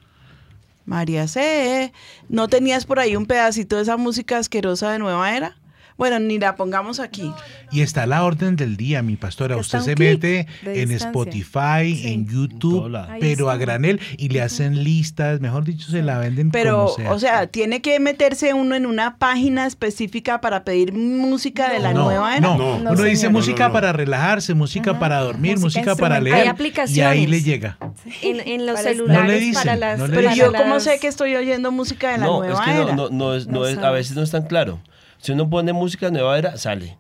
[0.88, 1.92] María C.
[2.30, 5.56] ¿No tenías por ahí un pedacito de esa música asquerosa de Nueva Era?
[5.98, 7.30] Bueno, ni la pongamos aquí.
[7.72, 9.56] Y está la orden del día, mi pastora.
[9.60, 11.08] Está Usted se mete en distancia.
[11.08, 16.50] Spotify, en YouTube, pero a granel y le hacen listas, mejor dicho, se la venden
[16.52, 17.12] Pero, como sea.
[17.12, 21.92] o sea, tiene que meterse uno en una página específica para pedir música de la
[21.92, 22.56] no, nueva era.
[22.56, 26.36] no, uno dice música para relajarse, música para dormir, música, para leer.
[26.36, 26.96] Hay aplicaciones.
[26.96, 27.76] Y ahí le llega.
[28.22, 29.98] En, en los Para- celulares No le dicen, para las...
[29.98, 32.38] no le Pero para yo cómo las- sé que estoy oyendo música de la no,
[32.38, 32.94] nueva es que no, era.
[32.94, 34.78] no, no es, no No es- a veces no es tan claro.
[35.18, 36.96] Si uno pone música nueva era, sale.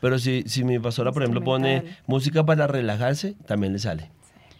[0.00, 4.10] Pero si, si mi pastora, por ejemplo, pone música para relajarse, también le sale.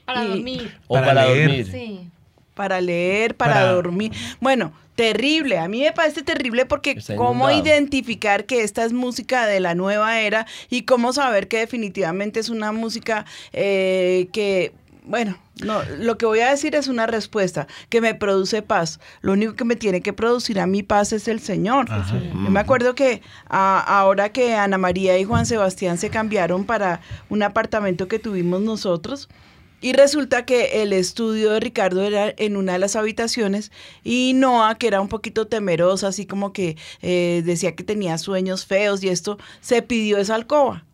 [0.04, 0.78] Para Y- dormir.
[0.86, 1.48] O para, leer.
[1.48, 1.66] dormir.
[1.70, 2.08] Sí.
[2.54, 4.12] para leer, para, Para- dormir.
[4.40, 5.58] Bueno, terrible.
[5.58, 10.20] A mí me parece terrible porque cómo identificar que esta es música de la nueva
[10.20, 13.24] era y cómo saber que definitivamente es una música
[13.54, 14.72] eh, que,
[15.04, 19.00] bueno, no, lo que voy a decir es una respuesta que me produce paz.
[19.20, 21.88] Lo único que me tiene que producir a mi paz es el Señor.
[21.88, 27.00] Yo me acuerdo que ah, ahora que Ana María y Juan Sebastián se cambiaron para
[27.28, 29.28] un apartamento que tuvimos nosotros,
[29.82, 33.72] y resulta que el estudio de Ricardo era en una de las habitaciones
[34.04, 38.64] y Noah, que era un poquito temerosa, así como que eh, decía que tenía sueños
[38.64, 40.84] feos y esto, se pidió esa alcoba.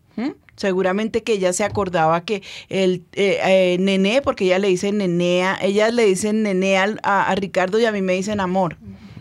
[0.58, 5.58] Seguramente que ella se acordaba que el eh, eh, nené, porque ella le dice nenea,
[5.62, 8.76] ellas le dicen nené al- a, a Ricardo y a mí me dicen amor.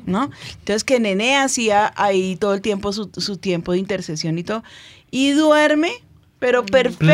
[0.06, 0.30] ¿No?
[0.60, 4.64] Entonces que Nené hacía ahí todo el tiempo su, su tiempo de intercesión y todo.
[5.12, 5.92] Y duerme,
[6.40, 7.08] pero perfecto.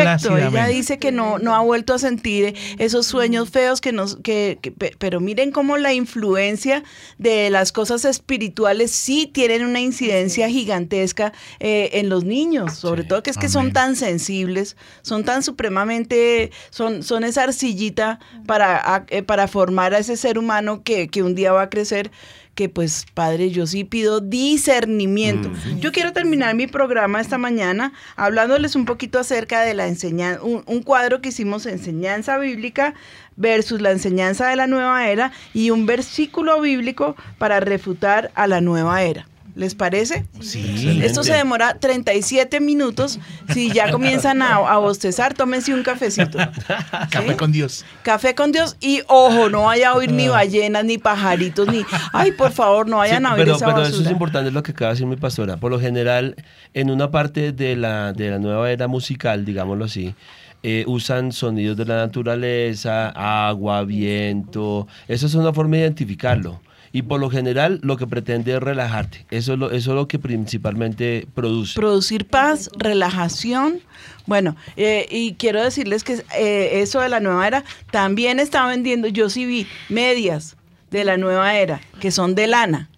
[0.48, 4.58] Ella dice que no, no ha vuelto a sentir esos sueños feos que nos, que,
[4.60, 6.82] que- pe- pero miren cómo la influencia
[7.18, 13.22] de las cosas espirituales sí tienen una incidencia gigantesca eh, en los niños, sobre todo
[13.22, 19.06] que es que son tan sensibles, son tan supremamente, son, son esa arcillita para, a-
[19.08, 22.10] eh, para formar a ese ser humano que, que un día va a crecer
[22.54, 25.50] que pues padre, yo sí pido discernimiento.
[25.80, 30.62] Yo quiero terminar mi programa esta mañana hablándoles un poquito acerca de la enseñanza, un,
[30.66, 32.94] un cuadro que hicimos enseñanza bíblica
[33.36, 38.60] versus la enseñanza de la nueva era y un versículo bíblico para refutar a la
[38.60, 39.26] nueva era.
[39.54, 40.26] ¿Les parece?
[40.40, 41.00] Sí.
[41.04, 43.20] Esto se demora 37 minutos.
[43.52, 46.38] Si ya comienzan a, a bostezar, tómense un cafecito.
[47.10, 47.84] Café con Dios.
[48.02, 51.84] Café con Dios y ojo, no vaya a oír ni ballenas, ni pajaritos, ni...
[52.12, 54.62] Ay, por favor, no vayan Sí, a oír pero, esa pero eso es importante lo
[54.64, 55.56] que acaba de decir mi pastora.
[55.56, 56.34] Por lo general,
[56.72, 60.16] en una parte de la, de la nueva era musical, digámoslo así,
[60.64, 63.10] eh, usan sonidos de la naturaleza,
[63.48, 64.88] agua, viento.
[65.06, 66.60] Eso es una forma de identificarlo.
[66.94, 69.26] Y por lo general, lo que pretende es relajarte.
[69.32, 71.74] Eso es lo, eso es lo que principalmente produce.
[71.74, 73.80] Producir paz, relajación.
[74.26, 79.08] Bueno, eh, y quiero decirles que eh, eso de la nueva era también está vendiendo,
[79.08, 80.56] yo sí vi medias
[80.92, 82.88] de la nueva era, que son de lana.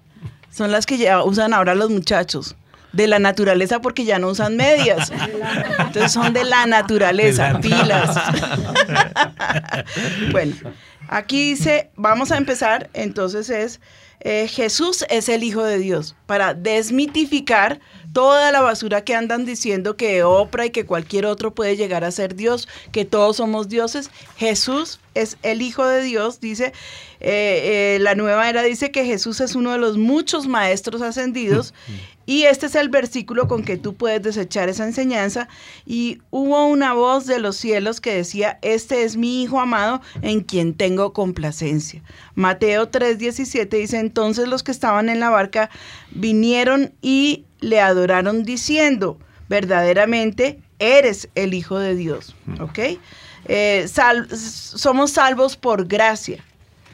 [0.51, 2.55] Son las que ya usan ahora los muchachos.
[2.93, 5.10] De la naturaleza porque ya no usan medias.
[5.78, 8.16] Entonces son de la naturaleza, De la- pilas.
[10.32, 10.55] bueno,
[11.08, 13.80] aquí dice, vamos a empezar, entonces es,
[14.20, 17.80] eh, Jesús es el Hijo de Dios, para desmitificar
[18.12, 22.10] toda la basura que andan diciendo que Oprah y que cualquier otro puede llegar a
[22.10, 24.10] ser Dios, que todos somos dioses.
[24.36, 26.72] Jesús es el Hijo de Dios, dice,
[27.20, 31.74] eh, eh, la nueva era dice que Jesús es uno de los muchos maestros ascendidos
[32.26, 35.48] y este es el versículo con que tú puedes desechar esa enseñanza.
[35.86, 40.40] Y hubo una voz de los cielos que decía, este es mi Hijo amado en
[40.40, 42.02] quien tengo complacencia.
[42.34, 45.70] Mateo 3:17 dice, entonces los que estaban en la barca
[46.10, 52.34] vinieron y le adoraron diciendo, verdaderamente eres el Hijo de Dios.
[52.60, 52.78] ¿Ok?
[53.48, 56.42] Eh, sal- somos salvos por gracia,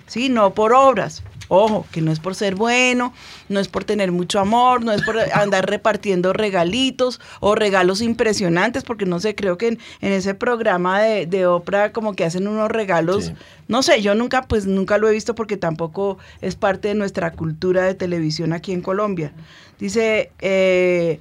[0.06, 0.28] ¿sí?
[0.28, 1.22] No por obras.
[1.54, 3.12] Ojo, que no es por ser bueno,
[3.50, 8.84] no es por tener mucho amor, no es por andar repartiendo regalitos o regalos impresionantes,
[8.84, 12.48] porque no sé, creo que en, en ese programa de, de Oprah como que hacen
[12.48, 13.34] unos regalos,
[13.68, 17.32] no sé, yo nunca, pues nunca lo he visto porque tampoco es parte de nuestra
[17.32, 19.34] cultura de televisión aquí en Colombia.
[19.78, 21.18] Dice, eh,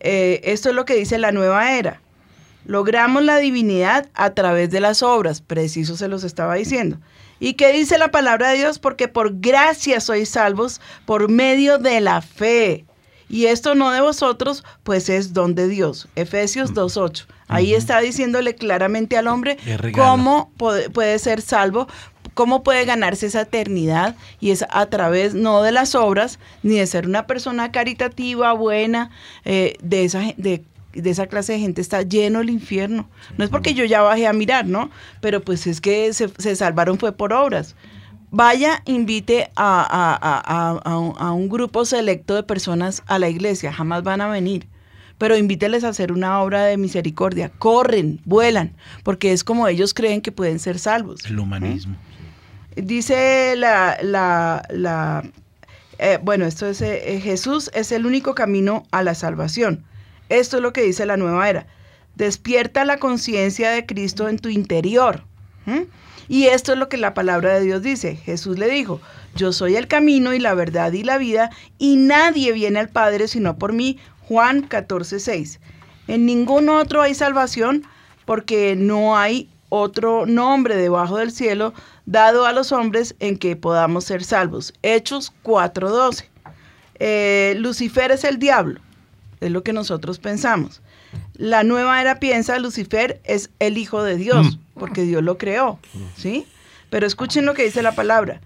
[0.00, 2.00] eh, esto es lo que dice la nueva era.
[2.64, 6.96] Logramos la divinidad a través de las obras, preciso se los estaba diciendo.
[7.44, 8.78] ¿Y qué dice la palabra de Dios?
[8.78, 12.86] Porque por gracia sois salvos por medio de la fe.
[13.28, 16.08] Y esto no de vosotros, pues es don de Dios.
[16.16, 17.26] Efesios 2.8.
[17.48, 19.58] Ahí está diciéndole claramente al hombre
[19.94, 21.86] cómo puede, ser salvo,
[22.32, 24.16] cómo puede ganarse esa eternidad.
[24.40, 29.10] Y es a través no de las obras, ni de ser una persona caritativa, buena,
[29.44, 30.64] eh, de esa de
[30.94, 33.08] de esa clase de gente está lleno el infierno.
[33.38, 34.90] No es porque yo ya bajé a mirar, ¿no?
[35.20, 37.74] Pero pues es que se, se salvaron fue por obras.
[38.30, 43.18] Vaya, invite a, a- a- a- a un, a un grupo selecto de personas a
[43.18, 44.66] la iglesia, jamás van a venir.
[45.16, 47.48] pero invíteles a hacer una obra de misericordia.
[47.48, 51.24] Corren, vuelan, porque es como ellos creen que pueden ser salvos.
[51.26, 51.94] El humanismo.
[52.74, 55.22] Dice la, la, la
[55.98, 59.84] eh, bueno, esto es, eh, Jesús es el único camino a la salvación.
[60.28, 61.66] Esto es lo que dice la nueva era.
[62.14, 65.24] Despierta la conciencia de Cristo en tu interior.
[66.28, 68.16] Y esto es lo que la palabra de Dios dice.
[68.16, 69.00] Jesús le dijo,
[69.34, 73.28] yo soy el camino y la verdad y la vida, y nadie viene al Padre
[73.28, 73.98] sino por mí.
[74.28, 75.60] Juan 14, 6.
[76.06, 77.84] En ningún otro hay salvación
[78.24, 81.74] porque no hay otro nombre debajo del cielo
[82.06, 84.72] dado a los hombres en que podamos ser salvos.
[84.82, 86.28] Hechos 4:12.
[87.00, 88.80] Eh, Lucifer es el diablo,
[89.40, 90.82] es lo que nosotros pensamos.
[91.34, 95.78] La nueva era piensa Lucifer es el hijo de Dios, porque Dios lo creó,
[96.16, 96.46] ¿sí?
[96.90, 98.40] Pero escuchen lo que dice la palabra.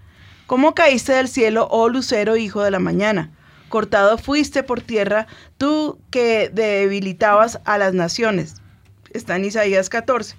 [0.47, 3.29] ¿Cómo caíste del cielo, oh lucero, hijo de la mañana?
[3.69, 5.27] Cortado fuiste por tierra,
[5.59, 8.55] tú que debilitabas a las naciones.
[9.13, 10.35] Está en Isaías 14.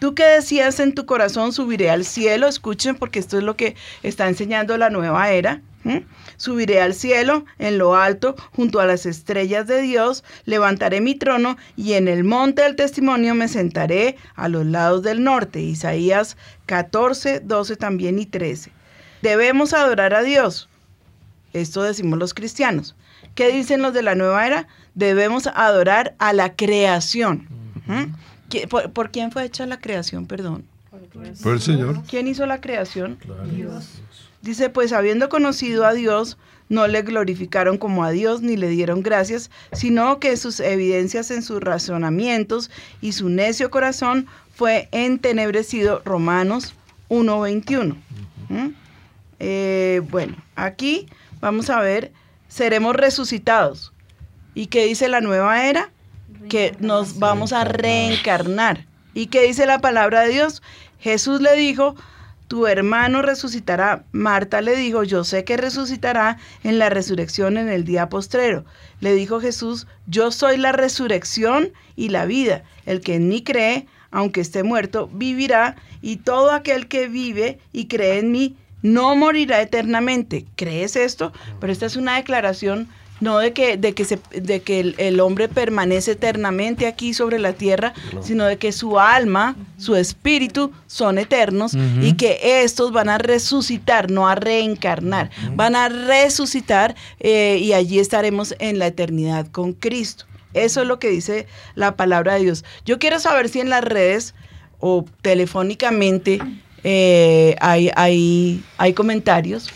[0.00, 3.76] Tú que decías en tu corazón, subiré al cielo, escuchen porque esto es lo que
[4.02, 5.60] está enseñando la nueva era.
[6.40, 11.58] Subiré al cielo, en lo alto, junto a las estrellas de Dios, levantaré mi trono
[11.76, 15.60] y en el monte del testimonio me sentaré a los lados del norte.
[15.60, 18.72] Isaías 14, 12 también y 13.
[19.20, 20.70] Debemos adorar a Dios.
[21.52, 22.96] Esto decimos los cristianos.
[23.34, 24.66] ¿Qué dicen los de la nueva era?
[24.94, 27.48] Debemos adorar a la creación.
[27.86, 28.14] ¿m?
[28.48, 30.64] ¿Qui- ¿Por, por quién fue hecha la creación, perdón?
[31.42, 32.02] Por el Señor.
[32.08, 33.18] ¿Quién hizo la creación?
[34.42, 36.38] Dice, pues habiendo conocido a Dios,
[36.70, 41.42] no le glorificaron como a Dios ni le dieron gracias, sino que sus evidencias en
[41.42, 46.00] sus razonamientos y su necio corazón fue entenebrecido.
[46.04, 46.74] Romanos
[47.10, 47.96] 1.21.
[48.48, 48.68] ¿Mm?
[49.40, 51.06] Eh, bueno, aquí
[51.40, 52.12] vamos a ver,
[52.48, 53.92] seremos resucitados.
[54.54, 55.90] ¿Y qué dice la nueva era?
[56.48, 58.86] Que nos vamos a reencarnar.
[59.12, 60.62] ¿Y qué dice la palabra de Dios?
[61.00, 61.96] Jesús le dijo,
[62.50, 64.02] tu hermano resucitará.
[64.10, 68.64] Marta le dijo, yo sé que resucitará en la resurrección en el día postrero.
[68.98, 72.64] Le dijo Jesús, yo soy la resurrección y la vida.
[72.86, 77.86] El que en mí cree, aunque esté muerto, vivirá, y todo aquel que vive y
[77.86, 80.44] cree en mí, no morirá eternamente.
[80.56, 81.32] ¿Crees esto?
[81.60, 82.88] Pero esta es una declaración
[83.20, 87.38] no de que, de que, se, de que el, el hombre permanece eternamente aquí sobre
[87.38, 88.22] la tierra, No.
[88.22, 91.72] sino de que su alma, su espíritu son eternos
[92.02, 97.98] y que estos van a resucitar, no a reencarnar, van a resucitar eh, y allí
[97.98, 100.24] estaremos en la eternidad con Cristo.
[100.54, 102.64] Eso es lo que dice la palabra de Dios.
[102.84, 104.34] Yo quiero saber si en las redes
[104.80, 106.40] o telefónicamente
[106.84, 109.70] eh, hay, hay, hay comentarios.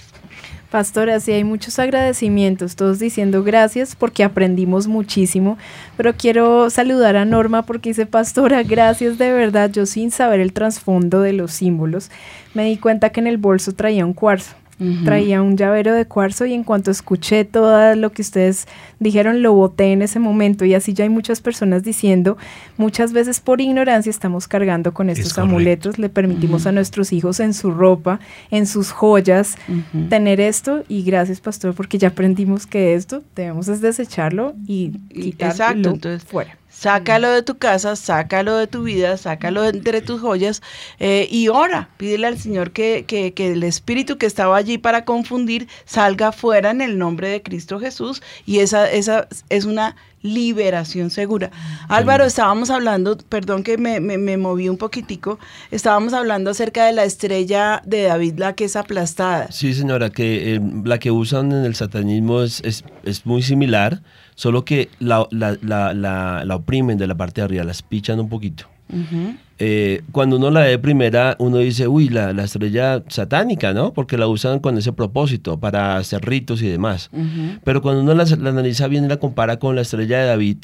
[0.74, 5.56] Pastora, sí hay muchos agradecimientos, todos diciendo gracias porque aprendimos muchísimo,
[5.96, 10.52] pero quiero saludar a Norma porque dice, Pastora, gracias de verdad, yo sin saber el
[10.52, 12.10] trasfondo de los símbolos,
[12.54, 14.56] me di cuenta que en el bolso traía un cuarzo.
[15.04, 18.66] Traía un llavero de cuarzo y en cuanto escuché todo lo que ustedes
[18.98, 20.64] dijeron, lo boté en ese momento.
[20.64, 22.36] Y así ya hay muchas personas diciendo,
[22.76, 27.54] muchas veces por ignorancia estamos cargando con estos amuletos, le permitimos a nuestros hijos en
[27.54, 28.20] su ropa,
[28.50, 29.56] en sus joyas,
[30.08, 30.84] tener esto.
[30.88, 36.24] Y gracias, pastor, porque ya aprendimos que esto debemos es desecharlo y quitarlo Exacto, entonces
[36.24, 36.56] fuera.
[36.76, 40.60] Sácalo de tu casa, sácalo de tu vida, sácalo de entre tus joyas
[40.98, 41.88] eh, y ora.
[41.96, 46.70] Pídele al Señor que, que- que el espíritu que estaba allí para confundir salga fuera
[46.72, 51.50] en el nombre de Cristo Jesús y esa, esa es una liberación segura.
[51.88, 55.38] Álvaro, estábamos hablando, perdón que me, me- me moví un poquitico,
[55.70, 59.52] estábamos hablando acerca de la estrella de David, la que es aplastada.
[59.52, 64.00] Sí, señora, que eh, la que usan en el satanismo es, es, es muy similar,
[64.34, 68.20] solo que la, la, la, la, la oprimen de la parte de arriba, las pichan
[68.20, 68.66] un poquito.
[69.58, 73.92] Eh, cuando uno la ve primera, uno dice, uy, la, la estrella satánica, ¿no?
[73.92, 77.10] Porque la usan con ese propósito, para hacer ritos y demás.
[77.64, 80.58] Pero cuando uno la, la analiza bien y la compara con la estrella de David,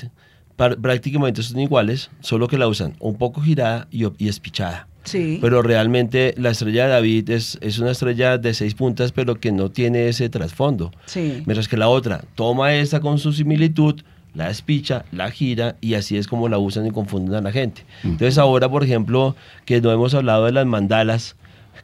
[0.56, 4.88] prácticamente son iguales, solo que la usan un poco girada y, y espichada.
[5.04, 5.38] Sí.
[5.40, 9.50] Pero realmente la estrella de David es, es una estrella de seis puntas, pero que
[9.52, 10.92] no tiene ese trasfondo.
[11.06, 11.42] Sí.
[11.46, 14.00] Mientras que la otra toma esta con su similitud,
[14.34, 17.84] la despicha, la gira y así es como la usan y confunden a la gente.
[18.04, 21.34] Entonces ahora, por ejemplo, que no hemos hablado de las mandalas,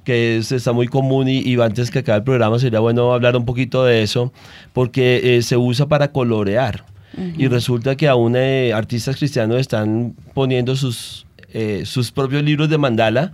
[0.04, 3.36] que es- está muy común y, y antes que acabe el programa sería bueno hablar
[3.36, 4.32] un poquito de eso,
[4.72, 6.84] porque eh, se usa para colorear.
[7.38, 11.25] Y resulta que aún eh, artistas cristianos están poniendo sus,
[11.58, 13.32] eh, sus propios libros de mandala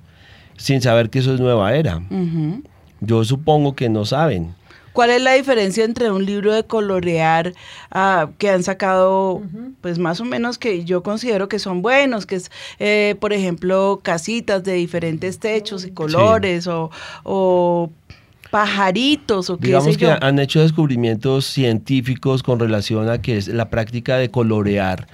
[0.56, 2.00] sin saber que eso es nueva era.
[3.00, 4.54] Yo supongo que no saben.
[4.92, 7.52] ¿Cuál es la diferencia entre un libro de colorear
[7.90, 9.42] ah, que han sacado,
[9.80, 13.98] pues más o menos que yo considero que son buenos, que es, eh, por ejemplo,
[14.04, 16.92] casitas de diferentes techos y colores o,
[17.24, 17.90] o
[18.52, 20.16] pajaritos o qué Digamos sé que yo?
[20.20, 25.08] han hecho descubrimientos científicos con relación a que es la práctica de colorear.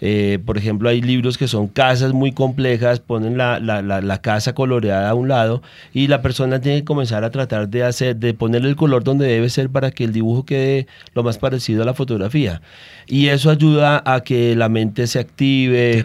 [0.00, 4.20] Eh, por ejemplo, hay libros que son casas muy complejas, ponen la, la- la- la
[4.20, 5.62] casa coloreada a un lado
[5.92, 9.26] y la persona tiene que comenzar a tratar de hacer, de ponerle el color donde
[9.26, 12.62] debe ser para que el dibujo quede lo más parecido a la fotografía.
[13.06, 15.96] Y eso ayuda a que la mente se active.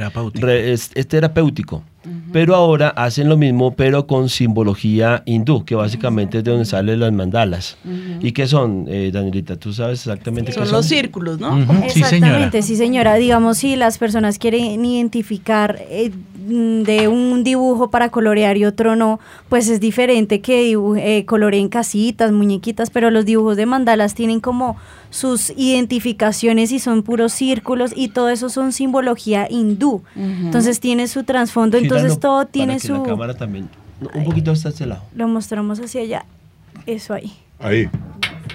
[0.48, 1.84] Re- es, es terapéutico.
[2.32, 7.00] Pero ahora hacen lo mismo, pero con simbología hindú, que básicamente es de donde salen
[7.00, 7.78] las mandalas.
[8.22, 9.56] ¿Y qué son, eh, Danielita?
[9.56, 10.76] ¿Tú sabes exactamente qué Son son?
[10.78, 11.58] los círculos, ¿no?
[11.84, 13.16] Exactamente, sí señora.
[13.16, 16.12] Digamos, si las personas quieren identificar eh,
[16.46, 22.32] de un dibujo para colorear y otro no, pues es diferente que eh, coloreen casitas,
[22.32, 24.76] muñequitas, pero los dibujos de mandalas tienen como
[25.10, 30.04] sus identificaciones y son puros círculos y todo eso son simbología hindú.
[30.16, 32.94] Entonces tiene su trasfondo, entonces todo para tiene que su...
[32.94, 33.70] La cámara también.
[34.02, 35.04] No, Un poquito hasta este lado.
[35.16, 36.26] Lo mostramos hacia allá.
[36.86, 37.32] Eso ahí.
[37.60, 37.88] Ahí.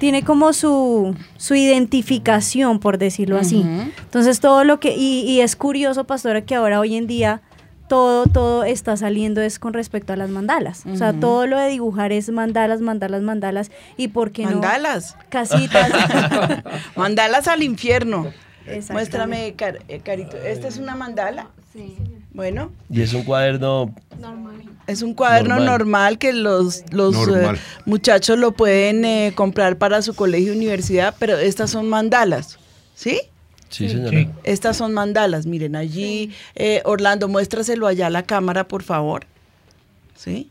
[0.00, 3.64] tiene como su, su identificación, por decirlo así.
[4.02, 7.40] Entonces todo lo que, y, y es curioso, pastora, que ahora hoy en día
[7.88, 10.84] todo, todo está saliendo es con respecto a las mandalas.
[10.86, 13.70] O sea, todo lo de dibujar es mandalas, mandalas, mandalas.
[13.96, 14.50] ¿Y por qué no?
[14.52, 15.16] Mandalas.
[15.30, 15.90] Casitas.
[16.96, 18.32] Mandalas al infierno.
[18.90, 20.36] Muéstrame, Car- eh, Carito.
[20.36, 21.48] ¿Esta es una mandala?
[21.72, 21.96] Sí.
[22.32, 23.92] Bueno, Y es un cuaderno
[24.86, 26.18] es un cuaderno normal, Normal.
[26.18, 27.58] que los, los eh, Normal.
[27.84, 32.58] muchachos lo pueden eh, comprar para su colegio y universidad, pero estas son mandalas.
[32.94, 33.20] ¿Sí?
[33.68, 34.26] Sí, señora.
[34.44, 35.46] Estas son mandalas.
[35.46, 39.26] Miren, allí, eh, Orlando, muéstraselo allá a la cámara, por favor.
[40.16, 40.50] ¿Sí?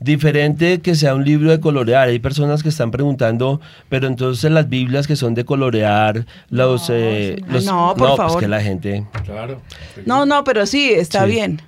[0.00, 2.08] Diferente que sea un libro de colorear.
[2.08, 6.88] Hay personas que están preguntando, pero entonces las Biblias que son de colorear, los...
[6.90, 8.40] eh, los- No, por pues favor.
[8.40, 9.06] que la gente...
[9.24, 9.60] Claro.
[10.04, 11.30] No, no, pero sí, está Sí.
[11.32, 11.62] bien.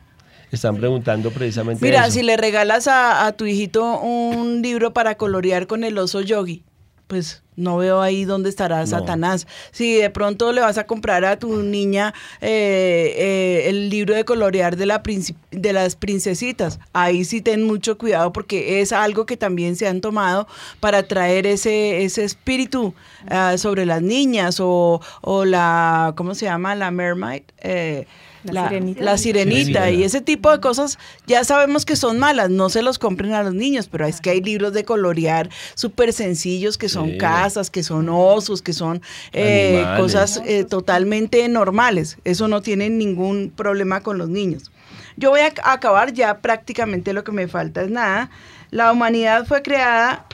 [0.52, 2.12] Están preguntando precisamente Mira, eso.
[2.18, 6.62] si le regalas a, a tu hijito un libro para colorear con el oso yogi,
[7.06, 8.86] pues no veo ahí dónde estará No.
[8.86, 9.46] Satanás.
[9.70, 14.24] Si de pronto le vas a comprar a tu niña eh, eh, el libro de
[14.24, 15.02] colorear de, la
[15.50, 20.00] de las princesitas, ahí sí ten mucho cuidado porque es algo que también se han
[20.02, 20.46] tomado
[20.80, 22.94] para traer ese, ese espíritu
[23.28, 26.74] ah, sobre las niñas o, o la, ¿cómo se llama?
[26.74, 27.42] La mermaid.
[27.58, 28.06] eh,
[28.46, 29.02] La la, sirenita.
[29.02, 32.98] la sirenita y ese tipo de cosas ya sabemos que son malas, no se los
[32.98, 37.10] compren a los niños, pero es que hay libros de colorear súper sencillos que son
[37.12, 37.18] Sí.
[37.18, 39.02] casas, que son osos, que son
[39.32, 42.18] eh, cosas eh, totalmente normales.
[42.24, 44.70] Eso no tiene ningún problema con los niños.
[45.16, 48.30] Yo voy a ac- acabar ya prácticamente lo que me falta es nada.
[48.70, 50.26] La humanidad fue creada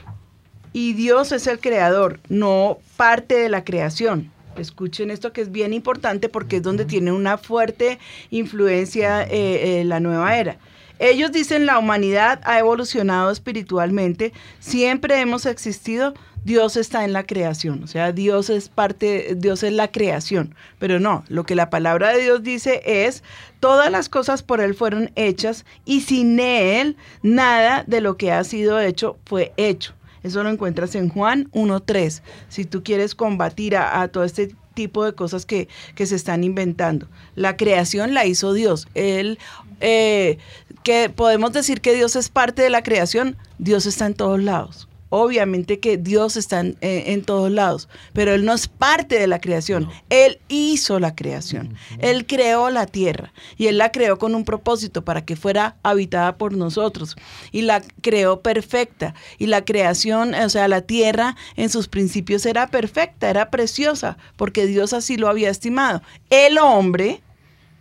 [0.72, 4.30] y Dios es el creador, no parte de la creación.
[4.56, 7.98] Escuchen esto que es bien importante porque es donde tiene una fuerte
[8.30, 10.58] influencia eh, eh, la nueva era.
[10.98, 16.14] Ellos dicen la humanidad ha evolucionado espiritualmente, siempre hemos existido,
[16.44, 21.00] Dios está en la creación, o sea, Dios es parte, Dios es la creación, pero
[21.00, 23.24] no, lo que la palabra de Dios dice es,
[23.58, 28.44] todas las cosas por Él fueron hechas y sin Él nada de lo que ha
[28.44, 29.94] sido hecho fue hecho.
[30.22, 32.22] Eso lo encuentras en Juan 1.3.
[32.48, 37.08] Si tú quieres combatir a, todo este tipo de cosas que, que se están inventando.
[37.34, 38.88] La creación la hizo Dios.
[38.94, 39.38] Él,
[39.80, 40.38] eh,
[40.82, 43.36] que podemos decir que Dios es parte de la creación.
[43.58, 44.88] Dios está en todos lados.
[45.14, 49.26] Obviamente que Dios está en, eh, en todos lados, pero Él no es parte de
[49.26, 49.90] la creación.
[50.08, 51.74] Él hizo la creación.
[51.98, 56.38] Él creó la tierra y Él la creó con un propósito para que fuera habitada
[56.38, 57.16] por nosotros.
[57.50, 59.14] Y la creó perfecta.
[59.36, 64.64] Y la creación, o sea, la tierra en sus principios era perfecta, era preciosa, porque
[64.64, 66.00] Dios así lo había estimado.
[66.30, 67.22] El hombre,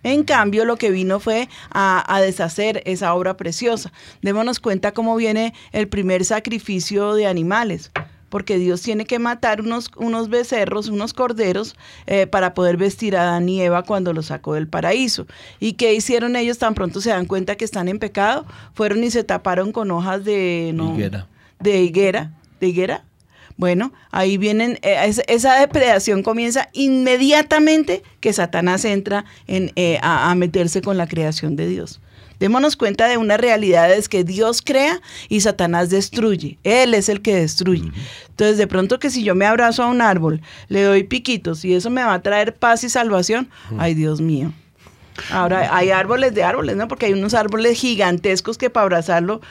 [0.03, 3.91] en cambio, lo que vino fue a, a deshacer esa obra preciosa.
[4.21, 7.91] Démonos cuenta cómo viene el primer sacrificio de animales,
[8.29, 11.75] porque Dios tiene que matar unos, unos becerros, unos corderos,
[12.07, 15.27] eh, para poder vestir a Adán y Eva cuando los sacó del paraíso.
[15.59, 18.45] ¿Y qué hicieron ellos tan pronto se dan cuenta que están en pecado?
[18.73, 20.71] Fueron y se taparon con hojas de...
[20.73, 21.27] no, Higuera.
[21.59, 23.03] de higuera, de higuera.
[23.57, 30.31] Bueno, ahí vienen, eh, es- esa depredación comienza inmediatamente que Satanás entra en, eh, a,
[30.31, 32.01] a meterse con la creación de Dios.
[32.39, 34.99] Démonos cuenta de una realidad, es que Dios crea
[35.29, 36.57] y Satanás destruye.
[36.63, 37.91] Él es el que destruye.
[38.29, 41.75] Entonces, de pronto que si yo me abrazo a un árbol, le doy piquitos y
[41.75, 43.47] eso me va a traer paz y salvación,
[43.77, 44.51] ay Dios mío.
[45.29, 46.87] Ahora, hay árboles de árboles, ¿no?
[46.87, 49.41] Porque hay unos árboles gigantescos que para abrazarlo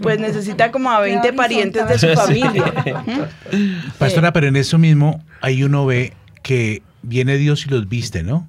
[0.00, 2.72] pues necesita como a 20 parientes de su familia.
[3.98, 6.12] Pastora, pero en eso mismo ahí uno ve
[6.42, 8.48] que viene Dios y los viste, ¿no?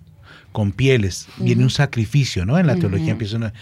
[0.52, 2.58] Con pieles, viene un sacrificio, ¿no?
[2.58, 3.54] En la teología empieza una...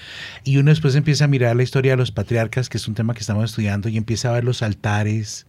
[0.43, 3.15] Y uno después empieza a mirar la historia de los patriarcas, que es un tema
[3.15, 5.47] que estamos estudiando, y empieza a ver los altares.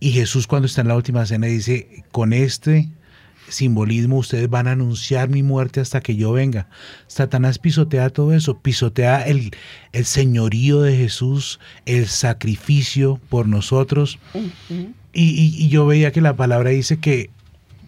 [0.00, 2.88] Y Jesús cuando está en la última cena dice, con este
[3.52, 6.68] simbolismo ustedes van a anunciar mi muerte hasta que yo venga.
[7.06, 9.52] Satanás pisotea todo eso, pisotea el,
[9.92, 14.18] el señorío de Jesús, el sacrificio por nosotros.
[15.12, 17.30] Y, y- y yo veía que la palabra dice que,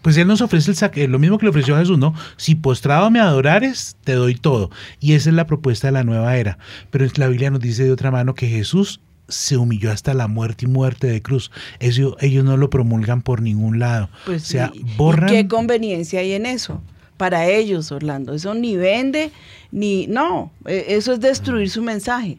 [0.01, 2.13] pues Él nos ofrece el lo mismo que le ofreció a Jesús, ¿no?
[2.37, 4.69] Si postrado me adorares, te doy todo.
[4.99, 6.59] Y esa es la propuesta de la nueva era.
[6.91, 10.65] Pero la Biblia nos dice de otra mano que Jesús se humilló hasta la muerte
[10.65, 11.51] y muerte de cruz.
[11.79, 14.09] Eso ellos no lo promulgan por ningún lado.
[14.25, 15.29] Pues o sea, borran...
[15.29, 16.81] ¿Y qué conveniencia hay en eso?
[17.17, 18.33] Para ellos, Orlando.
[18.33, 19.31] Eso ni vende,
[19.71, 20.05] ni...
[20.07, 22.37] No, eh, eso es destruir su mensaje.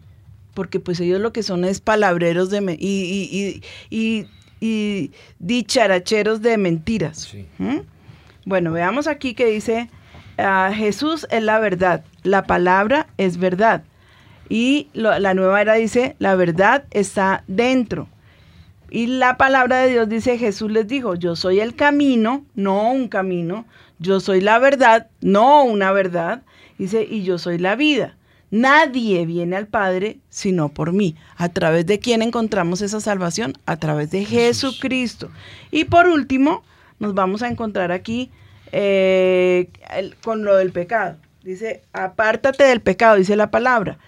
[0.54, 2.60] Porque pues ellos lo que son es palabreros de...
[2.60, 3.60] me- y, y,
[3.90, 4.26] y, y-
[4.58, 7.30] y dicharacheros de mentiras.
[7.58, 7.78] ¿Mm?
[8.46, 9.90] Bueno, veamos aquí que dice,
[10.38, 13.82] ah, Jesús es la verdad, la palabra es verdad.
[14.48, 18.08] Y lo- la nueva era dice, la verdad está dentro.
[18.90, 23.08] Y la palabra de Dios dice, Jesús les dijo, yo soy el camino, no un
[23.08, 23.64] camino,
[23.98, 26.42] yo soy la verdad, no una verdad,
[26.78, 28.16] dice, y yo soy la vida.
[28.52, 31.16] Nadie viene al Padre sino por mí.
[31.36, 33.54] ¿A través de quién encontramos esa salvación?
[33.66, 35.30] A través de Jesucristo.
[35.72, 36.62] Y por último,
[37.00, 38.30] nos vamos a encontrar aquí
[38.72, 41.16] eh, el- con lo del pecado.
[41.42, 43.98] Dice, apártate del pecado, dice la palabra.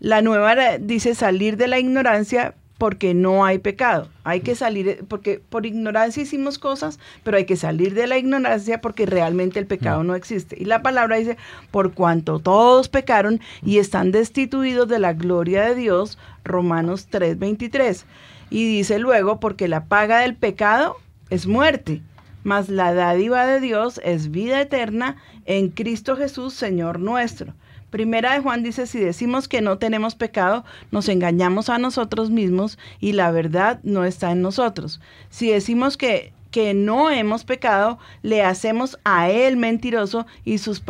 [0.00, 4.08] La nueva dice salir de la ignorancia porque no hay pecado.
[4.22, 8.16] Hay que salir, eh, porque por ignorancia hicimos cosas, pero hay que salir de la
[8.16, 10.56] ignorancia porque realmente el pecado no existe.
[10.58, 11.36] Y la palabra dice,
[11.72, 18.04] por cuanto todos pecaron y están destituidos de la gloria de Dios, Romanos 3:23.
[18.50, 20.96] Y dice luego, porque la paga del pecado
[21.30, 22.00] es muerte,
[22.44, 27.54] mas la dádiva de Dios es vida eterna en Cristo Jesús, Señor nuestro.
[27.90, 32.78] Primera de Juan dice, si decimos que no tenemos pecado, nos engañamos a nosotros mismos
[33.00, 35.00] y la verdad no está en nosotros.
[35.30, 40.82] Si decimos que, que no hemos pecado, le hacemos a Él mentiroso y, sus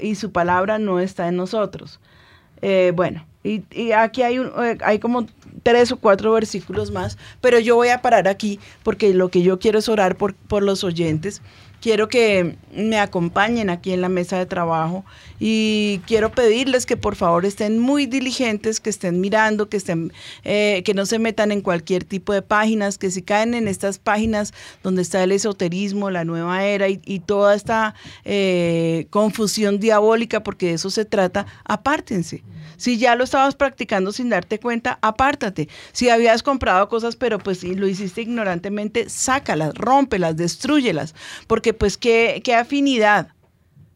[0.00, 2.00] y su palabra no está en nosotros.
[2.62, 5.26] Eh, bueno, y, y aquí hay, un- eh, hay como
[5.62, 9.58] tres o cuatro versículos más, pero yo voy a parar aquí porque lo que yo
[9.58, 11.42] quiero es orar por, por los oyentes.
[11.80, 15.04] Quiero que me acompañen aquí en la mesa de trabajo
[15.38, 20.12] y quiero pedirles que por favor estén muy diligentes, que estén mirando, que estén,
[20.44, 23.98] eh, que no se metan en cualquier tipo de páginas, que si caen en estas
[23.98, 27.94] páginas donde está el esoterismo, la nueva era y, toda esta
[28.24, 32.42] eh, confusión diabólica, porque de eso se trata, apártense.
[32.76, 35.68] Si ya lo estabas practicando sin darte cuenta, apártate.
[35.92, 41.14] Si habías comprado cosas, pero pues y lo hiciste ignorantemente, sácalas, rómpelas, destruyelas.
[41.46, 43.28] Porque pues qué, qué afinidad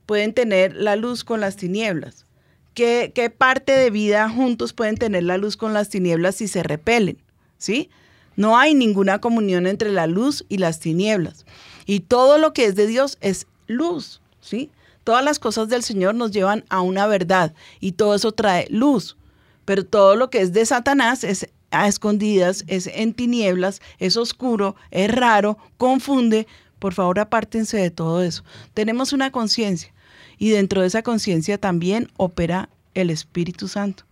[0.07, 2.27] pueden tener la luz con las tinieblas.
[2.75, 6.63] ¿Qué, qué parte de vida juntos pueden tener la luz con las tinieblas si se
[6.63, 7.19] repelen?
[7.59, 7.91] ¿Sí?
[8.37, 11.45] No hay ninguna comunión entre la luz y las tinieblas.
[11.87, 14.71] Y todo lo que es de Dios es luz, ¿sí?
[15.05, 19.17] Todas las cosas del Señor nos llevan a una verdad y todo eso trae luz.
[19.65, 24.77] Pero todo lo que es de Satanás es a escondidas, es en tinieblas, es oscuro,
[24.91, 26.47] es raro, confunde.
[26.81, 28.43] Por favor, apártense de todo eso.
[28.75, 29.93] Tenemos una conciencia
[30.39, 34.05] y dentro de esa conciencia también opera el Espíritu Santo.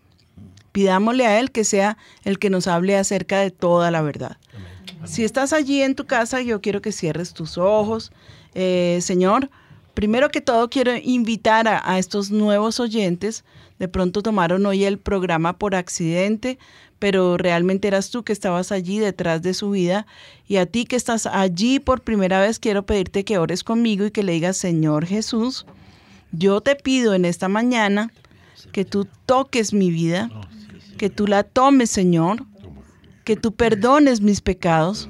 [0.70, 4.36] Pidámosle a Él que sea el que nos hable acerca de toda la verdad.
[5.04, 8.12] Si estás allí en tu casa, yo quiero que cierres tus ojos.
[8.54, 9.50] Eh, Señor,
[9.94, 13.44] primero que todo quiero invitar a, a estos nuevos oyentes.
[13.78, 16.58] De pronto tomaron hoy el programa por accidente,
[16.98, 20.06] pero realmente eras tú que estabas allí detrás de su vida.
[20.46, 24.10] Y a ti que estás allí por primera vez, quiero pedirte que ores conmigo y
[24.10, 25.64] que le digas, Señor Jesús,
[26.32, 28.10] yo te pido en esta mañana
[28.72, 30.28] que tú toques mi vida,
[30.96, 32.44] que tú la tomes, Señor,
[33.24, 35.08] que tú perdones mis pecados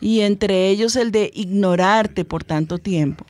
[0.00, 3.24] y entre ellos el de ignorarte por tanto tiempo.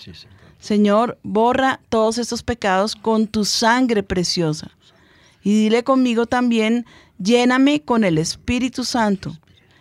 [0.63, 4.71] Señor, borra todos estos pecados con tu sangre preciosa.
[5.43, 6.87] Y dile conmigo también,
[7.19, 9.37] lléname con el Espíritu Santo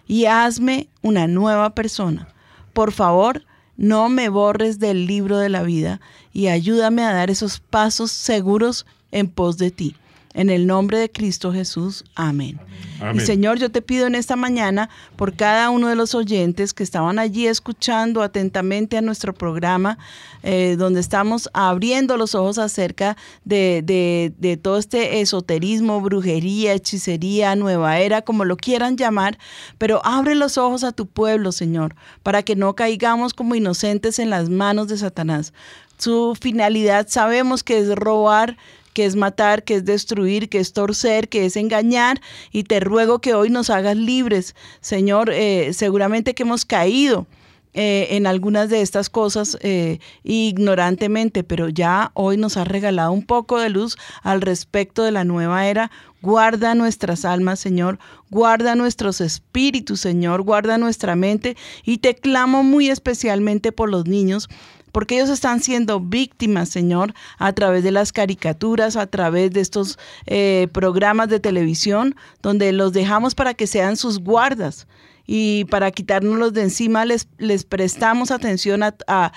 [0.08, 2.30] y hazme una nueva persona.
[2.74, 3.46] Por favor,
[3.78, 6.02] no me borres del libro de la vida
[6.34, 9.96] y ayúdame a dar esos pasos seguros en pos de ti.
[10.34, 12.06] En el nombre de Cristo Jesús.
[12.16, 12.58] Amén.
[13.02, 13.18] Amén.
[13.18, 16.84] Y Señor, yo te pido en esta mañana por cada uno de los oyentes que
[16.84, 19.98] estaban allí escuchando atentamente a nuestro programa,
[20.44, 27.56] eh, donde estamos abriendo los ojos acerca de, de- de todo este esoterismo, brujería, hechicería,
[27.58, 29.38] nueva era, como lo quieran llamar,
[29.78, 31.94] pero abre los ojos a tu pueblo, Señor,
[32.24, 35.54] para que no caigamos como inocentes en las manos de Satanás.
[35.98, 38.58] Su finalidad sabemos que es robar,
[38.94, 42.22] que es matar, que es destruir, que es torcer, que es engañar.
[42.52, 45.30] Y te ruego que hoy nos hagas libres, Señor.
[45.34, 47.26] eh, seguramente que hemos caído.
[47.74, 53.26] eh, en algunas de estas cosas eh, ignorantemente, pero ya hoy nos has regalado un
[53.26, 55.90] poco de luz al respecto de la nueva era.
[56.22, 57.98] Guarda nuestras almas, Señor,
[58.30, 64.50] guarda nuestros espíritus, Señor, guarda nuestra mente y te clamo muy especialmente por los niños
[64.92, 69.98] porque ellos están siendo víctimas, Señor, a través de las caricaturas, a través de estos
[70.26, 74.88] eh, programas de televisión, donde los dejamos para que sean sus guardas.
[75.28, 79.32] Y para quitárnoslos de encima les, les prestamos atención a,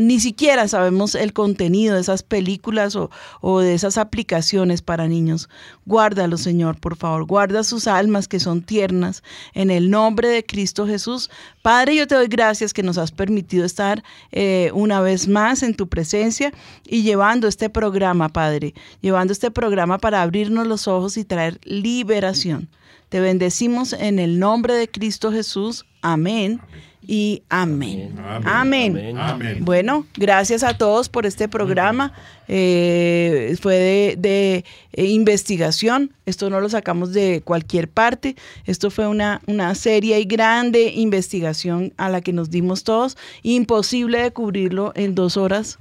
[0.00, 5.48] ni siquiera sabemos el contenido de esas películas o, o de esas aplicaciones para niños.
[5.86, 7.24] Guárdalos, Señor, por favor.
[7.24, 9.22] Guarda sus almas que son tiernas.
[9.54, 11.30] En el nombre de Cristo Jesús.
[11.62, 14.02] Padre, yo te doy gracias que nos has permitido estar
[14.32, 16.52] eh, una vez más en tu presencia
[16.86, 18.74] y llevando este programa, Padre.
[19.00, 22.68] Llevando este programa para abrirnos los ojos y traer liberación.
[23.10, 25.84] Te bendecimos en el nombre de Cristo Jesús.
[26.00, 26.60] Amén.
[27.02, 28.14] Y amén.
[28.44, 29.18] Amén.
[29.18, 29.64] Amén.
[29.64, 32.12] Bueno, gracias a todos por este programa.
[32.46, 36.12] Eh, fue de, de, eh, investigación.
[36.24, 38.36] Esto no lo sacamos de cualquier parte.
[38.64, 43.16] Esto fue una, una seria y grande investigación a la que nos dimos todos.
[43.42, 45.78] Imposible de cubrirlo en dos horas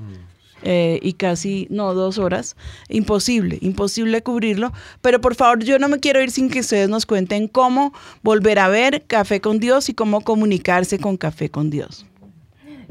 [0.63, 2.55] eh, y casi, no, dos horas.
[2.89, 4.71] Imposible, imposible cubrirlo.
[5.01, 8.59] Pero por favor, yo no me quiero ir sin que ustedes nos cuenten cómo volver
[8.59, 12.05] a ver Café con Dios y cómo comunicarse con Café con Dios.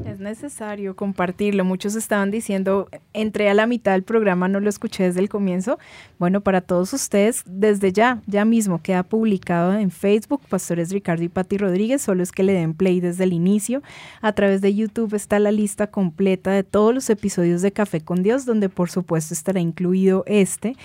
[0.05, 1.65] Es necesario compartirlo.
[1.65, 5.77] Muchos estaban diciendo, entré a la mitad del programa, no lo escuché desde el comienzo.
[6.17, 11.29] Bueno, para todos ustedes, desde ya, ya mismo queda publicado en Facebook, Pastores Ricardo y
[11.29, 13.83] Pati Rodríguez, solo es que le den play desde el inicio.
[14.21, 18.23] A través de YouTube está la lista completa de todos los episodios de Café con
[18.23, 20.75] Dios, donde por supuesto estará incluido este.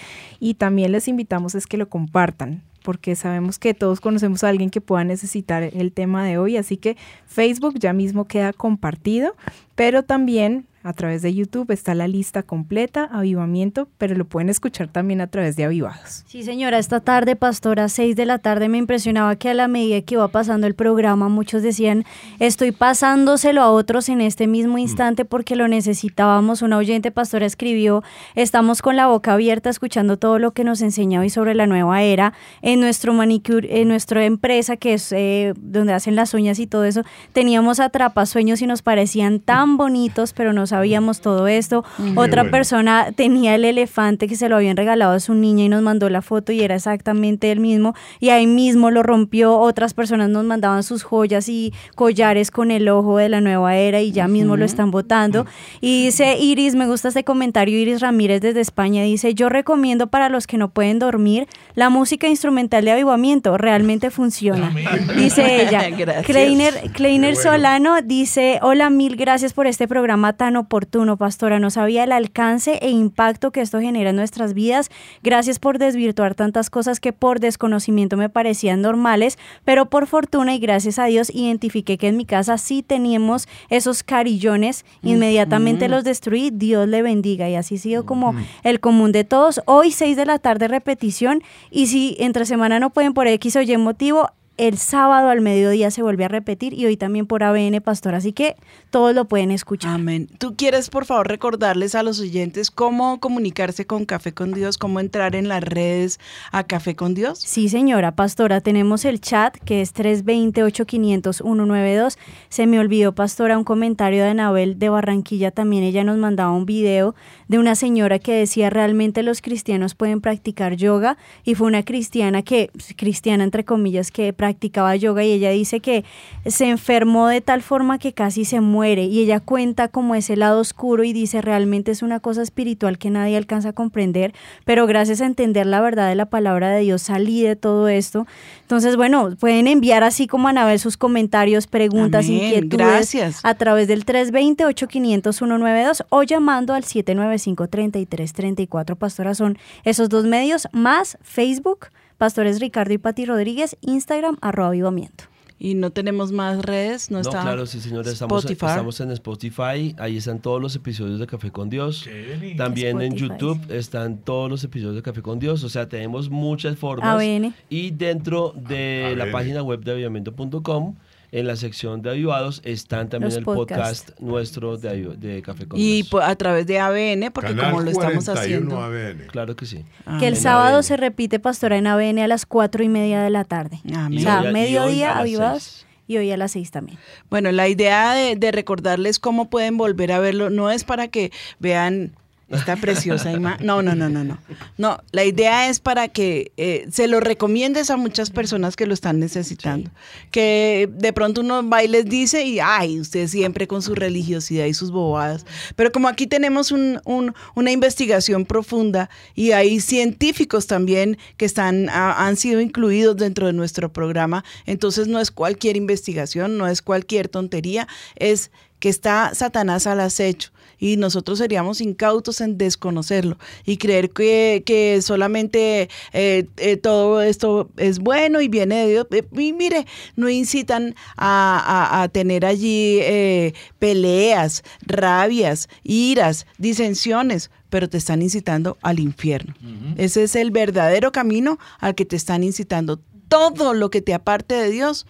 [0.41, 4.69] Y también les invitamos es que lo compartan porque sabemos que todos conocemos a alguien
[4.69, 9.35] que pueda necesitar el tema de hoy, así que Facebook ya mismo queda compartido,
[9.75, 14.89] pero también a través de YouTube está la lista completa, avivamiento, pero lo pueden escuchar
[14.89, 16.25] también a través de avivados.
[16.27, 20.03] Sí, señora, esta tarde, pastora, 6 de la tarde, me impresionaba que a la medida
[20.03, 22.05] que iba pasando el programa, muchos decían,
[22.39, 26.61] estoy pasándoselo a otros en este mismo instante porque lo necesitábamos.
[26.61, 28.03] Una oyente pastora escribió,
[28.35, 32.03] estamos con la boca abierta escuchando todo lo que nos enseña hoy sobre la nueva
[32.03, 32.35] era.
[32.61, 36.85] En nuestro manicure, en nuestra empresa, que es eh, donde hacen las uñas y todo
[36.85, 41.85] eso, teníamos atrapasueños y nos parecían tan bonitos, pero no sabíamos todo esto.
[42.15, 42.51] Otra bueno.
[42.51, 46.09] persona tenía el elefante que se lo habían regalado a su niña y nos mandó
[46.09, 49.59] la foto y era exactamente el mismo y ahí mismo lo rompió.
[49.59, 54.01] Otras personas nos mandaban sus joyas y collares con el ojo de la nueva era
[54.01, 55.47] y ya mismo lo están votando.
[55.81, 60.29] Y dice Iris, me gusta este comentario, Iris Ramírez desde España, dice, yo recomiendo para
[60.29, 64.75] los que no pueden dormir la música instrumental de avivamiento, realmente funciona.
[65.17, 65.83] Dice ella.
[66.25, 67.51] Kleiner, Kleiner bueno.
[67.51, 71.59] Solano dice, hola, mil gracias por este programa tan oportuno, pastora.
[71.59, 74.91] No sabía el alcance e impacto que esto genera en nuestras vidas.
[75.23, 80.59] Gracias por desvirtuar tantas cosas que por desconocimiento me parecían normales, pero por fortuna y
[80.59, 84.85] gracias a Dios identifiqué que en mi casa sí teníamos esos carillones.
[85.03, 86.51] Inmediatamente los destruí.
[86.51, 87.49] Dios le bendiga.
[87.49, 89.63] Y así ha sido como el común de todos.
[89.67, 91.43] Hoy, 6 de la tarde, repetición.
[91.71, 95.91] Y si entre semana no pueden por X o Y motivo, el sábado al mediodía
[95.91, 98.57] se vuelve a repetir y hoy también por ABN Pastor, así que
[98.95, 99.93] todos lo pueden escuchar.
[99.93, 100.29] Amén.
[100.39, 105.01] ¿Tú quieres, por favor, recordarles a los oyentes cómo comunicarse con Café con Dios, cómo
[105.01, 106.21] entrar en las redes
[106.53, 107.41] a Café con Dios?
[107.41, 112.17] Sí, señora pastora, tenemos el chat que es 320-8500-192.
[112.49, 115.51] Se me olvidó, pastora, un comentario de Anabel de Barranquilla.
[115.51, 117.17] También ella nos mandaba un video
[117.49, 122.43] de una señora que decía realmente los cristianos pueden practicar yoga y fue una cristiana
[122.43, 126.05] que, cristiana entre comillas, que practicaba yoga y ella dice que
[126.47, 130.61] se enfermó de tal forma que casi se muere y ella cuenta como ese lado
[130.61, 134.35] oscuro y dice realmente es una cosa espiritual que nadie alcanza a comprender,
[134.65, 138.27] pero gracias a entender la verdad de la palabra de Dios salí de todo esto.
[138.63, 143.41] Entonces, bueno, pueden enviar así como Anabel sus comentarios, preguntas, Amén, inquietudes gracias.
[143.43, 148.97] a través del 320-8500-192 o llamando al 795-3334.
[148.97, 151.89] Pastora, son esos dos medios más Facebook,
[152.19, 155.25] Pastores Ricardo y Pati Rodríguez, Instagram, arroba avivamiento.
[155.59, 158.11] Y no tenemos más redes, no, No, está claro, sí, señora.
[158.11, 159.95] Estamos, en Spotify.
[159.99, 162.09] Ahí están todos los episodios de Café con Dios.
[162.57, 163.15] También en.
[163.15, 165.63] YouTube están todos los episodios de Café con Dios.
[165.63, 167.09] O sea, tenemos muchas formas.
[167.09, 167.55] ABN.
[167.71, 170.97] Y dentro de la página web de avivamiento.com,
[171.35, 176.03] en la sección de avivados, están también Los el podcast nuestro de, Café con Y
[176.03, 176.23] Dios.
[176.23, 178.81] a través de ABN, porque Canal como lo estamos 41 haciendo.
[178.81, 179.27] ABN.
[179.33, 179.85] Claro que sí.
[180.21, 180.85] que el sábado ABN.
[180.85, 183.81] se repite Pastora en ABN a las cuatro y media de la tarde.
[183.93, 184.21] Amén.
[184.21, 186.99] O sea, hoy mediodía, a las avivados, y hoy a las seis también.
[187.31, 191.33] Bueno, la idea de, de recordarles cómo pueden volver a verlo no es para que
[191.59, 192.13] vean
[192.49, 193.67] esta preciosa imagen.
[193.67, 194.39] No, no, no, no, no.
[194.79, 198.95] No, la idea es para que eh, se lo recomiendes a muchas personas que lo
[198.95, 199.91] están necesitando.
[200.31, 204.67] Que de pronto uno va y les dice y, ay, usted siempre con su religiosidad
[204.67, 205.47] y sus bobadas.
[205.77, 211.89] Pero como aquí tenemos un- un- una investigación profunda y hay científicos también que están,
[211.89, 216.83] ha- han sido incluidos dentro de nuestro programa, entonces no es cualquier investigación, no es
[216.83, 220.51] cualquier tontería, es que está Satanás al acecho
[220.85, 227.71] y nosotros seríamos incautos en desconocerlo y creer que, que solamente eh, eh, todo esto
[227.79, 229.07] es bueno y viene de Dios.
[229.13, 231.59] Eh, Y mire, no incitan a,
[231.97, 239.55] a- a tener allí eh, peleas, rabias, iras, disensiones, pero te están incitando al infierno.
[239.97, 243.01] Ese es el verdadero camino al que te están incitando.
[243.29, 245.07] Todo lo que te aparte de Dios,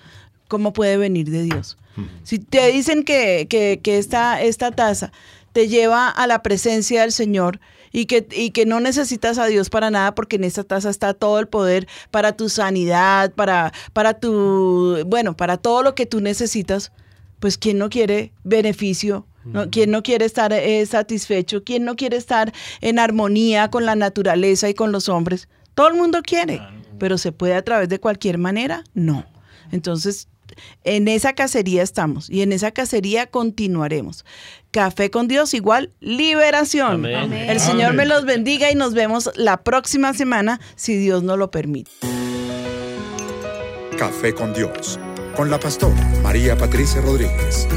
[0.46, 1.76] ¿cómo puede venir de Dios?
[2.24, 5.12] Si te dicen que, que, que esta, esta taza
[5.54, 7.60] te lleva a la presencia del Señor
[7.92, 11.14] y que, y que no necesitas a Dios para nada porque en esta taza está
[11.14, 16.20] todo el poder para tu sanidad, para, para tu, bueno, para todo lo que tú
[16.20, 16.90] necesitas,
[17.38, 19.28] pues ¿quién no quiere beneficio?
[19.44, 19.70] ¿No?
[19.70, 21.62] ¿Quién no quiere estar eh, satisfecho?
[21.62, 25.48] ¿Quién no quiere estar en armonía con la naturaleza y con los hombres?
[25.74, 26.62] Todo el mundo quiere,
[26.98, 28.82] pero ¿se puede a través de cualquier manera?
[28.94, 29.24] No.
[29.70, 30.28] Entonces,
[30.84, 34.24] en esa cacería estamos y en esa cacería continuaremos.
[34.70, 36.92] Café con Dios igual liberación.
[36.92, 37.14] Amén.
[37.16, 37.50] Amén.
[37.50, 37.96] El Señor Amén.
[37.96, 41.90] me los bendiga y nos vemos la próxima semana si Dios nos lo permite.
[43.98, 44.98] Café con Dios,
[45.36, 47.68] con la pastora María Patricia Rodríguez.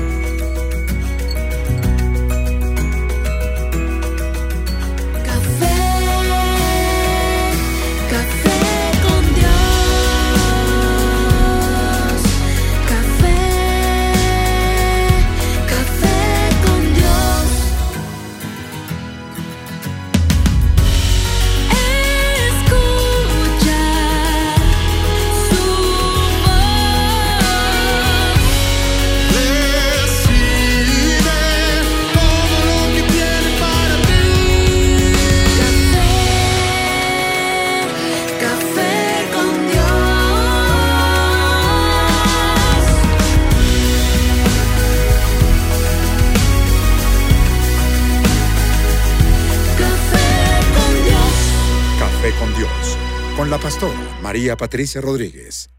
[53.38, 55.77] Con la pastora María Patricia Rodríguez.